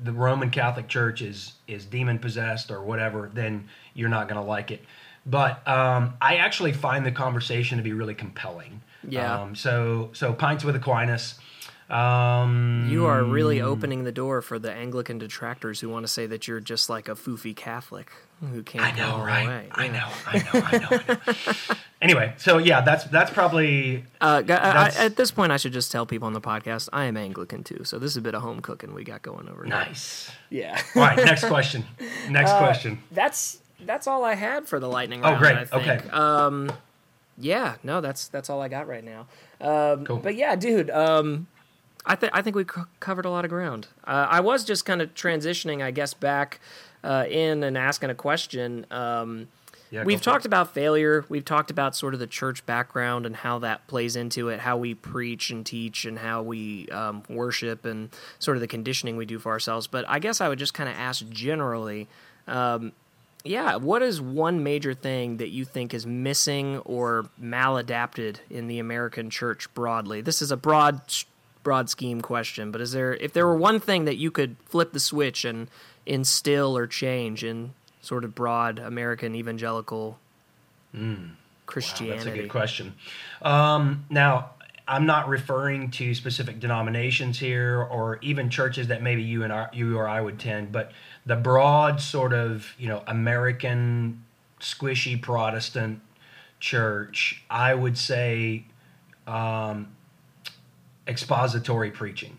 the 0.02 0.12
Roman 0.12 0.48
Catholic 0.50 0.88
Church 0.88 1.20
is 1.20 1.52
is 1.66 1.84
demon 1.84 2.18
possessed 2.18 2.70
or 2.70 2.82
whatever, 2.82 3.30
then 3.34 3.68
you're 3.94 4.08
not 4.08 4.26
going 4.28 4.40
to 4.40 4.46
like 4.46 4.70
it. 4.70 4.82
But 5.26 5.66
um, 5.68 6.14
I 6.20 6.36
actually 6.36 6.72
find 6.72 7.04
the 7.04 7.12
conversation 7.12 7.76
to 7.76 7.84
be 7.84 7.92
really 7.92 8.14
compelling. 8.14 8.80
Yeah. 9.06 9.40
Um, 9.40 9.54
so 9.54 10.08
so 10.14 10.32
pints 10.32 10.64
with 10.64 10.76
Aquinas. 10.76 11.34
Um, 11.90 12.86
You 12.90 13.06
are 13.06 13.22
really 13.24 13.60
opening 13.60 14.04
the 14.04 14.12
door 14.12 14.42
for 14.42 14.58
the 14.58 14.72
Anglican 14.72 15.18
detractors 15.18 15.80
who 15.80 15.88
want 15.88 16.04
to 16.04 16.08
say 16.08 16.26
that 16.26 16.46
you're 16.46 16.60
just 16.60 16.90
like 16.90 17.08
a 17.08 17.12
foofy 17.14 17.54
Catholic 17.56 18.10
who 18.40 18.62
can't 18.62 18.84
I 18.84 18.90
know, 18.92 19.18
right? 19.24 19.42
the 19.44 19.48
way. 19.50 19.68
I 19.72 19.84
Yeah. 19.86 19.92
know, 19.92 20.08
I 20.26 20.38
know, 20.38 20.50
I 20.52 20.78
know. 20.78 20.88
I 20.90 21.16
know. 21.16 21.76
anyway, 22.02 22.34
so 22.36 22.58
yeah, 22.58 22.82
that's 22.82 23.04
that's 23.04 23.30
probably 23.32 24.04
Uh, 24.20 24.42
gu- 24.42 24.52
I- 24.52 24.92
at 24.96 25.16
this 25.16 25.30
point, 25.30 25.50
I 25.50 25.56
should 25.56 25.72
just 25.72 25.90
tell 25.90 26.06
people 26.06 26.26
on 26.26 26.34
the 26.34 26.40
podcast 26.40 26.88
I 26.92 27.04
am 27.04 27.16
Anglican 27.16 27.64
too, 27.64 27.82
so 27.84 27.98
this 27.98 28.10
is 28.12 28.16
a 28.16 28.20
bit 28.22 28.34
of 28.34 28.42
home 28.42 28.60
cooking 28.60 28.94
we 28.94 29.02
got 29.04 29.22
going 29.22 29.48
over. 29.48 29.64
here. 29.64 29.70
nice. 29.74 30.30
Yeah. 30.50 30.80
All 30.94 31.02
right, 31.02 31.16
next 31.16 31.44
question. 31.48 31.84
Next 32.30 32.50
Uh, 32.50 32.58
question. 32.58 32.98
that's 33.10 33.58
that's 33.86 34.06
all 34.06 34.24
I 34.24 34.34
had 34.34 34.66
for 34.68 34.78
the 34.78 34.88
lightning 34.88 35.22
round. 35.22 35.36
Oh, 35.36 35.38
great. 35.38 35.56
I 35.56 35.64
think. 35.64 35.82
Okay. 36.04 36.10
Um, 36.10 36.70
yeah. 37.38 37.76
No, 37.82 38.00
that's 38.00 38.28
that's 38.28 38.50
all 38.50 38.60
I 38.60 38.68
got 38.68 38.86
right 38.86 39.04
now. 39.04 39.26
Um, 39.60 40.04
Cool. 40.04 40.18
But 40.18 40.34
yeah, 40.36 40.54
dude. 40.54 40.90
Um, 40.90 41.46
I 42.08 42.16
think 42.16 42.32
I 42.34 42.42
think 42.42 42.56
we 42.56 42.64
co- 42.64 42.86
covered 43.00 43.24
a 43.26 43.30
lot 43.30 43.44
of 43.44 43.50
ground. 43.50 43.88
Uh, 44.04 44.26
I 44.28 44.40
was 44.40 44.64
just 44.64 44.84
kind 44.84 45.00
of 45.02 45.14
transitioning, 45.14 45.82
I 45.82 45.90
guess, 45.90 46.14
back 46.14 46.60
uh, 47.04 47.26
in 47.28 47.62
and 47.62 47.76
asking 47.78 48.10
a 48.10 48.14
question. 48.14 48.86
Um, 48.90 49.48
Yeah, 49.90 50.04
We've 50.04 50.20
talked 50.20 50.44
it. 50.44 50.48
about 50.48 50.74
failure. 50.74 51.24
We've 51.30 51.44
talked 51.44 51.70
about 51.70 51.94
sort 51.96 52.12
of 52.14 52.20
the 52.20 52.26
church 52.26 52.66
background 52.66 53.24
and 53.24 53.34
how 53.36 53.58
that 53.60 53.86
plays 53.86 54.16
into 54.16 54.48
it, 54.50 54.60
how 54.60 54.76
we 54.76 54.94
preach 54.94 55.50
and 55.50 55.64
teach, 55.64 56.04
and 56.04 56.18
how 56.18 56.42
we 56.42 56.88
um, 56.90 57.22
worship, 57.28 57.84
and 57.86 58.10
sort 58.38 58.56
of 58.56 58.60
the 58.60 58.66
conditioning 58.66 59.16
we 59.16 59.24
do 59.24 59.38
for 59.38 59.50
ourselves. 59.52 59.86
But 59.86 60.04
I 60.08 60.18
guess 60.18 60.40
I 60.42 60.48
would 60.48 60.58
just 60.58 60.74
kind 60.74 60.88
of 60.90 60.96
ask 60.96 61.26
generally, 61.30 62.06
um, 62.46 62.92
yeah, 63.44 63.76
what 63.76 64.02
is 64.02 64.20
one 64.20 64.62
major 64.62 64.92
thing 64.92 65.38
that 65.38 65.48
you 65.48 65.64
think 65.64 65.94
is 65.94 66.04
missing 66.06 66.78
or 66.80 67.30
maladapted 67.40 68.38
in 68.50 68.66
the 68.66 68.78
American 68.80 69.30
church 69.30 69.72
broadly? 69.74 70.20
This 70.20 70.42
is 70.42 70.50
a 70.50 70.56
broad, 70.56 71.00
broad 71.68 71.90
scheme 71.90 72.22
question, 72.22 72.70
but 72.70 72.80
is 72.80 72.92
there, 72.92 73.12
if 73.16 73.34
there 73.34 73.46
were 73.46 73.54
one 73.54 73.78
thing 73.78 74.06
that 74.06 74.16
you 74.16 74.30
could 74.30 74.56
flip 74.64 74.94
the 74.94 74.98
switch 74.98 75.44
and 75.44 75.68
instill 76.06 76.74
or 76.74 76.86
change 76.86 77.44
in 77.44 77.74
sort 78.00 78.24
of 78.24 78.34
broad 78.34 78.78
American 78.78 79.34
evangelical 79.34 80.18
Christianity? 81.66 82.20
Hmm. 82.20 82.24
That's 82.24 82.38
a 82.38 82.40
good 82.40 82.48
question. 82.48 82.94
Um, 83.42 84.06
now, 84.08 84.52
I'm 84.86 85.04
not 85.04 85.28
referring 85.28 85.90
to 85.90 86.14
specific 86.14 86.58
denominations 86.58 87.38
here, 87.38 87.82
or 87.82 88.18
even 88.22 88.48
churches 88.48 88.88
that 88.88 89.02
maybe 89.02 89.22
you 89.22 89.44
and 89.44 89.52
I, 89.52 89.68
you 89.74 89.98
or 89.98 90.08
I 90.08 90.22
would 90.22 90.38
tend, 90.38 90.72
but 90.72 90.92
the 91.26 91.36
broad 91.36 92.00
sort 92.00 92.32
of 92.32 92.66
you 92.78 92.88
know 92.88 93.02
American 93.06 94.24
squishy 94.58 95.20
Protestant 95.20 96.00
church. 96.60 97.44
I 97.50 97.74
would 97.74 97.98
say 97.98 98.64
um, 99.26 99.88
expository 101.08 101.90
preaching. 101.90 102.36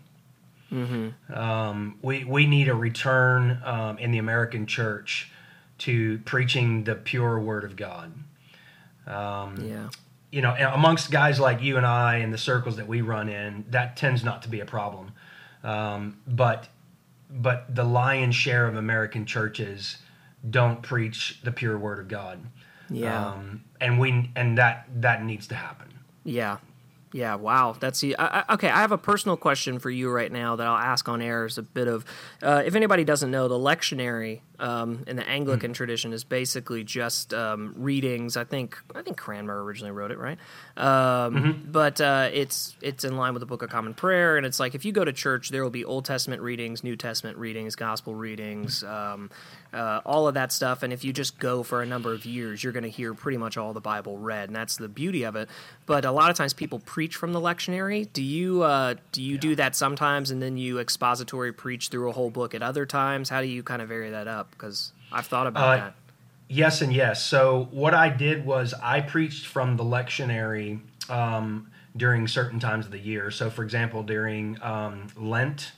Um, 1.34 1.98
we 2.00 2.24
we 2.24 2.46
need 2.46 2.68
a 2.68 2.74
return 2.74 3.60
um, 3.64 3.98
in 3.98 4.12
the 4.12 4.18
American 4.18 4.66
church 4.66 5.30
to 5.78 6.18
preaching 6.24 6.84
the 6.84 6.94
pure 6.94 7.40
Word 7.40 7.64
of 7.64 7.74
God 7.74 8.12
Yeah. 9.60 9.88
you 10.30 10.42
know, 10.42 10.54
amongst 10.72 11.10
guys 11.10 11.40
like 11.40 11.60
you 11.62 11.76
and 11.76 11.84
I 11.86 12.16
and 12.18 12.32
the 12.32 12.38
circles 12.38 12.76
that 12.76 12.86
we 12.86 13.00
run 13.00 13.28
in, 13.28 13.64
that 13.70 13.96
tends 13.96 14.22
not 14.22 14.42
to 14.42 14.48
be 14.48 14.60
a 14.60 14.64
problem. 14.64 15.12
Um, 15.64 16.18
but 16.26 16.68
but 17.28 17.74
the 17.74 17.84
lion's 17.84 18.34
share 18.36 18.66
of 18.66 18.76
American 18.76 19.24
churches 19.26 19.98
don't 20.48 20.82
preach 20.82 21.40
the 21.42 21.50
pure 21.52 21.78
word 21.78 21.98
of 21.98 22.08
God. 22.08 22.40
Yeah. 22.88 23.26
Um, 23.28 23.64
and 23.80 23.98
we 23.98 24.30
and 24.36 24.56
that 24.58 24.86
that 25.00 25.24
needs 25.24 25.46
to 25.48 25.54
happen. 25.56 25.88
Yeah. 26.24 26.58
Yeah, 27.12 27.34
wow. 27.34 27.74
That's 27.78 28.00
the 28.00 28.16
I, 28.16 28.40
I, 28.40 28.54
okay. 28.54 28.68
I 28.68 28.80
have 28.80 28.92
a 28.92 28.98
personal 28.98 29.36
question 29.36 29.80
for 29.80 29.90
you 29.90 30.10
right 30.10 30.30
now 30.30 30.54
that 30.54 30.66
I'll 30.66 30.76
ask 30.76 31.08
on 31.08 31.20
air. 31.20 31.44
Is 31.44 31.58
a 31.58 31.62
bit 31.62 31.88
of, 31.88 32.04
uh, 32.40 32.62
if 32.64 32.76
anybody 32.76 33.02
doesn't 33.02 33.32
know, 33.32 33.48
the 33.48 33.58
lectionary 33.58 34.42
um, 34.60 35.02
in 35.08 35.16
the 35.16 35.28
Anglican 35.28 35.72
tradition 35.72 36.12
is 36.12 36.22
basically 36.22 36.84
just 36.84 37.34
um, 37.34 37.74
readings. 37.76 38.36
I 38.36 38.44
think 38.44 38.78
I 38.94 39.02
think 39.02 39.16
Cranmer 39.16 39.64
originally 39.64 39.90
wrote 39.90 40.12
it, 40.12 40.18
right? 40.18 40.38
Um, 40.76 41.66
But 41.70 42.00
uh, 42.00 42.30
it's 42.32 42.76
it's 42.80 43.02
in 43.04 43.16
line 43.16 43.32
with 43.34 43.40
the 43.40 43.46
Book 43.46 43.62
of 43.62 43.70
Common 43.70 43.94
Prayer, 43.94 44.36
and 44.36 44.46
it's 44.46 44.60
like 44.60 44.76
if 44.76 44.84
you 44.84 44.92
go 44.92 45.04
to 45.04 45.12
church, 45.12 45.48
there 45.48 45.64
will 45.64 45.70
be 45.70 45.84
Old 45.84 46.04
Testament 46.04 46.42
readings, 46.42 46.84
New 46.84 46.96
Testament 46.96 47.38
readings, 47.38 47.74
Gospel 47.74 48.14
readings, 48.14 48.84
um, 48.84 49.30
uh, 49.72 50.00
all 50.04 50.28
of 50.28 50.34
that 50.34 50.52
stuff. 50.52 50.82
And 50.82 50.92
if 50.92 51.04
you 51.04 51.12
just 51.12 51.38
go 51.38 51.62
for 51.62 51.82
a 51.82 51.86
number 51.86 52.12
of 52.12 52.24
years, 52.24 52.62
you're 52.62 52.72
going 52.72 52.84
to 52.84 52.90
hear 52.90 53.14
pretty 53.14 53.38
much 53.38 53.56
all 53.56 53.72
the 53.72 53.80
Bible 53.80 54.18
read, 54.18 54.48
and 54.48 54.56
that's 54.56 54.76
the 54.76 54.88
beauty 54.88 55.24
of 55.24 55.36
it. 55.36 55.48
But 55.86 56.04
a 56.04 56.12
lot 56.12 56.30
of 56.30 56.36
times, 56.36 56.52
people 56.52 56.78
preach 57.00 57.16
from 57.16 57.32
the 57.32 57.40
lectionary. 57.40 58.06
Do 58.12 58.22
you 58.22 58.60
uh, 58.62 58.94
do 59.10 59.22
you 59.22 59.38
do 59.38 59.56
that 59.56 59.74
sometimes, 59.74 60.30
and 60.30 60.42
then 60.42 60.58
you 60.58 60.78
expository 60.78 61.50
preach 61.50 61.88
through 61.88 62.10
a 62.10 62.12
whole 62.12 62.28
book 62.28 62.54
at 62.54 62.62
other 62.62 62.84
times? 62.84 63.30
How 63.30 63.40
do 63.40 63.46
you 63.46 63.62
kind 63.62 63.80
of 63.80 63.88
vary 63.88 64.10
that 64.10 64.28
up? 64.28 64.50
Because 64.50 64.92
I've 65.10 65.26
thought 65.26 65.46
about 65.46 65.62
Uh, 65.62 65.76
that. 65.84 65.94
Yes 66.48 66.82
and 66.82 66.92
yes. 66.92 67.24
So 67.24 67.68
what 67.70 67.94
I 67.94 68.10
did 68.10 68.44
was 68.44 68.74
I 68.82 69.00
preached 69.00 69.46
from 69.46 69.78
the 69.78 69.82
lectionary 69.82 70.80
um, 71.08 71.70
during 71.96 72.28
certain 72.28 72.60
times 72.60 72.84
of 72.84 72.92
the 72.92 72.98
year. 72.98 73.30
So, 73.30 73.48
for 73.48 73.62
example, 73.64 74.02
during 74.02 74.62
um, 74.62 75.06
Lent, 75.16 75.72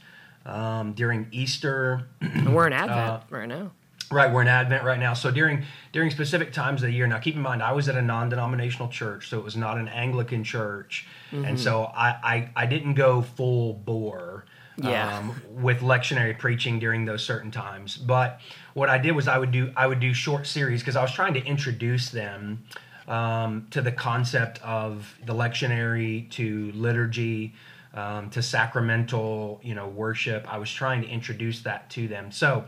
um, 0.44 0.92
during 0.92 1.28
Easter, 1.30 2.08
And 2.20 2.52
we're 2.52 2.66
in 2.66 2.72
Advent 2.84 2.98
uh, 2.98 3.20
right 3.30 3.48
now. 3.48 3.70
Right, 4.12 4.30
we're 4.30 4.42
in 4.42 4.48
Advent 4.48 4.84
right 4.84 5.00
now. 5.00 5.14
So 5.14 5.30
during 5.30 5.64
during 5.92 6.10
specific 6.10 6.52
times 6.52 6.82
of 6.82 6.88
the 6.88 6.94
year. 6.94 7.06
Now, 7.06 7.18
keep 7.18 7.34
in 7.34 7.40
mind, 7.40 7.62
I 7.62 7.72
was 7.72 7.88
at 7.88 7.96
a 7.96 8.02
non-denominational 8.02 8.88
church, 8.88 9.28
so 9.28 9.38
it 9.38 9.44
was 9.44 9.56
not 9.56 9.78
an 9.78 9.88
Anglican 9.88 10.44
church, 10.44 11.06
and 11.32 11.58
so 11.58 11.84
I 11.84 12.08
I, 12.22 12.50
I 12.56 12.66
didn't 12.66 12.94
go 12.94 13.22
full 13.22 13.74
bore. 13.74 14.44
Yeah. 14.78 15.18
Um, 15.18 15.42
with 15.50 15.80
lectionary 15.80 16.36
preaching 16.36 16.78
during 16.78 17.04
those 17.04 17.22
certain 17.22 17.50
times, 17.50 17.98
but 17.98 18.40
what 18.72 18.88
I 18.88 18.96
did 18.96 19.12
was 19.12 19.28
I 19.28 19.36
would 19.36 19.50
do 19.50 19.70
I 19.76 19.86
would 19.86 20.00
do 20.00 20.14
short 20.14 20.46
series 20.46 20.80
because 20.80 20.96
I 20.96 21.02
was 21.02 21.12
trying 21.12 21.34
to 21.34 21.44
introduce 21.44 22.08
them 22.08 22.64
um, 23.06 23.66
to 23.70 23.82
the 23.82 23.92
concept 23.92 24.62
of 24.62 25.14
the 25.26 25.34
lectionary, 25.34 26.30
to 26.30 26.72
liturgy, 26.74 27.54
um, 27.94 28.30
to 28.30 28.42
sacramental, 28.42 29.60
you 29.62 29.74
know, 29.74 29.88
worship. 29.88 30.46
I 30.52 30.58
was 30.58 30.72
trying 30.72 31.02
to 31.02 31.08
introduce 31.08 31.60
that 31.62 31.90
to 31.90 32.08
them. 32.08 32.32
So, 32.32 32.64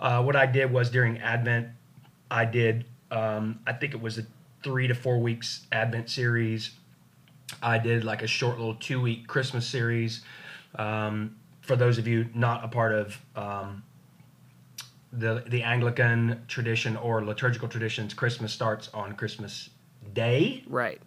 uh, 0.00 0.22
what 0.22 0.36
I 0.36 0.46
did 0.46 0.70
was 0.72 0.90
during 0.90 1.18
Advent, 1.18 1.68
I 2.30 2.44
did, 2.44 2.84
um, 3.10 3.60
I 3.66 3.72
think 3.72 3.94
it 3.94 4.00
was 4.00 4.18
a 4.18 4.26
three 4.62 4.86
to 4.88 4.94
four 4.94 5.18
weeks 5.18 5.66
Advent 5.72 6.10
series. 6.10 6.72
I 7.62 7.78
did 7.78 8.04
like 8.04 8.22
a 8.22 8.26
short 8.26 8.58
little 8.58 8.74
two 8.74 9.00
week 9.00 9.26
Christmas 9.26 9.66
series. 9.66 10.22
Um, 10.74 11.36
for 11.62 11.76
those 11.76 11.98
of 11.98 12.06
you 12.06 12.26
not 12.34 12.64
a 12.64 12.68
part 12.68 12.92
of 12.92 13.20
um, 13.36 13.82
the 15.12 15.44
the 15.46 15.62
Anglican 15.62 16.42
tradition 16.48 16.96
or 16.96 17.24
liturgical 17.24 17.68
traditions, 17.68 18.12
Christmas 18.14 18.52
starts 18.52 18.88
on 18.92 19.14
Christmas 19.14 19.70
Day, 20.12 20.64
Right. 20.66 21.00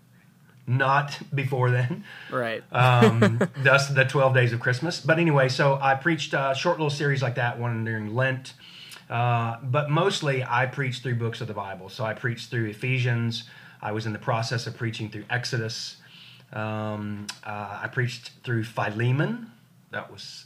not 0.67 1.17
before 1.33 1.69
then. 1.71 2.03
Right. 2.31 2.63
Um, 2.71 3.41
thus 3.57 3.89
the 3.89 4.05
12 4.05 4.33
days 4.33 4.53
of 4.53 4.59
Christmas. 4.59 4.99
But 4.99 5.19
anyway, 5.19 5.49
so 5.49 5.77
I 5.81 5.95
preached 5.95 6.33
a 6.33 6.53
short 6.57 6.77
little 6.77 6.89
series 6.89 7.21
like 7.21 7.35
that, 7.35 7.59
one 7.59 7.83
during 7.85 8.15
Lent. 8.15 8.53
Uh, 9.11 9.57
but 9.61 9.89
mostly 9.89 10.41
I 10.43 10.65
preach 10.65 10.99
through 10.99 11.15
books 11.15 11.41
of 11.41 11.47
the 11.47 11.53
Bible. 11.53 11.89
So 11.89 12.05
I 12.05 12.13
preached 12.13 12.49
through 12.49 12.67
Ephesians. 12.67 13.43
I 13.81 13.91
was 13.91 14.05
in 14.05 14.13
the 14.13 14.19
process 14.19 14.67
of 14.67 14.77
preaching 14.77 15.09
through 15.09 15.25
Exodus. 15.29 15.97
Um, 16.53 17.27
uh, 17.43 17.79
I 17.83 17.89
preached 17.91 18.31
through 18.43 18.63
Philemon. 18.63 19.51
That 19.91 20.09
was 20.09 20.45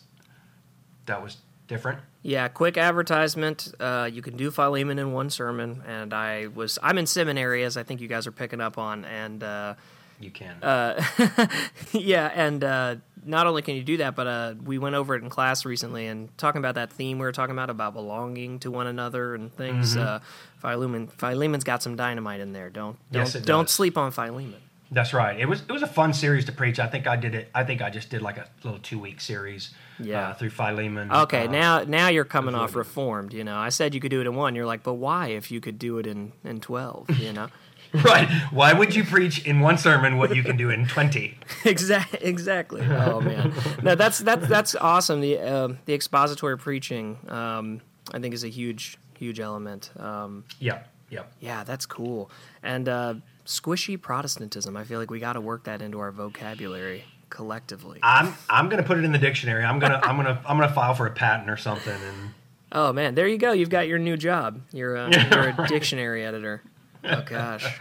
that 1.05 1.22
was 1.22 1.38
different. 1.68 1.99
Yeah, 2.24 2.47
quick 2.47 2.78
advertisement. 2.78 3.72
Uh, 3.80 4.09
you 4.11 4.24
can 4.24 4.36
do 4.36 4.49
Philemon 4.49 4.97
in 4.97 5.13
one 5.13 5.30
sermon, 5.30 5.84
and 5.86 6.11
I 6.11 6.47
was 6.47 6.80
I'm 6.82 6.97
in 6.97 7.05
seminary, 7.05 7.63
as 7.63 7.78
I 7.78 7.84
think 7.84 8.01
you 8.01 8.07
guys 8.07 8.26
are 8.26 8.32
picking 8.32 8.61
up 8.61 8.80
on, 8.80 9.05
and 9.05 9.43
uh, 9.43 9.76
You 10.20 10.32
can. 10.32 10.63
Uh, 10.63 11.03
yeah, 11.91 12.32
and 12.34 12.63
uh, 12.63 12.95
not 13.26 13.47
only 13.47 13.61
can 13.61 13.76
you 13.76 13.84
do 13.84 13.97
that, 13.97 14.16
but 14.16 14.28
uh, 14.28 14.53
we 14.63 14.78
went 14.78 14.95
over 14.95 15.16
it 15.16 15.24
in 15.24 15.30
class 15.30 15.66
recently 15.66 16.07
and 16.07 16.36
talking 16.38 16.59
about 16.59 16.76
that 16.76 16.91
theme 16.91 17.20
we 17.20 17.26
were 17.26 17.32
talking 17.32 17.53
about 17.53 17.70
about 17.70 17.93
belonging 17.93 18.59
to 18.59 18.72
one 18.72 18.88
another 18.88 19.36
and 19.36 19.53
things. 19.53 19.95
Mm-hmm. 19.95 20.07
Uh, 20.07 20.20
Philemon, 20.59 21.07
Philemon's 21.07 21.63
got 21.63 21.84
some 21.84 21.95
dynamite 21.95 22.39
in 22.39 22.53
there. 22.53 22.70
Don't 22.70 22.97
don't 23.11 23.24
Yes, 23.24 23.34
don't 23.34 23.66
does. 23.66 23.72
sleep 23.72 23.97
on 23.97 24.11
Philemon. 24.11 24.61
That's 24.91 25.13
right. 25.13 25.38
It 25.39 25.47
was 25.49 25.61
it 25.61 25.72
was 25.72 25.82
a 25.82 25.88
fun 25.88 26.13
series 26.13 26.45
to 26.45 26.51
preach. 26.51 26.80
I 26.80 26.88
think 26.88 27.07
I 27.07 27.16
did 27.16 27.34
it. 27.36 27.49
I 27.55 27.63
think 27.63 27.82
I 27.82 27.89
just 27.89 28.09
did 28.11 28.22
like 28.22 28.38
a 28.38 28.47
little 28.63 28.80
two 28.80 28.99
week 28.99 29.20
series. 29.20 29.72
Yeah. 29.99 30.30
Uh, 30.30 30.34
through 30.36 30.51
Philemon. 30.51 31.11
Okay, 31.11 31.47
Uh, 31.47 31.51
now 31.51 31.84
now 31.84 32.07
you're 32.07 32.24
coming 32.24 32.53
off 32.55 32.76
reformed. 32.76 33.34
You 33.34 33.43
know, 33.43 33.57
I 33.57 33.70
said 33.70 33.93
you 33.95 33.99
could 33.99 34.11
do 34.11 34.22
it 34.22 34.28
in 34.28 34.36
one. 34.36 34.55
You're 34.55 34.66
like, 34.68 34.84
but 34.84 34.93
why 34.93 35.30
if 35.30 35.49
you 35.51 35.59
could 35.59 35.80
do 35.80 35.97
it 35.97 36.05
in 36.07 36.32
in 36.43 36.61
twelve? 36.61 37.09
You 37.20 37.34
know. 37.34 37.47
Right. 38.04 38.28
Why 38.52 38.74
would 38.74 38.96
you 38.96 39.04
preach 39.04 39.46
in 39.46 39.60
one 39.60 39.78
sermon 39.78 40.18
what 40.18 40.36
you 40.36 40.43
can 40.43 40.58
do 40.58 40.70
in 40.70 40.88
twenty? 40.88 41.38
exactly. 41.66 42.20
Exactly. 42.22 42.82
Oh 43.06 43.22
man, 43.22 43.54
no, 43.84 43.96
that's 43.96 44.20
that's 44.20 44.48
that's 44.48 44.76
awesome. 44.76 45.22
The 45.22 45.39
um 45.39 45.80
the 45.86 45.93
expository 45.93 46.58
preaching, 46.58 47.18
um, 47.30 47.82
I 48.14 48.20
think, 48.20 48.34
is 48.34 48.43
a 48.43 48.50
huge 48.50 48.98
huge 49.18 49.39
element. 49.39 49.91
Um, 50.00 50.43
Yeah. 50.60 50.84
Yep. 51.12 51.32
yeah, 51.39 51.64
that's 51.64 51.86
cool. 51.86 52.32
And 52.64 52.89
uh, 52.89 53.14
squishy 53.46 54.02
Protestantism. 54.02 54.76
I 54.76 54.84
feel 54.84 55.00
like 55.00 55.12
we 55.12 55.20
got 55.20 55.34
to 55.34 55.41
work 55.41 55.66
that 55.66 55.82
into 55.82 56.00
our 56.00 56.12
vocabulary 56.12 57.06
collectively. 57.30 58.00
I'm 58.02 58.34
I'm 58.50 58.70
gonna 58.70 58.84
put 58.84 58.98
it 58.98 59.04
in 59.06 59.12
the 59.12 59.18
dictionary. 59.20 59.64
I'm 59.64 59.80
gonna 59.80 60.00
I'm 60.04 60.16
gonna 60.18 60.41
I'm 60.48 60.58
gonna 60.58 60.74
file 60.74 60.93
for 60.96 61.06
a 61.06 61.12
patent 61.12 61.50
or 61.50 61.58
something. 61.58 61.93
And 61.93 62.32
Oh 62.72 62.91
man, 62.91 63.16
there 63.16 63.28
you 63.28 63.38
go. 63.38 63.52
You've 63.52 63.70
got 63.70 63.88
your 63.88 64.00
new 64.00 64.18
job. 64.18 64.62
You're 64.74 64.96
a, 64.96 65.10
you're 65.10 65.50
a 65.58 65.68
dictionary 65.68 66.26
editor. 66.26 66.62
Oh 67.06 67.24
gosh, 67.26 67.80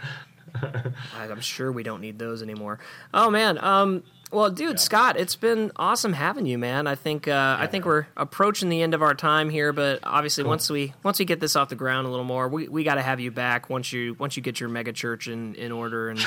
I'm 1.13 1.41
sure 1.41 1.71
we 1.71 1.83
don't 1.83 2.01
need 2.01 2.19
those 2.19 2.41
anymore. 2.41 2.79
Oh 3.13 3.29
man, 3.29 3.57
um, 3.63 4.03
well, 4.31 4.49
dude, 4.49 4.79
Scott, 4.79 5.17
it's 5.17 5.35
been 5.35 5.71
awesome 5.75 6.13
having 6.13 6.45
you, 6.45 6.57
man. 6.57 6.87
I 6.87 6.95
think 6.95 7.27
uh, 7.27 7.57
I 7.59 7.67
think 7.67 7.85
we're 7.85 8.07
approaching 8.17 8.69
the 8.69 8.81
end 8.81 8.93
of 8.93 9.01
our 9.01 9.13
time 9.13 9.49
here, 9.49 9.71
but 9.71 9.99
obviously 10.03 10.43
once 10.43 10.69
we 10.69 10.93
once 11.03 11.19
we 11.19 11.25
get 11.25 11.39
this 11.39 11.55
off 11.55 11.69
the 11.69 11.75
ground 11.75 12.07
a 12.07 12.09
little 12.09 12.25
more, 12.25 12.47
we, 12.47 12.67
we 12.67 12.83
got 12.83 12.95
to 12.95 13.01
have 13.01 13.19
you 13.19 13.31
back 13.31 13.69
once 13.69 13.93
you 13.93 14.15
once 14.19 14.35
you 14.35 14.43
get 14.43 14.59
your 14.59 14.69
mega 14.69 14.91
church 14.91 15.27
in 15.27 15.55
in 15.55 15.71
order 15.71 16.09
and 16.09 16.25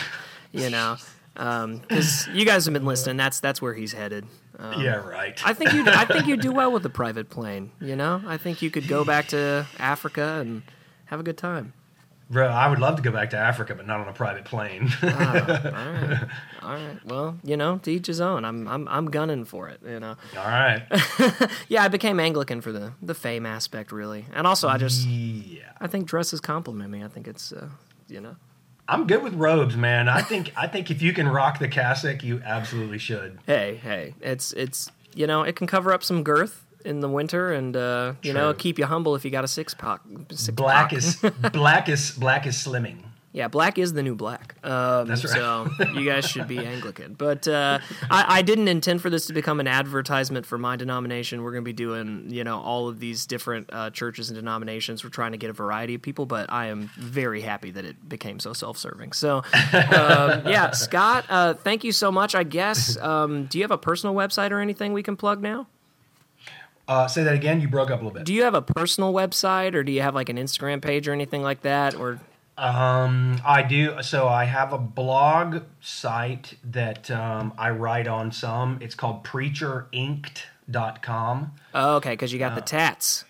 you 0.53 0.71
know. 0.71 0.97
Because 1.35 2.27
you 2.33 2.45
guys 2.45 2.65
have 2.65 2.75
been 2.75 2.85
listening, 2.85 3.17
that's 3.17 3.39
that's 3.41 3.63
where 3.63 3.75
he's 3.75 3.93
headed. 3.93 4.27
Um, 4.59 4.83
yeah, 4.83 4.97
right. 4.97 5.41
I 5.47 5.53
think 5.55 5.73
you 5.73 5.85
I 5.87 6.05
think 6.05 6.27
you 6.27 6.37
do 6.37 6.51
well 6.51 6.73
with 6.73 6.83
the 6.83 6.91
private 7.03 7.31
plane. 7.31 7.71
You 7.81 7.95
know, 7.95 8.21
I 8.27 8.39
think 8.39 8.61
you 8.61 8.71
could 8.71 8.89
go 8.89 9.05
back 9.05 9.29
to 9.29 9.67
Africa 9.79 10.39
and 10.41 10.63
have 11.07 11.21
a 11.21 11.23
good 11.23 11.39
time. 11.39 11.75
Bro, 12.31 12.49
I 12.49 12.69
would 12.69 12.79
love 12.79 12.97
to 12.97 13.03
go 13.03 13.11
back 13.11 13.31
to 13.31 13.39
Africa, 13.39 13.75
but 13.75 13.87
not 13.87 14.01
on 14.01 14.09
a 14.09 14.13
private 14.13 14.45
plane. 14.45 14.91
Ah, 15.03 16.27
All 16.63 16.75
right. 16.75 16.99
Well, 17.07 17.39
you 17.43 17.57
know, 17.57 17.79
to 17.79 17.91
each 17.91 18.07
his 18.07 18.21
own. 18.21 18.45
I'm 18.45 18.69
I'm 18.69 18.87
I'm 18.89 19.07
gunning 19.11 19.45
for 19.47 19.69
it. 19.69 19.81
You 19.87 19.99
know. 20.01 20.17
All 20.37 20.45
right. 20.45 20.83
Yeah, 21.69 21.83
I 21.85 21.89
became 21.89 22.21
Anglican 22.21 22.61
for 22.61 22.71
the 22.73 22.93
the 23.03 23.15
fame 23.15 23.47
aspect, 23.47 23.93
really, 23.93 24.27
and 24.35 24.47
also 24.47 24.69
I 24.69 24.77
just 24.79 25.07
Yeah. 25.07 25.63
I 25.81 25.87
think 25.87 26.07
dresses 26.07 26.41
compliment 26.41 26.91
me. 26.91 27.03
I 27.03 27.09
think 27.09 27.27
it's 27.29 27.53
uh, 27.53 27.69
you 28.09 28.21
know. 28.21 28.37
I'm 28.91 29.07
good 29.07 29.23
with 29.23 29.35
robes, 29.35 29.77
man. 29.77 30.09
I 30.09 30.23
think 30.23 30.53
I 30.57 30.67
think 30.67 30.91
if 30.91 31.01
you 31.03 31.13
can 31.13 31.29
rock 31.29 31.59
the 31.59 31.69
cassock, 31.69 32.23
you 32.23 32.43
absolutely 32.45 32.99
should. 32.99 33.39
Hey, 33.47 33.81
hey, 33.83 34.15
it's 34.21 34.53
it's 34.53 34.91
you 35.15 35.27
know 35.27 35.43
it 35.43 35.57
can 35.57 35.67
cover 35.67 35.93
up 35.93 36.03
some 36.03 36.23
girth 36.23 36.65
in 36.85 37.01
the 37.01 37.09
winter 37.09 37.53
and 37.53 37.77
uh, 37.77 38.15
you 38.23 38.33
know 38.33 38.55
keep 38.55 38.79
you 38.79 38.87
humble 38.87 39.15
if 39.15 39.25
you 39.25 39.31
got 39.31 39.45
a 39.45 39.49
six 39.49 39.75
pack. 39.75 40.01
Six 40.31 40.51
Black 40.51 40.91
pack. 40.91 40.99
is 40.99 41.17
black 41.53 41.89
is 41.89 42.11
black 42.13 42.47
is 42.47 42.57
slimming. 42.57 43.05
Yeah, 43.31 43.47
black 43.49 43.79
is 43.79 43.93
the 43.93 44.03
new 44.03 44.15
black. 44.15 44.57
Um, 44.65 45.07
That's 45.07 45.23
right. 45.23 45.35
So 45.35 45.69
you 45.93 46.05
guys 46.05 46.25
should 46.25 46.49
be 46.49 46.59
Anglican. 46.59 47.13
But 47.13 47.47
uh, 47.47 47.79
I, 48.11 48.39
I 48.39 48.43
didn't 48.43 48.69
intend 48.69 49.03
for 49.03 49.11
this 49.11 49.27
to 49.27 49.35
become 49.35 49.61
an 49.61 49.69
advertisement 49.69 50.47
for 50.47 50.57
my 50.57 50.77
denomination. 50.77 51.43
We're 51.43 51.53
going 51.53 51.63
to 51.63 51.69
be 51.69 51.75
doing, 51.75 52.25
you 52.31 52.43
know, 52.43 52.59
all 52.59 52.89
of 52.89 52.99
these 53.01 53.27
different 53.27 53.69
uh, 53.71 53.91
churches 53.91 54.31
and 54.31 54.37
denominations. 54.37 55.05
We're 55.05 55.11
trying 55.11 55.33
to 55.33 55.39
get 55.39 55.51
a 55.51 55.53
variety 55.53 55.95
of 55.95 56.03
people, 56.03 56.25
but 56.25 56.51
I 56.51 56.67
am 56.67 56.91
very 56.97 57.43
happy 57.43 57.71
that 57.73 57.85
it 57.85 58.09
became 58.09 58.41
so 58.41 58.55
self-serving. 58.55 59.13
So, 59.13 59.37
um, 59.37 59.45
yeah, 60.49 60.71
Scott, 60.71 61.27
uh, 61.29 61.53
thank 61.55 61.85
you 61.85 61.93
so 61.93 62.11
much. 62.11 62.35
I 62.35 62.45
guess, 62.45 62.97
um, 62.97 63.45
do 63.45 63.59
you 63.59 63.65
have 63.65 63.71
a 63.71 63.79
personal 63.79 64.15
website 64.17 64.53
or 64.53 64.59
anything 64.61 64.95
we 64.95 65.03
can 65.03 65.17
plug 65.17 65.43
now? 65.43 65.67
Uh, 66.89 67.07
say 67.07 67.23
that 67.23 67.35
again. 67.35 67.61
You 67.61 67.69
broke 67.69 67.91
up 67.91 68.01
a 68.01 68.05
little 68.05 68.17
bit. 68.19 68.25
Do 68.25 68.33
you 68.35 68.43
have 68.45 68.55
a 68.55 68.63
personal 68.63 69.13
website 69.13 69.75
or 69.75 69.85
do 69.85 69.93
you 69.93 70.01
have 70.03 70.15
like 70.15 70.29
an 70.31 70.37
Instagram 70.39 70.81
page 70.83 71.07
or 71.07 71.13
anything 71.13 71.43
like 71.43 71.61
that? 71.63 71.95
Or 71.95 72.19
Um, 72.57 73.41
I 73.47 73.63
do. 73.63 74.03
So 74.03 74.27
I 74.27 74.45
have 74.45 74.73
a 74.73 74.79
blog 74.79 75.63
site 75.81 76.55
that 76.65 77.11
um, 77.11 77.53
I 77.59 77.71
write 77.71 78.09
on 78.09 78.33
some. 78.33 78.79
It's 78.81 78.95
called 78.95 79.23
preacherinked.com. 79.23 81.53
oh, 81.75 81.97
okay, 81.97 82.11
because 82.11 82.33
you 82.33 82.39
got 82.39 82.53
Uh, 82.53 82.57
the 82.57 82.61
tats. 82.63 83.25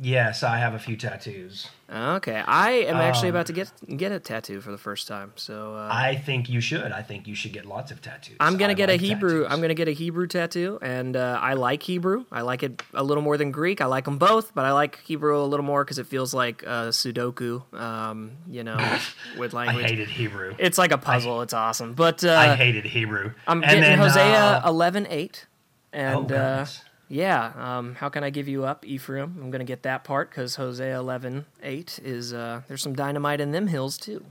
Yes, 0.00 0.42
I 0.42 0.56
have 0.58 0.72
a 0.74 0.78
few 0.78 0.96
tattoos. 0.96 1.68
Okay, 1.94 2.42
I 2.46 2.70
am 2.88 2.96
actually 2.96 3.28
Um, 3.28 3.34
about 3.36 3.46
to 3.48 3.52
get 3.52 3.70
get 3.98 4.12
a 4.12 4.18
tattoo 4.18 4.62
for 4.62 4.70
the 4.70 4.78
first 4.78 5.06
time. 5.06 5.32
So 5.36 5.74
uh, 5.76 5.90
I 5.92 6.16
think 6.16 6.48
you 6.48 6.58
should. 6.62 6.90
I 6.90 7.02
think 7.02 7.26
you 7.28 7.34
should 7.34 7.52
get 7.52 7.66
lots 7.66 7.90
of 7.92 8.00
tattoos. 8.00 8.36
I'm 8.40 8.56
gonna 8.56 8.70
I 8.70 8.74
get 8.74 8.88
a 8.88 8.94
Hebrew. 8.96 9.42
tattoos. 9.42 9.52
I'm 9.52 9.60
gonna 9.60 9.74
get 9.74 9.88
a 9.88 9.92
Hebrew 9.92 10.26
tattoo, 10.26 10.78
and 10.80 11.16
uh, 11.16 11.38
I 11.42 11.52
like 11.52 11.82
Hebrew. 11.82 12.24
I 12.32 12.40
like 12.40 12.62
it 12.62 12.82
a 12.94 13.04
little 13.04 13.22
more 13.22 13.36
than 13.36 13.50
Greek. 13.50 13.82
I 13.82 13.86
like 13.86 14.06
them 14.06 14.16
both, 14.16 14.54
but 14.54 14.64
I 14.64 14.72
like 14.72 15.00
Hebrew 15.02 15.38
a 15.38 15.44
little 15.44 15.66
more 15.66 15.84
because 15.84 15.98
it 15.98 16.06
feels 16.06 16.32
like 16.32 16.64
uh, 16.66 16.88
Sudoku. 16.88 17.62
Um, 17.78 18.32
you 18.48 18.64
know, 18.64 18.78
with 19.38 19.52
I 19.52 19.66
language. 19.66 19.90
hated 19.90 20.08
Hebrew. 20.08 20.54
It's 20.58 20.78
like 20.78 20.92
a 20.92 20.98
puzzle. 20.98 21.42
it's 21.42 21.52
awesome, 21.52 21.92
but 21.92 22.24
uh, 22.24 22.32
I 22.32 22.54
hated 22.56 22.86
Hebrew. 22.86 23.32
I'm 23.46 23.58
And 23.62 23.70
getting 23.70 23.82
then, 23.82 23.98
Hosea 23.98 24.62
uh, 24.64 24.70
11:8, 24.70 25.44
and 25.92 26.32
oh, 26.32 26.34
uh. 26.36 26.66
Yeah. 27.12 27.52
Um, 27.56 27.94
how 27.96 28.08
can 28.08 28.24
I 28.24 28.30
give 28.30 28.48
you 28.48 28.64
up, 28.64 28.86
Ephraim? 28.86 29.36
I'm 29.38 29.50
gonna 29.50 29.64
get 29.64 29.82
that 29.82 30.02
part 30.02 30.30
because 30.30 30.54
Hosea 30.56 30.96
11:8 30.96 32.00
is 32.02 32.32
uh, 32.32 32.62
there's 32.68 32.80
some 32.82 32.94
dynamite 32.94 33.38
in 33.40 33.50
them 33.52 33.66
hills 33.66 33.98
too. 33.98 34.24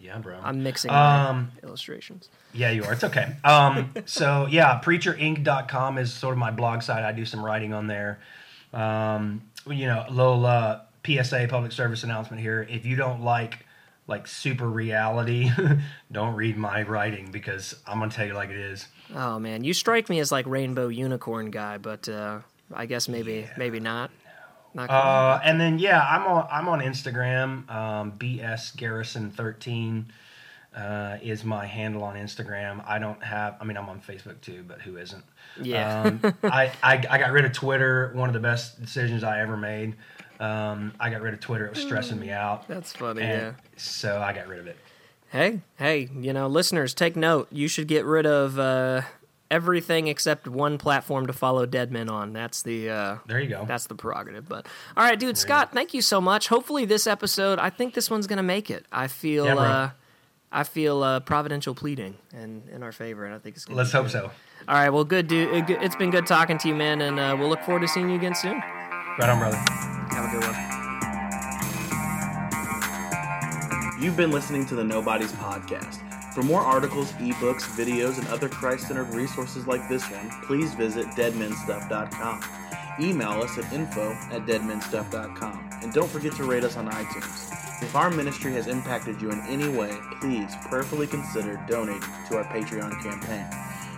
yeah, 0.00 0.16
bro. 0.18 0.38
I'm 0.42 0.62
mixing 0.62 0.92
Um, 0.92 1.50
illustrations. 1.64 2.28
Yeah, 2.54 2.70
you 2.70 2.84
are. 2.84 2.92
It's 2.92 3.02
okay. 3.04 3.34
Um, 3.44 3.92
so 4.06 4.46
yeah, 4.48 4.80
preacherinked.com 4.80 5.98
is 5.98 6.12
sort 6.12 6.32
of 6.32 6.38
my 6.38 6.52
blog 6.52 6.82
site. 6.82 7.02
I 7.04 7.10
do 7.12 7.24
some 7.24 7.44
writing 7.44 7.74
on 7.74 7.88
there. 7.88 8.20
Um, 8.72 9.42
you 9.66 9.86
know, 9.86 10.04
a 10.08 10.12
little 10.12 10.46
uh, 10.46 10.80
PSA 11.04 11.48
public 11.50 11.72
service 11.72 12.04
announcement 12.04 12.40
here. 12.40 12.64
If 12.70 12.86
you 12.86 12.94
don't 12.96 13.22
like 13.22 13.66
like 14.10 14.26
super 14.26 14.68
reality, 14.68 15.50
don't 16.12 16.34
read 16.34 16.58
my 16.58 16.82
writing 16.82 17.30
because 17.30 17.76
I'm 17.86 18.00
gonna 18.00 18.10
tell 18.10 18.26
you 18.26 18.34
like 18.34 18.50
it 18.50 18.56
is. 18.56 18.86
Oh 19.14 19.38
man, 19.38 19.64
you 19.64 19.72
strike 19.72 20.10
me 20.10 20.18
as 20.18 20.30
like 20.30 20.46
rainbow 20.46 20.88
unicorn 20.88 21.50
guy, 21.50 21.78
but 21.78 22.08
uh, 22.08 22.40
I 22.74 22.86
guess 22.86 23.08
maybe 23.08 23.48
maybe 23.56 23.80
not. 23.80 24.10
Not. 24.74 24.90
Uh, 24.90 25.40
and 25.42 25.60
then 25.60 25.78
yeah, 25.78 26.00
I'm 26.00 26.26
on 26.26 26.48
I'm 26.50 26.68
on 26.68 26.80
Instagram. 26.80 27.70
Um, 27.70 28.12
BS 28.12 28.76
Garrison 28.76 29.30
13 29.30 30.12
uh, 30.76 31.18
is 31.22 31.44
my 31.44 31.66
handle 31.66 32.04
on 32.04 32.16
Instagram. 32.16 32.84
I 32.86 32.98
don't 32.98 33.22
have. 33.22 33.56
I 33.60 33.64
mean, 33.64 33.76
I'm 33.76 33.88
on 33.88 34.00
Facebook 34.00 34.40
too, 34.40 34.64
but 34.66 34.80
who 34.80 34.96
isn't? 34.96 35.24
Yeah. 35.60 36.02
Um, 36.02 36.34
I, 36.44 36.72
I 36.82 37.04
I 37.10 37.18
got 37.18 37.32
rid 37.32 37.44
of 37.44 37.52
Twitter. 37.52 38.12
One 38.14 38.28
of 38.28 38.32
the 38.32 38.40
best 38.40 38.80
decisions 38.80 39.24
I 39.24 39.40
ever 39.40 39.56
made. 39.56 39.96
Um, 40.40 40.92
I 40.98 41.10
got 41.10 41.20
rid 41.20 41.34
of 41.34 41.40
Twitter. 41.40 41.66
It 41.66 41.74
was 41.74 41.82
stressing 41.82 42.18
me 42.18 42.30
out. 42.30 42.66
That's 42.66 42.92
funny. 42.92 43.20
Yeah. 43.22 43.52
So 43.76 44.20
I 44.20 44.32
got 44.32 44.48
rid 44.48 44.58
of 44.60 44.66
it. 44.66 44.76
Hey, 45.30 45.60
hey, 45.76 46.08
you 46.18 46.32
know, 46.32 46.48
listeners, 46.48 46.92
take 46.94 47.14
note. 47.14 47.48
You 47.52 47.68
should 47.68 47.86
get 47.86 48.04
rid 48.04 48.26
of 48.26 48.58
uh, 48.58 49.02
everything 49.50 50.08
except 50.08 50.48
one 50.48 50.76
platform 50.78 51.26
to 51.28 51.32
follow 51.32 51.66
Dead 51.66 51.92
Men 51.92 52.08
on. 52.08 52.32
That's 52.32 52.62
the 52.62 52.90
uh, 52.90 53.16
There 53.26 53.38
you 53.38 53.48
go. 53.48 53.64
that's 53.64 53.86
the 53.86 53.94
prerogative. 53.94 54.48
But 54.48 54.66
all 54.96 55.04
right, 55.04 55.18
dude, 55.20 55.38
Scott, 55.38 55.72
thank 55.72 55.94
you 55.94 56.02
so 56.02 56.20
much. 56.20 56.48
Hopefully, 56.48 56.84
this 56.84 57.06
episode, 57.06 57.58
I 57.60 57.70
think 57.70 57.94
this 57.94 58.10
one's 58.10 58.26
gonna 58.26 58.42
make 58.42 58.70
it. 58.70 58.86
I 58.90 59.06
feel. 59.06 59.44
Yeah, 59.44 59.54
uh, 59.56 59.90
I 60.50 60.64
feel 60.64 61.02
uh, 61.04 61.20
providential 61.20 61.76
pleading 61.76 62.16
in, 62.32 62.62
in 62.72 62.82
our 62.82 62.90
favor, 62.90 63.24
and 63.24 63.32
I 63.32 63.38
think 63.38 63.54
it's. 63.54 63.66
Gonna 63.66 63.76
Let's 63.76 63.92
hope 63.92 64.06
good. 64.06 64.10
so. 64.12 64.30
All 64.68 64.74
right, 64.74 64.90
well, 64.90 65.04
good, 65.04 65.28
dude. 65.28 65.70
It- 65.70 65.80
It's 65.80 65.94
been 65.96 66.10
good 66.10 66.26
talking 66.26 66.58
to 66.58 66.66
you, 66.68 66.74
man, 66.74 67.02
and 67.02 67.20
uh, 67.20 67.36
we'll 67.38 67.48
look 67.48 67.62
forward 67.62 67.82
to 67.82 67.88
seeing 67.88 68.08
you 68.10 68.16
again 68.16 68.34
soon. 68.34 68.54
Right 68.58 69.28
on, 69.28 69.38
brother. 69.38 69.89
You've 74.00 74.16
been 74.16 74.30
listening 74.30 74.64
to 74.66 74.74
the 74.74 74.82
Nobodies 74.82 75.32
Podcast. 75.32 76.00
For 76.32 76.42
more 76.42 76.62
articles, 76.62 77.12
ebooks, 77.14 77.64
videos, 77.76 78.16
and 78.18 78.26
other 78.28 78.48
Christ 78.48 78.88
centered 78.88 79.12
resources 79.12 79.66
like 79.66 79.86
this 79.90 80.02
one, 80.10 80.30
please 80.46 80.72
visit 80.72 81.06
deadmenstuff.com. 81.08 82.42
Email 82.98 83.42
us 83.42 83.58
at 83.58 83.70
info 83.74 84.12
at 84.30 84.46
deadmenstuff.com. 84.46 85.70
And 85.82 85.92
don't 85.92 86.10
forget 86.10 86.32
to 86.36 86.44
rate 86.44 86.64
us 86.64 86.78
on 86.78 86.88
iTunes. 86.88 87.82
If 87.82 87.94
our 87.94 88.10
ministry 88.10 88.54
has 88.54 88.68
impacted 88.68 89.20
you 89.20 89.32
in 89.32 89.40
any 89.40 89.68
way, 89.68 89.94
please 90.18 90.50
prayerfully 90.66 91.06
consider 91.06 91.62
donating 91.68 92.00
to 92.28 92.38
our 92.38 92.44
Patreon 92.44 93.02
campaign. 93.02 93.44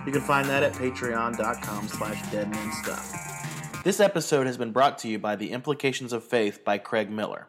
You 0.04 0.10
can 0.10 0.22
find 0.22 0.48
that 0.48 0.64
at 0.64 0.72
patreon.com 0.72 1.86
slash 1.86 2.20
deadmenstuff. 2.22 3.84
This 3.84 4.00
episode 4.00 4.48
has 4.48 4.56
been 4.56 4.72
brought 4.72 4.98
to 4.98 5.08
you 5.08 5.20
by 5.20 5.36
The 5.36 5.52
Implications 5.52 6.12
of 6.12 6.24
Faith 6.24 6.64
by 6.64 6.78
Craig 6.78 7.08
Miller. 7.08 7.46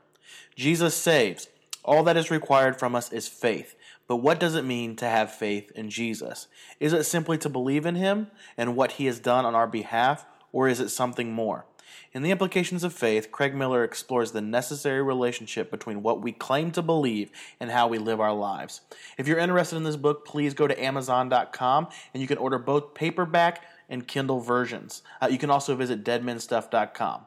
Jesus 0.56 0.94
saves. 0.94 1.48
All 1.84 2.04
that 2.04 2.18
is 2.18 2.32
required 2.32 2.80
from 2.80 2.96
us 2.96 3.12
is 3.12 3.28
faith. 3.28 3.76
But 4.08 4.18
what 4.18 4.40
does 4.40 4.56
it 4.56 4.66
mean 4.66 4.96
to 4.98 5.06
have 5.06 5.34
faith 5.34 5.72
in 5.76 5.90
Jesus? 5.90 6.48
Is 6.80 6.94
it 6.94 7.04
simply 7.04 7.38
to 7.40 7.50
believe 7.50 7.86
in 7.86 7.96
him 7.96 8.28
and 8.58 8.76
what 8.76 8.94
he 8.94 9.06
has 9.06 9.20
done 9.20 9.46
on 9.46 9.56
our 9.56 9.68
behalf, 9.68 10.26
or 10.52 10.68
is 10.68 10.80
it 10.80 10.90
something 10.90 11.34
more? 11.34 11.66
In 12.14 12.22
the 12.22 12.32
implications 12.32 12.84
of 12.84 12.94
faith, 12.94 13.32
Craig 13.32 13.56
Miller 13.56 13.84
explores 13.84 14.32
the 14.32 14.42
necessary 14.42 15.02
relationship 15.02 15.72
between 15.72 16.04
what 16.04 16.22
we 16.22 16.32
claim 16.32 16.72
to 16.72 16.82
believe 16.82 17.32
and 17.60 17.72
how 17.72 17.88
we 17.88 17.98
live 17.98 18.20
our 18.20 18.34
lives. 18.34 18.82
If 19.18 19.28
you're 19.28 19.40
interested 19.40 19.78
in 19.78 19.84
this 19.84 19.96
book, 19.96 20.26
please 20.26 20.54
go 20.54 20.68
to 20.68 20.84
Amazon.com 20.84 21.88
and 22.14 22.22
you 22.22 22.28
can 22.28 22.38
order 22.38 22.60
both 22.60 22.94
paperback 22.94 23.64
and 23.90 24.08
Kindle 24.08 24.40
versions. 24.40 25.02
Uh, 25.22 25.28
you 25.28 25.38
can 25.38 25.50
also 25.50 25.76
visit 25.76 26.04
deadmenstuff.com. 26.04 27.26